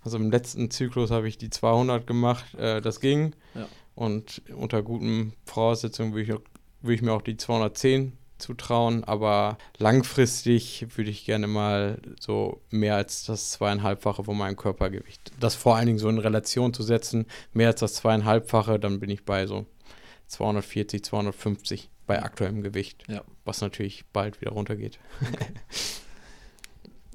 Also 0.06 0.18
im 0.18 0.30
letzten 0.30 0.70
Zyklus 0.70 1.10
habe 1.10 1.26
ich 1.26 1.36
die 1.36 1.50
200 1.50 2.06
gemacht, 2.06 2.54
äh, 2.54 2.80
das 2.80 3.00
ging. 3.00 3.34
Ja. 3.56 3.66
Und 3.96 4.40
unter 4.56 4.82
guten 4.82 5.32
Voraussetzungen 5.44 6.12
würde 6.12 6.22
ich, 6.22 6.28
würde 6.28 6.94
ich 6.94 7.02
mir 7.02 7.12
auch 7.12 7.22
die 7.22 7.36
210 7.36 8.12
zutrauen, 8.38 9.02
aber 9.02 9.58
langfristig 9.78 10.86
würde 10.94 11.10
ich 11.10 11.24
gerne 11.24 11.48
mal 11.48 11.98
so 12.20 12.60
mehr 12.70 12.94
als 12.94 13.24
das 13.24 13.50
zweieinhalbfache 13.50 14.22
von 14.22 14.36
meinem 14.36 14.56
Körpergewicht. 14.56 15.32
Das 15.40 15.56
vor 15.56 15.74
allen 15.74 15.86
Dingen 15.86 15.98
so 15.98 16.08
in 16.08 16.18
Relation 16.18 16.72
zu 16.72 16.84
setzen, 16.84 17.26
mehr 17.52 17.68
als 17.68 17.80
das 17.80 17.94
zweieinhalbfache, 17.94 18.78
dann 18.78 19.00
bin 19.00 19.10
ich 19.10 19.24
bei 19.24 19.48
so 19.48 19.66
240, 20.28 21.02
250 21.02 21.90
bei 22.06 22.22
aktuellem 22.22 22.62
Gewicht. 22.62 23.02
Ja. 23.08 23.22
Was 23.44 23.60
natürlich 23.60 24.04
bald 24.12 24.40
wieder 24.40 24.52
runtergeht. 24.52 25.00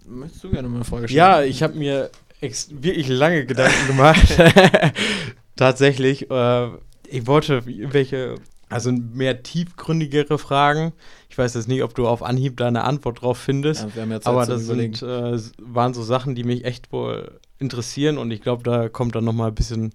Möchtest 0.06 0.44
du 0.44 0.52
gerne 0.52 0.68
mal 0.68 0.78
eine 0.78 0.86
Frage 0.86 1.08
stellen? 1.08 1.18
Ja, 1.18 1.42
ich 1.42 1.64
habe 1.64 1.76
mir 1.76 2.10
wirklich 2.42 3.08
lange 3.08 3.46
Gedanken 3.46 3.88
gemacht. 3.88 4.28
Tatsächlich. 5.56 6.30
Äh, 6.30 6.68
ich 7.08 7.28
wollte 7.28 7.64
welche, 7.66 8.36
also 8.70 8.92
mehr 8.92 9.44
tiefgründigere 9.44 10.38
Fragen. 10.38 10.94
Ich 11.30 11.38
weiß 11.38 11.54
jetzt 11.54 11.68
nicht, 11.68 11.84
ob 11.84 11.94
du 11.94 12.08
auf 12.08 12.24
Anhieb 12.24 12.58
da 12.58 12.68
eine 12.68 12.84
Antwort 12.84 13.22
drauf 13.22 13.38
findest. 13.38 13.86
Ja, 13.96 14.06
ja 14.06 14.20
aber 14.24 14.46
das 14.46 14.66
sind, 14.66 15.02
äh, 15.02 15.40
waren 15.60 15.94
so 15.94 16.04
Sachen, 16.04 16.36
die 16.36 16.44
mich 16.44 16.66
echt 16.66 16.92
wohl 16.92 17.40
interessieren 17.60 18.18
und 18.18 18.32
ich 18.32 18.42
glaube, 18.42 18.64
da 18.64 18.90
kommt 18.90 19.16
dann 19.16 19.24
nochmal 19.24 19.50
ein 19.50 19.56
bisschen 19.56 19.94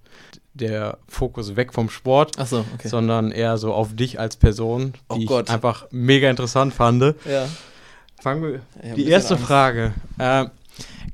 der 0.55 0.99
Fokus 1.09 1.57
weg 1.57 1.75
vom 1.75 1.91
Sport, 1.91 2.39
Achso, 2.39 2.65
okay. 2.75 2.89
sondern 2.89 3.31
eher 3.33 3.59
so 3.59 3.75
auf 3.75 3.95
dich 3.95 4.19
als 4.19 4.37
Person, 4.37 4.95
Oh 5.09 5.17
die 5.17 5.23
ich 5.23 5.29
Gott. 5.29 5.51
einfach 5.51 5.87
mega 5.91 6.31
interessant 6.31 6.73
fand. 6.73 7.03
Ja. 7.03 7.49
Fangen 8.23 8.43
wir 8.43 8.61
Ich 8.83 8.95
die 8.95 9.09
erste 9.09 9.35
Angst. 9.35 9.47
Frage. 9.47 9.93
Äh, 10.19 10.47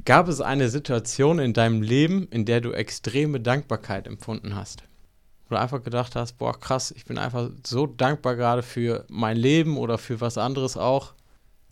gab 0.05 0.29
es 0.29 0.41
eine 0.41 0.69
Situation 0.69 1.39
in 1.39 1.53
deinem 1.53 1.83
Leben, 1.83 2.29
in 2.29 2.45
der 2.45 2.61
du 2.61 2.73
extreme 2.73 3.41
Dankbarkeit 3.41 4.07
empfunden 4.07 4.55
hast? 4.55 4.85
Oder 5.51 5.61
einfach 5.61 5.83
gedacht 5.83 6.17
hast, 6.17 6.39
boah, 6.39 6.59
krass, 6.59 6.93
ich 6.93 7.05
bin 7.05 7.19
einfach 7.19 7.51
so 7.67 7.87
dankbar 7.87 8.37
gerade 8.37 8.63
für 8.63 9.05
mein 9.09 9.37
Leben 9.37 9.77
oder 9.77 9.99
für 9.99 10.21
was 10.21 10.39
anderes 10.39 10.77
auch. 10.77 11.15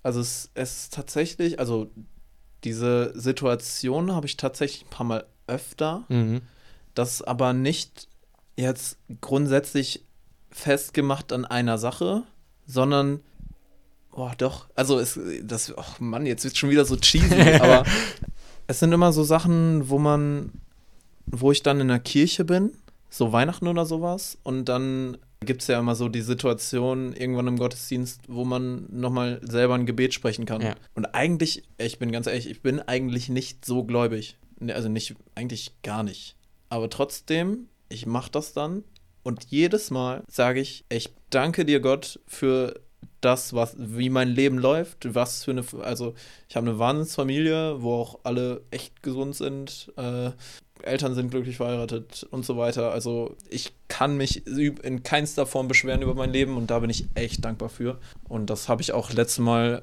Also 0.03 0.21
es, 0.21 0.51
es 0.55 0.83
ist 0.83 0.95
tatsächlich, 0.95 1.59
also 1.59 1.91
diese 2.65 3.19
Situation 3.19 4.15
habe 4.15 4.27
ich 4.27 4.37
tatsächlich 4.37 4.85
ein 4.85 4.91
paar 4.91 5.07
Mal 5.07 5.27
öfter. 5.47 6.05
Mhm. 6.09 6.43
Das 6.95 7.23
aber 7.23 7.53
nicht 7.53 8.09
jetzt 8.57 8.99
grundsätzlich 9.21 10.05
festgemacht 10.51 11.33
an 11.33 11.45
einer 11.45 11.79
Sache, 11.79 12.25
sondern, 12.67 13.21
boah, 14.11 14.35
doch, 14.37 14.69
also 14.75 14.99
es, 14.99 15.19
das, 15.43 15.77
oh 15.77 15.85
Mann, 15.99 16.27
jetzt 16.27 16.45
wird 16.45 16.57
schon 16.57 16.71
wieder 16.71 16.85
so 16.85 16.97
cheesy, 16.97 17.55
aber 17.61 17.85
es 18.67 18.81
sind 18.81 18.93
immer 18.93 19.13
so 19.13 19.25
Sachen, 19.25 19.89
wo 19.89 19.99
man, 19.99 20.53
wo 21.27 21.53
ich 21.53 21.63
dann 21.63 21.81
in 21.81 21.89
der 21.89 22.01
Kirche 22.01 22.45
bin, 22.45 22.73
so 23.09 23.33
Weihnachten 23.33 23.67
oder 23.67 23.87
sowas, 23.87 24.39
und 24.43 24.69
dann 24.69 25.17
gibt 25.45 25.63
es 25.63 25.69
ja 25.69 25.79
immer 25.79 25.95
so 25.95 26.09
die 26.09 26.21
Situation 26.21 27.15
irgendwann 27.15 27.47
im 27.47 27.59
Gottesdienst, 27.59 28.21
wo 28.29 28.45
man 28.45 28.87
nochmal 28.91 29.41
selber 29.43 29.75
ein 29.75 29.87
Gebet 29.87 30.13
sprechen 30.13 30.45
kann. 30.45 30.61
Ja. 30.61 30.75
Und 30.95 31.07
eigentlich, 31.15 31.65
ich 31.79 31.99
bin 31.99 32.13
ganz 32.13 32.27
ehrlich, 32.27 32.49
ich 32.49 32.63
bin 32.63 32.81
eigentlich 32.81 33.31
nicht 33.31 33.65
so 33.65 33.85
gläubig. 33.85 34.37
Ne, 34.59 34.75
Also 34.75 34.91
nicht, 34.91 35.17
eigentlich 35.35 35.73
gar 35.83 36.03
nicht. 36.03 36.37
Aber 36.69 36.91
trotzdem, 36.91 37.69
ich 37.89 38.05
mache 38.05 38.31
das 38.31 38.53
dann 38.53 38.85
und 39.23 39.47
jedes 39.49 39.91
Mal 39.91 40.23
sage 40.29 40.61
ich, 40.61 40.85
ich 40.91 41.11
danke 41.31 41.65
dir 41.65 41.81
Gott 41.81 42.21
für 42.27 42.81
das, 43.21 43.53
was, 43.55 43.75
wie 43.79 44.11
mein 44.11 44.29
Leben 44.29 44.59
läuft, 44.59 45.15
was 45.15 45.45
für 45.45 45.51
eine, 45.53 45.65
also 45.83 46.15
ich 46.49 46.57
habe 46.57 46.69
eine 46.69 46.79
Wahnsinnsfamilie, 46.79 47.83
wo 47.83 47.95
auch 47.95 48.21
alle 48.25 48.63
echt 48.71 49.03
gesund 49.03 49.35
sind, 49.37 49.93
äh, 49.97 50.31
Eltern 50.83 51.15
sind 51.15 51.31
glücklich 51.31 51.59
verheiratet 51.59 52.27
und 52.31 52.47
so 52.47 52.57
weiter. 52.57 52.91
Also 52.93 53.37
ich 53.51 53.73
kann 53.89 54.17
mich 54.17 54.47
in 54.47 55.03
keinster 55.03 55.45
Form 55.45 55.69
beschweren 55.69 56.01
über 56.01 56.15
mein 56.15 56.33
Leben 56.33 56.57
und 56.57 56.71
da 56.71 56.79
bin 56.79 56.89
ich 56.89 57.07
echt 57.15 57.45
dankbar 57.45 57.69
für. 57.69 57.99
Und 58.29 58.49
das 58.49 58.69
habe 58.71 58.81
ich 58.81 58.93
auch 58.93 59.13
letztes 59.13 59.41
Mal 59.41 59.83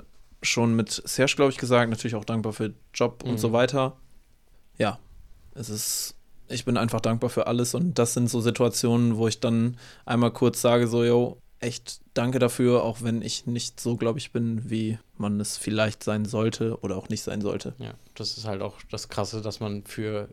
äh, 0.00 0.02
schon 0.42 0.74
mit 0.74 0.90
Serge, 1.04 1.34
glaube 1.36 1.52
ich, 1.52 1.58
gesagt. 1.58 1.90
Natürlich 1.90 2.14
auch 2.14 2.24
dankbar 2.24 2.54
für 2.54 2.72
Job 2.94 3.22
Mhm. 3.24 3.32
und 3.32 3.38
so 3.38 3.52
weiter. 3.52 3.96
Ja, 4.78 4.98
es 5.54 5.68
ist, 5.68 6.14
ich 6.48 6.64
bin 6.64 6.78
einfach 6.78 7.00
dankbar 7.02 7.28
für 7.28 7.46
alles 7.46 7.74
und 7.74 7.98
das 7.98 8.14
sind 8.14 8.30
so 8.30 8.40
Situationen, 8.40 9.18
wo 9.18 9.28
ich 9.28 9.40
dann 9.40 9.76
einmal 10.06 10.30
kurz 10.30 10.62
sage, 10.62 10.86
so, 10.86 11.04
yo, 11.04 11.36
echt 11.60 12.00
danke 12.14 12.38
dafür, 12.38 12.82
auch 12.84 13.02
wenn 13.02 13.22
ich 13.22 13.46
nicht 13.46 13.80
so, 13.80 13.96
glaube 13.96 14.18
ich, 14.18 14.32
bin, 14.32 14.70
wie 14.70 14.98
man 15.16 15.40
es 15.40 15.56
vielleicht 15.56 16.02
sein 16.04 16.24
sollte 16.24 16.78
oder 16.80 16.96
auch 16.96 17.08
nicht 17.08 17.22
sein 17.22 17.40
sollte. 17.40 17.74
Ja, 17.78 17.94
das 18.14 18.36
ist 18.38 18.44
halt 18.46 18.62
auch 18.62 18.76
das 18.90 19.08
Krasse, 19.08 19.42
dass 19.42 19.60
man 19.60 19.84
für 19.84 20.28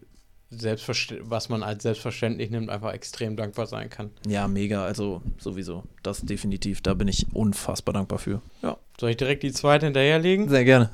was 0.52 1.50
man 1.50 1.64
als 1.64 1.84
selbstverständlich 1.84 2.50
nimmt, 2.50 2.70
einfach 2.70 2.94
extrem 2.94 3.36
dankbar 3.36 3.66
sein 3.68 3.90
kann. 3.90 4.12
Ja, 4.26 4.48
mega, 4.48 4.86
also 4.86 5.22
sowieso, 5.38 5.84
das 6.04 6.22
definitiv, 6.22 6.82
da 6.82 6.94
bin 6.94 7.08
ich 7.08 7.26
unfassbar 7.34 7.94
dankbar 7.94 8.20
für. 8.20 8.42
Ja, 8.62 8.78
Soll 9.00 9.10
ich 9.10 9.18
direkt 9.18 9.44
die 9.44 9.52
zweite 9.52 9.88
hinterherlegen? 9.88 10.48
sehr 10.48 10.64
gerne. 10.64 10.92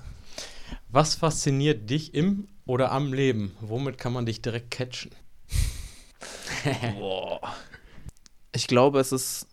Was 0.89 1.15
fasziniert 1.15 1.89
dich 1.89 2.13
im 2.15 2.47
oder 2.65 2.91
am 2.91 3.13
Leben? 3.13 3.51
Womit 3.59 3.97
kann 3.97 4.13
man 4.13 4.25
dich 4.25 4.41
direkt 4.41 4.71
catchen? 4.71 5.11
Boah. 6.97 7.41
Ich 8.53 8.67
glaube, 8.67 8.99
es 8.99 9.11
ist 9.11 9.47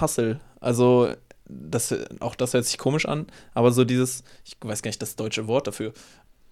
Hustle. 0.00 0.40
Also, 0.60 1.08
das, 1.46 1.94
auch 2.20 2.34
das 2.34 2.54
hört 2.54 2.64
sich 2.64 2.78
komisch 2.78 3.06
an, 3.06 3.26
aber 3.52 3.70
so 3.70 3.84
dieses, 3.84 4.24
ich 4.44 4.56
weiß 4.60 4.82
gar 4.82 4.88
nicht 4.88 5.02
das 5.02 5.16
deutsche 5.16 5.46
Wort 5.46 5.66
dafür, 5.66 5.92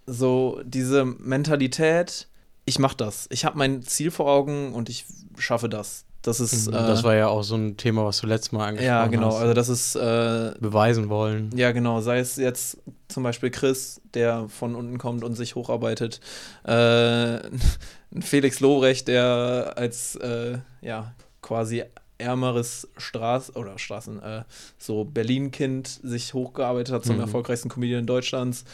so 0.06 0.60
diese 0.64 1.04
Mentalität, 1.04 2.28
ich 2.64 2.78
mach 2.78 2.94
das. 2.94 3.26
Ich 3.30 3.44
habe 3.44 3.58
mein 3.58 3.82
Ziel 3.82 4.10
vor 4.10 4.30
Augen 4.30 4.72
und 4.72 4.88
ich 4.88 5.06
schaffe 5.38 5.68
das. 5.68 6.04
Das 6.22 6.38
ist. 6.38 6.68
Mhm, 6.68 6.74
Äh, 6.74 6.86
das 6.86 7.02
war 7.02 7.14
ja 7.14 7.26
auch 7.28 7.42
so 7.42 7.56
ein 7.56 7.76
Thema, 7.76 8.04
was 8.04 8.20
du 8.20 8.26
letztes 8.26 8.52
Mal 8.52 8.68
angesprochen 8.68 8.86
ja, 8.86 9.06
genau. 9.08 9.28
hast. 9.28 9.36
Also, 9.36 9.54
das 9.54 9.68
ist. 9.68 9.96
Äh, 9.96 10.54
Beweisen 10.60 11.08
wollen. 11.08 11.50
ja, 11.56 11.72
genau. 11.72 12.00
Sei 12.00 12.18
es 12.18 12.36
jetzt 12.36 12.78
zum 13.08 13.24
Beispiel 13.24 13.50
Chris, 13.50 14.00
der 14.14 14.48
von 14.48 14.74
unten 14.74 14.98
kommt 14.98 15.24
und 15.24 15.34
sich 15.34 15.56
hocharbeitet. 15.56 16.20
Äh, 16.64 17.40
Felix 18.20 18.60
Lobrecht, 18.60 19.08
der 19.08 19.72
als 19.76 20.16
äh, 20.16 20.58
ja 20.80 21.12
quasi 21.40 21.84
ärmeres 22.22 22.88
Straß 22.96 23.56
oder 23.56 23.78
Straßen, 23.78 24.22
äh, 24.22 24.44
so 24.78 25.04
Berlin-Kind 25.04 25.86
sich 26.02 26.32
hochgearbeitet 26.32 26.94
hat 26.94 27.04
zum 27.04 27.16
Mhm. 27.16 27.22
erfolgreichsten 27.22 27.68
Comedian 27.68 28.06
Deutschlands. 28.06 28.64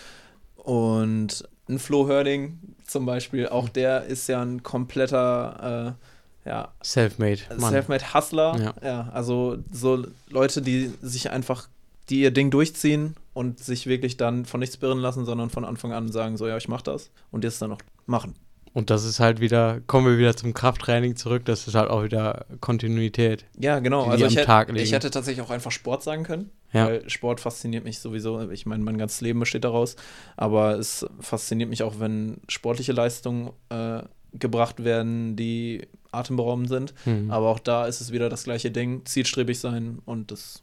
Und 0.56 1.48
ein 1.68 1.78
Flo 1.78 2.06
Hörding 2.06 2.58
zum 2.86 3.06
Beispiel, 3.06 3.48
auch 3.48 3.68
der 3.68 4.04
ist 4.04 4.28
ja 4.28 4.40
ein 4.42 4.62
kompletter 4.62 5.96
äh, 6.44 6.48
ja, 6.48 6.68
Selfmade. 6.82 7.40
Mann. 7.58 7.70
Selfmade 7.72 8.14
Hustler. 8.14 8.58
Ja. 8.58 8.74
Ja. 8.88 9.08
also 9.12 9.58
so 9.72 10.04
Leute, 10.30 10.62
die 10.62 10.90
sich 11.02 11.30
einfach, 11.30 11.68
die 12.08 12.20
ihr 12.20 12.30
Ding 12.30 12.50
durchziehen 12.50 13.16
und 13.34 13.58
sich 13.58 13.86
wirklich 13.86 14.16
dann 14.16 14.46
von 14.46 14.60
nichts 14.60 14.76
beirren 14.78 14.98
lassen, 14.98 15.24
sondern 15.26 15.50
von 15.50 15.64
Anfang 15.64 15.92
an 15.92 16.10
sagen, 16.10 16.36
so 16.36 16.46
ja, 16.46 16.56
ich 16.56 16.68
mach 16.68 16.82
das 16.82 17.10
und 17.30 17.44
jetzt 17.44 17.60
dann 17.60 17.72
auch 17.72 17.80
machen. 18.06 18.34
Und 18.74 18.90
das 18.90 19.04
ist 19.04 19.20
halt 19.20 19.40
wieder, 19.40 19.80
kommen 19.86 20.06
wir 20.06 20.18
wieder 20.18 20.36
zum 20.36 20.54
Krafttraining 20.54 21.16
zurück, 21.16 21.44
das 21.44 21.66
ist 21.66 21.74
halt 21.74 21.90
auch 21.90 22.04
wieder 22.04 22.46
Kontinuität. 22.60 23.44
Ja, 23.58 23.78
genau. 23.78 24.04
Also 24.04 24.26
ich, 24.26 24.34
legen. 24.34 24.76
ich 24.76 24.92
hätte 24.92 25.10
tatsächlich 25.10 25.44
auch 25.44 25.50
einfach 25.50 25.70
Sport 25.70 26.02
sagen 26.02 26.22
können, 26.24 26.50
Ja. 26.72 26.86
weil 26.86 27.08
Sport 27.08 27.40
fasziniert 27.40 27.84
mich 27.84 27.98
sowieso. 27.98 28.50
Ich 28.50 28.66
meine, 28.66 28.84
mein 28.84 28.98
ganzes 28.98 29.20
Leben 29.20 29.40
besteht 29.40 29.64
daraus, 29.64 29.96
aber 30.36 30.78
es 30.78 31.06
fasziniert 31.20 31.70
mich 31.70 31.82
auch, 31.82 31.98
wenn 31.98 32.38
sportliche 32.48 32.92
Leistungen 32.92 33.50
äh, 33.70 34.02
gebracht 34.34 34.84
werden, 34.84 35.36
die 35.36 35.86
atemberaubend 36.12 36.68
sind. 36.68 36.94
Mhm. 37.06 37.30
Aber 37.30 37.48
auch 37.48 37.58
da 37.58 37.86
ist 37.86 38.00
es 38.00 38.12
wieder 38.12 38.28
das 38.28 38.44
gleiche 38.44 38.70
Ding, 38.70 39.04
zielstrebig 39.04 39.58
sein 39.58 40.00
und 40.04 40.30
das, 40.30 40.62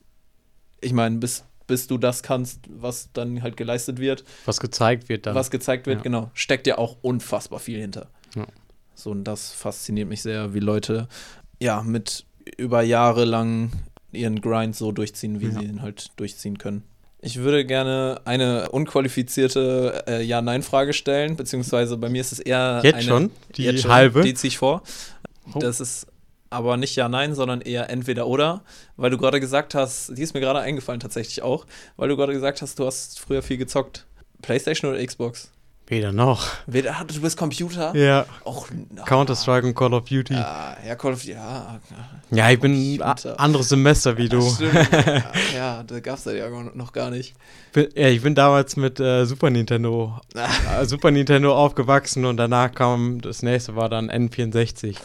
ich 0.81 0.93
meine, 0.93 1.17
bis, 1.17 1.43
bis 1.67 1.87
du 1.87 1.97
das 1.97 2.21
kannst, 2.23 2.59
was 2.69 3.09
dann 3.13 3.41
halt 3.41 3.57
geleistet 3.57 3.99
wird, 3.99 4.23
Was 4.45 4.59
gezeigt 4.59 5.09
wird 5.09 5.25
dann. 5.25 5.35
was 5.35 5.49
gezeigt 5.51 5.87
wird, 5.87 5.97
Ja. 5.97 6.03
genau, 6.03 6.31
steckt 6.33 6.67
ja 6.67 6.77
auch 6.77 6.97
unfassbar 7.01 7.59
viel 7.59 7.79
hinter. 7.79 8.07
Ja. 8.35 8.45
So, 8.93 9.11
und 9.11 9.23
das 9.23 9.51
fasziniert 9.51 10.07
mich 10.07 10.21
sehr, 10.21 10.53
wie 10.53 10.59
Leute, 10.59 11.07
ja, 11.59 11.81
mit 11.83 12.25
über 12.57 12.81
Jahre 12.81 13.25
lang 13.25 13.71
ihren 14.11 14.39
Grind 14.41 14.75
so 14.75 14.91
durchziehen, 14.91 15.41
wie 15.41 15.47
Ja. 15.47 15.59
sie 15.59 15.65
ihn 15.65 15.81
halt 15.81 16.11
durchziehen 16.17 16.57
können. 16.57 16.83
Ich 17.21 17.37
würde 17.37 17.65
gerne 17.65 18.21
eine 18.25 18.69
unqualifizierte 18.69 20.03
äh, 20.07 20.21
Ja-Nein-Frage 20.23 20.93
stellen, 20.93 21.35
beziehungsweise 21.35 21.97
bei 21.97 22.07
mir 22.09 22.21
ist 22.21 22.31
es 22.31 22.39
eher 22.39 22.81
Jetzt 22.83 22.93
eine, 22.95 23.03
schon? 23.03 23.31
Die 23.55 23.63
Jetzt 23.63 23.81
schon, 23.81 23.91
halbe? 23.91 24.21
Die 24.21 24.33
ziehe 24.35 24.49
ich 24.49 24.57
vor. 24.59 24.83
Oh. 25.53 25.59
Das 25.59 25.79
ist 25.79 26.05
aber 26.55 26.77
nicht 26.77 26.95
ja, 26.95 27.09
nein, 27.09 27.35
sondern 27.35 27.61
eher 27.61 27.89
entweder 27.89 28.27
oder, 28.27 28.61
weil 28.97 29.11
du 29.11 29.17
gerade 29.17 29.39
gesagt 29.39 29.75
hast, 29.75 30.17
die 30.17 30.21
ist 30.21 30.33
mir 30.33 30.39
gerade 30.39 30.59
eingefallen 30.59 30.99
tatsächlich 30.99 31.41
auch, 31.41 31.65
weil 31.97 32.09
du 32.09 32.17
gerade 32.17 32.33
gesagt 32.33 32.61
hast, 32.61 32.79
du 32.79 32.85
hast 32.85 33.19
früher 33.19 33.41
viel 33.41 33.57
gezockt. 33.57 34.05
Playstation 34.41 34.91
oder 34.91 35.05
Xbox? 35.05 35.51
Weder 35.87 36.11
noch. 36.11 36.47
Weder, 36.65 36.95
ah, 36.95 37.03
du 37.03 37.21
bist 37.21 37.37
Computer? 37.37 37.95
Ja. 37.95 38.25
Och, 38.43 38.67
na. 38.91 39.03
Counter-Strike 39.03 39.67
und 39.67 39.75
Call 39.75 39.93
of 39.93 40.05
Duty. 40.05 40.33
Ja, 40.33 40.75
Ja, 40.81 40.87
ja, 40.87 40.95
Call 40.95 41.13
of 41.13 41.23
ja. 41.25 41.79
ich 42.49 42.59
bin 42.59 42.73
ein 42.73 42.97
Computer. 42.97 43.39
anderes 43.39 43.69
Semester 43.69 44.17
wie 44.17 44.27
du. 44.27 44.39
Ja, 44.61 45.23
ja, 45.55 45.83
da 45.83 45.99
gab 45.99 46.17
es 46.17 46.25
ja 46.25 46.33
ja 46.33 46.49
noch 46.49 46.91
gar 46.91 47.11
nicht. 47.11 47.35
Bin, 47.71 47.87
ja, 47.93 48.07
ich 48.07 48.21
bin 48.21 48.33
damals 48.33 48.75
mit 48.77 48.99
äh, 48.99 49.25
Super 49.25 49.51
Nintendo 49.51 50.19
äh, 50.33 50.85
Super 50.85 51.11
Nintendo 51.11 51.55
aufgewachsen 51.55 52.25
und 52.25 52.37
danach 52.37 52.73
kam 52.73 53.21
das 53.21 53.43
nächste 53.43 53.75
war 53.75 53.87
dann 53.87 54.09
N64. 54.09 54.95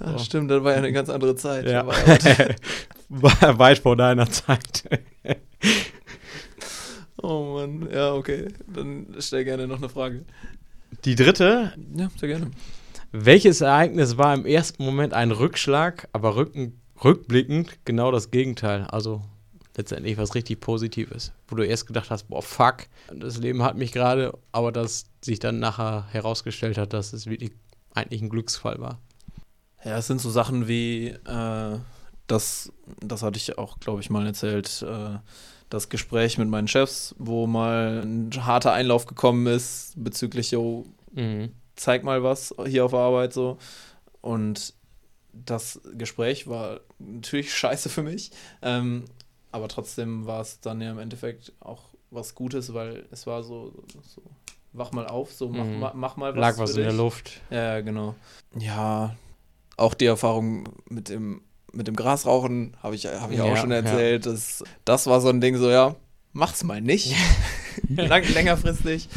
Ah, 0.00 0.18
Stimmt, 0.18 0.50
das 0.50 0.62
war 0.64 0.72
ja 0.72 0.78
eine 0.78 0.92
ganz 0.92 1.08
andere 1.08 1.36
Zeit. 1.36 1.66
Ja. 1.66 1.86
War 3.08 3.58
weit 3.58 3.78
vor 3.78 3.96
deiner 3.96 4.28
Zeit. 4.28 4.82
oh 7.22 7.54
Mann, 7.54 7.88
ja, 7.92 8.12
okay. 8.14 8.48
Dann 8.66 9.06
stell 9.20 9.44
gerne 9.44 9.66
noch 9.68 9.78
eine 9.78 9.88
Frage. 9.88 10.24
Die 11.04 11.14
dritte, 11.14 11.72
Ja, 11.94 12.10
sehr 12.18 12.28
gerne. 12.28 12.50
welches 13.12 13.60
Ereignis 13.60 14.16
war 14.16 14.34
im 14.34 14.46
ersten 14.46 14.84
Moment 14.84 15.12
ein 15.12 15.30
Rückschlag, 15.30 16.08
aber 16.12 16.34
rücken, 16.36 16.80
rückblickend 17.04 17.78
genau 17.84 18.10
das 18.10 18.30
Gegenteil? 18.30 18.86
Also 18.90 19.22
letztendlich 19.76 20.16
was 20.18 20.34
richtig 20.34 20.60
Positives, 20.60 21.32
wo 21.48 21.56
du 21.56 21.64
erst 21.64 21.86
gedacht 21.86 22.10
hast, 22.10 22.28
boah, 22.28 22.42
fuck, 22.42 22.86
das 23.12 23.38
Leben 23.38 23.62
hat 23.62 23.76
mich 23.76 23.92
gerade, 23.92 24.32
aber 24.52 24.72
das 24.72 25.04
sich 25.20 25.38
dann 25.40 25.58
nachher 25.58 26.06
herausgestellt 26.10 26.78
hat, 26.78 26.92
dass 26.92 27.12
es 27.12 27.26
wirklich 27.26 27.50
eigentlich 27.92 28.22
ein 28.22 28.28
Glücksfall 28.30 28.78
war. 28.80 28.98
Ja, 29.84 29.98
es 29.98 30.06
sind 30.06 30.20
so 30.20 30.30
Sachen 30.30 30.66
wie, 30.68 31.08
äh, 31.08 31.78
das, 32.26 32.72
das 33.00 33.22
hatte 33.22 33.36
ich 33.36 33.58
auch, 33.58 33.80
glaube 33.80 34.00
ich, 34.00 34.10
mal 34.10 34.26
erzählt, 34.26 34.82
äh, 34.82 35.18
das 35.70 35.88
Gespräch 35.88 36.38
mit 36.38 36.48
meinen 36.48 36.68
Chefs, 36.68 37.14
wo 37.18 37.46
mal 37.46 38.02
ein 38.04 38.30
harter 38.46 38.72
Einlauf 38.72 39.06
gekommen 39.06 39.46
ist 39.46 39.92
bezüglich, 39.96 40.50
yo, 40.52 40.84
Mhm. 41.12 41.52
zeig 41.76 42.02
mal 42.02 42.22
was 42.22 42.54
hier 42.66 42.84
auf 42.84 42.94
Arbeit 42.94 43.32
so. 43.32 43.58
Und 44.20 44.74
das 45.32 45.80
Gespräch 45.96 46.48
war 46.48 46.80
natürlich 46.98 47.52
scheiße 47.58 47.88
für 47.88 48.02
mich, 48.02 48.30
ähm, 48.62 49.04
aber 49.52 49.68
trotzdem 49.68 50.26
war 50.26 50.40
es 50.40 50.60
dann 50.60 50.80
ja 50.80 50.90
im 50.92 50.98
Endeffekt 50.98 51.52
auch 51.60 51.82
was 52.10 52.34
Gutes, 52.34 52.72
weil 52.74 53.06
es 53.10 53.26
war 53.26 53.42
so, 53.42 53.72
so 54.02 54.22
wach 54.72 54.92
mal 54.92 55.06
auf, 55.06 55.32
so 55.32 55.48
mach, 55.48 55.64
Mhm. 55.66 55.78
ma, 55.80 55.92
mach 55.94 56.16
mal 56.16 56.34
was. 56.34 56.40
Lag 56.40 56.58
was 56.58 56.70
in 56.76 56.82
der. 56.82 56.92
Luft. 56.92 57.40
Ja, 57.50 57.80
genau. 57.80 58.14
Ja, 58.58 59.14
auch 59.76 59.94
die 59.94 60.06
Erfahrung 60.06 60.68
mit 60.88 61.08
dem, 61.08 61.40
mit 61.72 61.86
dem 61.88 61.96
Grasrauchen 61.96 62.76
habe 62.82 62.94
ich, 62.94 63.06
hab 63.06 63.30
ich 63.30 63.40
auch 63.40 63.48
Ja, 63.48 63.56
schon 63.56 63.70
ja. 63.70 63.76
erzählt. 63.78 64.26
Das, 64.26 64.62
das 64.84 65.06
war 65.06 65.20
so 65.20 65.28
ein 65.28 65.40
Ding, 65.40 65.56
so 65.56 65.70
ja, 65.70 65.96
mach's 66.32 66.62
mal 66.64 66.80
nicht. 66.80 67.14
Lang, 67.88 68.22
längerfristig. 68.32 69.08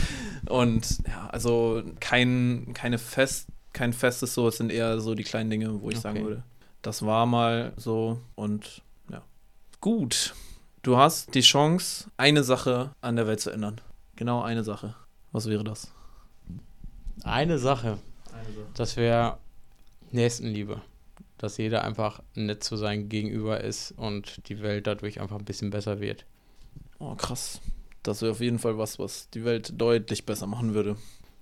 Und 0.50 1.00
ja, 1.08 1.28
also 1.30 1.84
kein, 2.00 2.72
keine 2.74 2.98
fest, 2.98 3.48
kein 3.74 3.94
festes 3.94 4.34
so, 4.34 4.48
es 4.48 4.58
sind 4.58 4.72
eher 4.72 5.00
so 5.00 5.14
die 5.14 5.24
kleinen 5.24 5.50
Dinge, 5.50 5.82
wo 5.82 5.90
ich 5.90 6.00
sagen 6.00 6.18
Okay. 6.18 6.28
würde, 6.28 6.44
das 6.82 7.06
war 7.06 7.26
mal 7.26 7.74
so 7.78 8.20
und 8.36 8.82
ja. 9.12 9.22
Gut. 9.82 10.34
Du 10.84 10.96
hast 10.98 11.36
die 11.36 11.42
Chance, 11.42 12.10
eine 12.16 12.44
Sache 12.44 12.92
an 13.02 13.18
der 13.18 13.28
Welt 13.28 13.42
zu 13.42 13.50
ändern. 13.52 13.82
Genau 14.16 14.42
eine 14.42 14.64
Sache. 14.64 14.96
Was 15.34 15.48
wäre 15.50 15.64
das? 15.66 15.92
Eine 17.24 17.58
Sache, 17.60 17.98
das 18.74 18.96
wäre 18.96 19.38
Nächstenliebe. 20.12 20.82
Dass 21.38 21.58
jeder 21.58 21.84
einfach 21.84 22.22
nett 22.34 22.64
zu 22.64 22.78
seinem 22.78 23.10
Gegenüber 23.10 23.62
ist 23.62 23.92
und 23.92 24.48
die 24.50 24.62
Welt 24.62 24.88
dadurch 24.88 25.22
einfach 25.22 25.38
ein 25.38 25.46
bisschen 25.46 25.70
besser 25.70 26.00
wird. 26.00 26.26
Oh, 27.00 27.16
krass. 27.16 27.62
Das 28.02 28.22
wäre 28.22 28.32
auf 28.32 28.42
jeden 28.42 28.60
Fall 28.60 28.78
was, 28.78 28.98
was 28.98 29.30
die 29.30 29.46
Welt 29.46 29.74
deutlich 29.80 30.26
besser 30.26 30.48
machen 30.48 30.74
würde. 30.74 30.98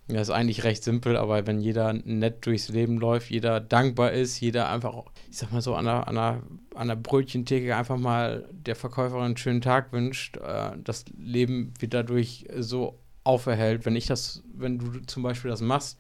Ja, 0.08 0.22
ist 0.22 0.30
eigentlich 0.30 0.64
recht 0.64 0.84
simpel, 0.84 1.18
aber 1.18 1.48
wenn 1.48 1.60
jeder 1.60 1.94
nett 1.94 2.46
durchs 2.46 2.70
Leben 2.70 2.98
läuft, 3.00 3.32
jeder 3.32 3.60
dankbar 3.60 4.12
ist, 4.12 4.40
jeder 4.40 4.70
einfach, 4.70 5.06
ich 5.32 5.38
sag 5.38 5.52
mal 5.52 5.62
so, 5.62 5.74
an 5.74 5.86
der, 5.86 6.08
an 6.08 6.16
der, 6.16 6.44
an 6.76 6.88
der 6.90 6.96
Brötchentheke 6.96 7.76
einfach 7.76 7.98
mal 7.98 8.48
der 8.52 8.76
Verkäuferin 8.76 9.24
einen 9.24 9.38
schönen 9.38 9.62
Tag 9.62 9.92
wünscht, 9.94 10.38
äh, 10.38 10.74
das 10.84 11.06
Leben 11.18 11.74
wird 11.80 11.96
dadurch 11.96 12.46
so 12.56 13.00
auferhält. 13.24 13.86
Wenn 13.86 13.96
ich 13.96 14.06
das, 14.06 14.44
wenn 14.54 14.78
du 14.78 15.00
zum 15.08 15.24
Beispiel 15.24 15.50
das 15.50 15.62
machst 15.62 15.98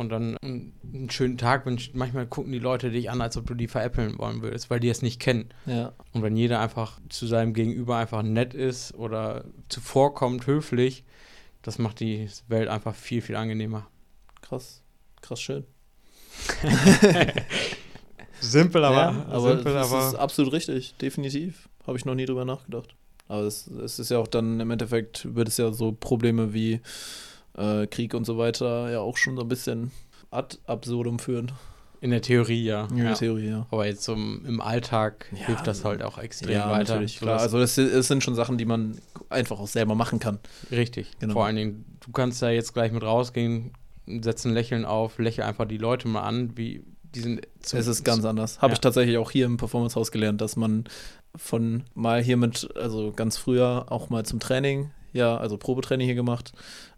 und 0.00 0.08
dann 0.08 0.38
einen 0.38 1.10
schönen 1.10 1.36
Tag 1.36 1.66
wünschst, 1.66 1.94
manchmal 1.94 2.26
gucken 2.26 2.52
die 2.52 2.58
Leute 2.58 2.90
dich 2.90 3.10
an, 3.10 3.20
als 3.20 3.36
ob 3.36 3.46
du 3.46 3.52
die 3.52 3.68
veräppeln 3.68 4.18
wollen 4.18 4.40
würdest, 4.40 4.70
weil 4.70 4.80
die 4.80 4.88
es 4.88 5.02
nicht 5.02 5.20
kennen. 5.20 5.50
Ja. 5.66 5.92
Und 6.12 6.22
wenn 6.22 6.36
jeder 6.36 6.58
einfach 6.58 6.98
zu 7.10 7.26
seinem 7.26 7.52
Gegenüber 7.52 7.98
einfach 7.98 8.22
nett 8.22 8.54
ist 8.54 8.94
oder 8.94 9.44
zuvorkommt, 9.68 10.46
höflich, 10.46 11.04
das 11.60 11.78
macht 11.78 12.00
die 12.00 12.30
Welt 12.48 12.68
einfach 12.68 12.94
viel, 12.94 13.20
viel 13.20 13.36
angenehmer. 13.36 13.88
Krass. 14.40 14.82
Krass 15.20 15.42
schön. 15.42 15.66
simpel, 18.40 18.82
aber, 18.82 18.96
ja, 18.96 19.26
aber 19.28 19.56
simpel, 19.56 19.74
das 19.74 19.92
aber 19.92 20.08
ist 20.08 20.14
absolut 20.14 20.54
richtig, 20.54 20.94
definitiv. 20.94 21.68
Habe 21.86 21.98
ich 21.98 22.06
noch 22.06 22.14
nie 22.14 22.24
drüber 22.24 22.46
nachgedacht. 22.46 22.96
Aber 23.28 23.42
es, 23.42 23.66
es 23.66 23.98
ist 23.98 24.10
ja 24.10 24.16
auch 24.16 24.28
dann 24.28 24.60
im 24.60 24.70
Endeffekt, 24.70 25.34
wird 25.34 25.48
es 25.48 25.58
ja 25.58 25.72
so 25.72 25.92
Probleme 25.92 26.54
wie 26.54 26.80
äh, 27.56 27.86
Krieg 27.86 28.14
und 28.14 28.24
so 28.24 28.38
weiter 28.38 28.90
ja 28.90 29.00
auch 29.00 29.16
schon 29.16 29.36
so 29.36 29.42
ein 29.42 29.48
bisschen 29.48 29.90
ad 30.30 30.58
absurdum 30.66 31.18
führen. 31.18 31.52
In 32.02 32.10
der 32.10 32.22
Theorie 32.22 32.64
ja. 32.64 32.86
In 32.90 32.96
der 33.04 33.14
Theorie, 33.14 33.48
ja. 33.50 33.66
Aber 33.70 33.84
jetzt 33.86 34.04
so 34.04 34.14
im 34.14 34.60
Alltag 34.62 35.26
Ja, 35.32 35.46
hilft 35.48 35.66
das 35.66 35.84
halt 35.84 36.02
auch 36.02 36.16
extrem 36.16 36.52
Ja, 36.52 36.70
weiter. 36.70 36.94
natürlich, 36.94 37.18
klar. 37.18 37.38
Also 37.40 37.58
es, 37.58 37.76
es 37.76 38.08
sind 38.08 38.22
schon 38.24 38.34
Sachen, 38.34 38.56
die 38.56 38.64
man 38.64 38.98
einfach 39.28 39.60
auch 39.60 39.66
selber 39.66 39.94
machen 39.94 40.18
kann. 40.18 40.38
Richtig. 40.70 41.08
Genau. 41.18 41.34
Vor 41.34 41.44
allen 41.44 41.56
Dingen, 41.56 41.84
du 42.04 42.10
kannst 42.12 42.40
da 42.40 42.48
jetzt 42.48 42.72
gleich 42.72 42.90
mit 42.92 43.02
rausgehen, 43.02 43.72
setz 44.06 44.46
ein 44.46 44.54
Lächeln 44.54 44.86
auf, 44.86 45.18
lächle 45.18 45.44
einfach 45.44 45.66
die 45.66 45.76
Leute 45.76 46.08
mal 46.08 46.22
an, 46.22 46.56
wie 46.56 46.82
die 47.14 47.20
sind. 47.20 47.42
zu- 47.60 47.76
es 47.76 47.86
ist 47.86 48.02
ganz 48.02 48.24
anders. 48.24 48.62
Habe 48.62 48.70
Ja. 48.70 48.74
ich 48.74 48.80
tatsächlich 48.80 49.18
auch 49.18 49.30
hier 49.30 49.44
im 49.44 49.58
Performance-Haus 49.58 50.10
gelernt, 50.10 50.40
dass 50.40 50.56
man 50.56 50.84
von 51.36 51.82
mal 51.94 52.22
hier 52.22 52.38
mit, 52.38 52.66
also 52.76 53.12
ganz 53.12 53.36
früher 53.36 53.86
auch 53.90 54.08
mal 54.08 54.24
zum 54.24 54.40
Training, 54.40 54.90
ja, 55.12 55.36
also 55.36 55.56
Probetraining 55.56 56.06
hier 56.06 56.14
gemacht, 56.14 56.52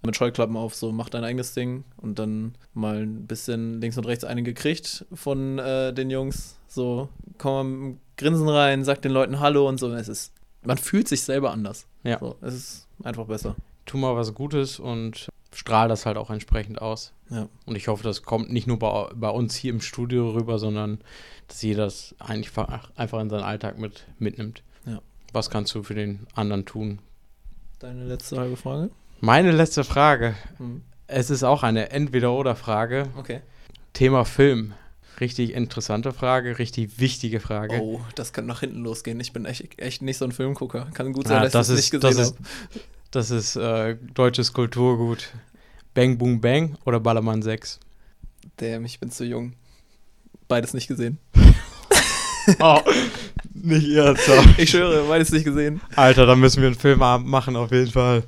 mit 0.04 0.16
Scheuklappen 0.16 0.56
auf, 0.56 0.74
so 0.74 0.92
mach 0.92 1.08
dein 1.08 1.24
eigenes 1.24 1.54
Ding 1.54 1.84
und 1.96 2.18
dann 2.18 2.54
mal 2.74 3.02
ein 3.02 3.26
bisschen 3.26 3.80
links 3.80 3.96
und 3.98 4.06
rechts 4.06 4.24
einen 4.24 4.44
gekriegt 4.44 5.06
von 5.12 5.58
äh, 5.58 5.92
den 5.92 6.10
Jungs. 6.10 6.58
So, 6.68 7.08
komm 7.38 7.52
mal 7.52 7.64
mit 7.64 7.98
Grinsen 8.16 8.48
rein, 8.48 8.84
sag 8.84 9.02
den 9.02 9.12
Leuten 9.12 9.40
Hallo 9.40 9.68
und 9.68 9.78
so. 9.78 9.92
Es 9.92 10.08
ist, 10.08 10.32
man 10.62 10.78
fühlt 10.78 11.08
sich 11.08 11.22
selber 11.22 11.50
anders. 11.50 11.86
Ja. 12.04 12.18
So, 12.18 12.36
es 12.40 12.54
ist 12.54 12.88
einfach 13.02 13.26
besser. 13.26 13.56
Tu 13.86 13.98
mal 13.98 14.14
was 14.14 14.32
Gutes 14.34 14.78
und 14.78 15.28
strahl 15.54 15.88
das 15.88 16.06
halt 16.06 16.16
auch 16.16 16.30
entsprechend 16.30 16.80
aus. 16.80 17.12
Ja. 17.30 17.48
Und 17.66 17.76
ich 17.76 17.88
hoffe, 17.88 18.04
das 18.04 18.22
kommt 18.22 18.52
nicht 18.52 18.66
nur 18.66 18.78
bei, 18.78 19.08
bei 19.14 19.28
uns 19.28 19.54
hier 19.54 19.72
im 19.72 19.80
Studio 19.80 20.30
rüber, 20.30 20.58
sondern 20.58 21.00
dass 21.48 21.60
jeder 21.62 21.84
das 21.84 22.14
eigentlich 22.18 22.50
fa- 22.50 22.82
einfach 22.96 23.20
in 23.20 23.28
seinen 23.28 23.42
Alltag 23.42 23.78
mit, 23.78 24.06
mitnimmt. 24.18 24.62
Ja. 24.86 25.00
Was 25.32 25.50
kannst 25.50 25.74
du 25.74 25.82
für 25.82 25.94
den 25.94 26.26
anderen 26.34 26.64
tun? 26.64 27.00
Deine 27.82 28.04
letzte 28.04 28.38
halbe 28.38 28.56
Frage? 28.56 28.90
Meine 29.20 29.50
letzte 29.50 29.82
Frage. 29.82 30.36
Hm. 30.58 30.82
Es 31.08 31.30
ist 31.30 31.42
auch 31.42 31.64
eine 31.64 31.90
Entweder-Oder-Frage. 31.90 33.08
Okay. 33.18 33.40
Thema 33.92 34.24
Film. 34.24 34.74
Richtig 35.18 35.52
interessante 35.52 36.12
Frage, 36.12 36.60
richtig 36.60 37.00
wichtige 37.00 37.40
Frage. 37.40 37.80
Oh, 37.82 38.00
das 38.14 38.32
kann 38.32 38.46
nach 38.46 38.60
hinten 38.60 38.84
losgehen. 38.84 39.18
Ich 39.18 39.32
bin 39.32 39.46
echt, 39.46 39.80
echt 39.80 40.00
nicht 40.00 40.16
so 40.16 40.24
ein 40.24 40.30
Filmgucker. 40.30 40.90
Kann 40.94 41.12
gut 41.12 41.26
sein, 41.26 41.42
dass 41.42 41.50
das 41.52 41.70
ich 41.70 41.74
es 41.74 41.80
ist- 41.86 41.92
nicht 41.92 42.02
gesehen 42.02 42.24
habe. 42.24 42.36
Das 43.10 43.30
ist 43.32 43.56
äh, 43.56 43.96
deutsches 44.14 44.52
Kulturgut. 44.52 45.30
Bang 45.92 46.18
Boom 46.18 46.40
Bang 46.40 46.76
oder 46.86 47.00
Ballermann 47.00 47.42
6? 47.42 47.80
Damn, 48.58 48.84
ich 48.84 49.00
bin 49.00 49.10
zu 49.10 49.24
jung. 49.24 49.54
Beides 50.46 50.72
nicht 50.72 50.86
gesehen. 50.86 51.18
Oh, 52.60 52.80
nicht 53.54 53.90
ernsthaft. 53.90 54.58
Ich 54.58 54.70
schwöre, 54.70 55.04
beides 55.08 55.30
nicht 55.30 55.44
gesehen. 55.44 55.80
Alter, 55.96 56.26
da 56.26 56.34
müssen 56.34 56.60
wir 56.62 56.68
einen 56.68 56.78
Filmabend 56.78 57.28
machen, 57.28 57.54
auf 57.56 57.70
jeden 57.70 57.90
Fall. 57.90 58.24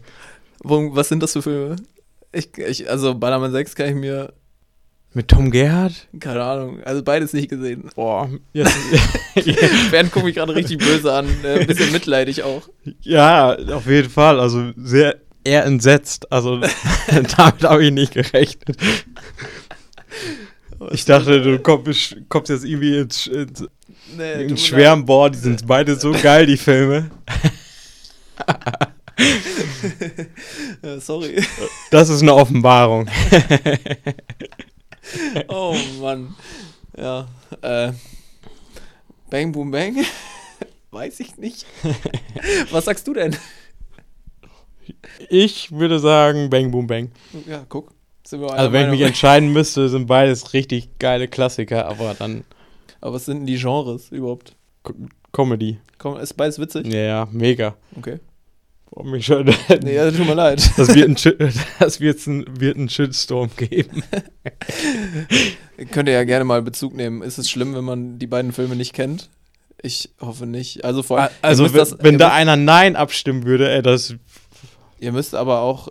Wo, 0.63 0.95
was 0.95 1.09
sind 1.09 1.23
das 1.23 1.33
für 1.33 1.43
Filme? 1.43 1.77
Ich, 2.33 2.57
ich, 2.59 2.89
also 2.91 3.15
Ballermann 3.15 3.53
6 3.53 3.75
kann 3.75 3.89
ich 3.89 3.95
mir, 3.95 4.33
Mit 5.13 5.29
Tom 5.29 5.51
Gerhardt? 5.51 6.09
keine 6.21 6.43
Ahnung, 6.43 6.83
also 6.85 7.03
beides 7.03 7.33
nicht 7.33 7.49
gesehen. 7.49 7.91
Boah, 7.95 8.29
jetzt, 8.53 8.75
Bernd 9.91 10.13
guckt 10.13 10.25
mich 10.25 10.35
gerade 10.37 10.55
richtig 10.55 10.79
böse 10.79 11.13
an, 11.13 11.27
äh, 11.45 11.61
ein 11.61 11.67
bisschen 11.67 11.93
mitleidig 11.93 12.43
auch. 12.43 12.69
ja, 13.03 13.57
auf 13.73 13.87
jeden 13.87 14.11
Fall. 14.11 14.39
Also 14.41 14.73
sehr 14.77 15.17
eher 15.45 15.65
entsetzt. 15.65 16.31
Also 16.33 16.61
damit 17.37 17.63
habe 17.63 17.85
ich 17.85 17.93
nicht 17.93 18.15
gerechnet. 18.15 18.77
Ich 20.93 21.05
dachte, 21.05 21.41
du 21.43 21.59
kommst, 21.59 22.17
kommst 22.29 22.51
jetzt 22.51 22.65
irgendwie 22.65 22.99
ins, 22.99 23.27
ins, 23.27 23.65
nee, 24.17 24.45
ins 24.45 24.67
Schwärmen, 24.67 25.05
boah, 25.05 25.31
die 25.31 25.39
sind 25.39 25.67
beide 25.67 25.97
so 25.97 26.13
geil, 26.23 26.47
die 26.47 26.57
Filme. 26.57 27.11
sorry. 31.01 31.43
Das 31.91 32.09
ist 32.09 32.23
eine 32.23 32.35
Offenbarung. 32.35 33.09
Oh 35.49 35.77
Mann. 36.01 36.35
Ja. 36.97 37.29
Äh, 37.61 37.93
bang 39.31 39.53
Boom 39.53 39.71
Bang? 39.71 40.05
Weiß 40.91 41.21
ich 41.21 41.37
nicht. 41.37 41.67
Was 42.71 42.87
sagst 42.87 43.07
du 43.07 43.15
denn? 43.15 43.37
Ich 45.29 45.73
würde 45.73 45.99
sagen 45.99 46.51
Bang 46.51 46.71
Boom 46.71 46.87
Bang. 46.87 47.11
Ja, 47.47 47.65
guck. 47.69 47.93
Also 48.31 48.73
wenn 48.73 48.85
ich 48.87 48.91
mich 48.91 49.01
Meinung. 49.01 49.03
entscheiden 49.09 49.53
müsste, 49.53 49.89
sind 49.89 50.07
beides 50.07 50.53
richtig 50.55 50.99
geile 50.99 51.29
Klassiker, 51.29 51.87
aber 51.87 52.15
dann 52.19 52.45
Aber 53.01 53.15
was 53.15 53.27
sind 53.27 53.39
denn 53.41 53.47
die 53.47 53.57
Genres 53.59 54.11
überhaupt? 54.11 54.57
Co- 54.83 54.95
Comedy. 55.33 55.79
Komm, 55.99 56.17
ist 56.19 56.35
beides 56.35 56.59
witzig? 56.59 56.87
Ja, 56.87 57.01
ja, 57.01 57.29
mega. 57.33 57.75
Okay. 57.97 58.19
Boah, 58.91 59.05
mich 59.05 59.27
schon, 59.27 59.53
Nee, 59.83 59.95
ja, 59.97 60.11
tut 60.11 60.27
mir 60.27 60.35
leid. 60.35 60.63
das 60.77 60.95
wird 60.95 61.09
ein, 61.09 61.17
das 61.81 62.01
wird 62.01 62.27
ein, 62.27 62.45
wird 62.61 62.77
ein 62.77 62.89
Shitstorm 62.89 63.51
geben. 63.57 64.03
Könnt 65.91 66.09
ihr 66.09 66.15
ja 66.15 66.25
gerne 66.25 66.45
mal 66.45 66.63
Bezug 66.63 66.95
nehmen. 66.95 67.23
Ist 67.23 67.39
es 67.39 67.51
schlimm, 67.51 67.75
wenn 67.75 67.85
man 67.85 68.19
die 68.19 68.27
beiden 68.27 68.53
Filme 68.53 68.77
nicht 68.77 68.93
kennt? 68.93 69.29
Ich 69.83 70.11
hoffe 70.21 70.47
nicht. 70.47 70.85
Also 70.85 71.03
vor 71.03 71.19
allem, 71.21 71.31
Also 71.43 71.65
wenn, 71.65 71.73
das- 71.79 71.97
wenn 72.01 72.19
da 72.19 72.33
einer 72.33 72.57
Nein 72.57 72.97
abstimmen 72.97 73.45
würde, 73.45 73.71
ey, 73.71 73.83
das 73.83 74.15
Ihr 75.01 75.13
müsst 75.13 75.35
aber 75.35 75.61
auch 75.61 75.89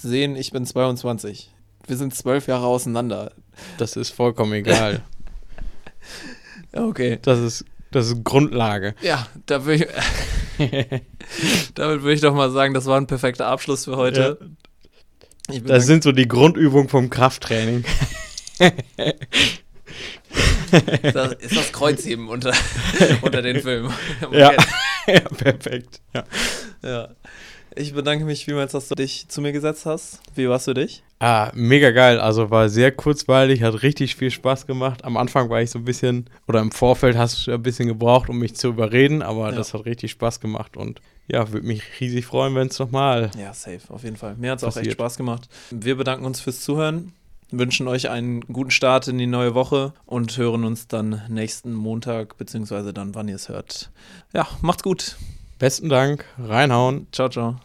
sehen, 0.00 0.36
ich 0.36 0.52
bin 0.52 0.64
22. 0.66 1.50
Wir 1.86 1.96
sind 1.96 2.14
zwölf 2.14 2.46
Jahre 2.46 2.66
auseinander. 2.66 3.32
Das 3.78 3.96
ist 3.96 4.10
vollkommen 4.10 4.52
egal. 4.52 5.02
Ja, 6.74 6.84
okay. 6.84 7.18
Das 7.22 7.38
ist, 7.38 7.64
das 7.90 8.08
ist 8.08 8.24
Grundlage. 8.24 8.94
Ja, 9.02 9.26
da 9.46 9.64
will 9.66 9.82
ich, 9.82 9.88
damit 11.74 12.02
würde 12.02 12.14
ich 12.14 12.20
doch 12.20 12.34
mal 12.34 12.50
sagen, 12.50 12.74
das 12.74 12.86
war 12.86 12.96
ein 12.98 13.06
perfekter 13.06 13.46
Abschluss 13.46 13.84
für 13.84 13.96
heute. 13.96 14.38
Ich 15.50 15.62
Das 15.64 15.86
sind 15.86 16.02
so 16.04 16.12
die 16.12 16.28
Grundübungen 16.28 16.88
vom 16.88 17.10
Krafttraining. 17.10 17.84
das 21.02 21.32
ist 21.34 21.56
das 21.56 21.72
Kreuzheben 21.72 22.28
unter, 22.28 22.52
unter 23.22 23.42
den 23.42 23.60
Filmen. 23.60 23.92
Ja. 24.30 24.52
ja, 25.06 25.20
perfekt. 25.20 26.00
Ja. 26.14 26.24
ja. 26.82 27.08
Ich 27.74 27.94
bedanke 27.94 28.24
mich 28.24 28.44
vielmals, 28.44 28.72
dass 28.72 28.88
du 28.88 28.94
dich 28.94 29.28
zu 29.28 29.40
mir 29.40 29.52
gesetzt 29.52 29.86
hast. 29.86 30.20
Wie 30.34 30.48
war's 30.48 30.64
für 30.64 30.74
dich? 30.74 31.02
Ah, 31.24 31.52
mega 31.54 31.92
geil. 31.92 32.18
Also 32.18 32.50
war 32.50 32.68
sehr 32.68 32.90
kurzweilig, 32.90 33.62
hat 33.62 33.82
richtig 33.84 34.16
viel 34.16 34.32
Spaß 34.32 34.66
gemacht. 34.66 35.04
Am 35.04 35.16
Anfang 35.16 35.48
war 35.50 35.62
ich 35.62 35.70
so 35.70 35.78
ein 35.78 35.84
bisschen, 35.84 36.28
oder 36.48 36.58
im 36.60 36.72
Vorfeld 36.72 37.16
hast 37.16 37.46
du 37.46 37.52
ein 37.52 37.62
bisschen 37.62 37.86
gebraucht, 37.86 38.28
um 38.28 38.40
mich 38.40 38.56
zu 38.56 38.66
überreden, 38.66 39.22
aber 39.22 39.50
Ja. 39.50 39.54
das 39.56 39.72
hat 39.72 39.84
richtig 39.84 40.10
Spaß 40.10 40.40
gemacht 40.40 40.76
und 40.76 41.00
ja, 41.28 41.52
würde 41.52 41.64
mich 41.64 41.84
riesig 42.00 42.26
freuen, 42.26 42.56
wenn 42.56 42.66
es 42.66 42.78
nochmal. 42.80 43.30
Ja, 43.38 43.54
safe, 43.54 43.78
auf 43.90 44.02
jeden 44.02 44.16
Fall. 44.16 44.34
Mir 44.36 44.50
hat 44.50 44.58
es 44.58 44.64
auch 44.64 44.76
echt. 44.76 44.90
Spaß 44.90 45.16
gemacht. 45.16 45.48
Wir 45.70 45.96
bedanken 45.96 46.24
uns 46.24 46.40
fürs 46.40 46.60
Zuhören, 46.62 47.12
wünschen 47.52 47.86
euch 47.86 48.10
einen 48.10 48.40
guten 48.40 48.72
Start 48.72 49.06
in 49.06 49.16
die 49.18 49.28
neue 49.28 49.54
Woche 49.54 49.92
und 50.06 50.36
hören 50.36 50.64
uns 50.64 50.88
dann 50.88 51.22
nächsten 51.28 51.72
Montag, 51.72 52.36
beziehungsweise 52.36 52.92
dann, 52.92 53.14
wann 53.14 53.28
ihr 53.28 53.36
es 53.36 53.48
hört. 53.48 53.92
Ja, 54.34 54.48
macht's 54.60 54.82
gut. 54.82 55.16
Besten 55.60 55.88
Dank, 55.88 56.24
reinhauen. 56.36 57.06
Ciao, 57.12 57.28
ciao. 57.28 57.58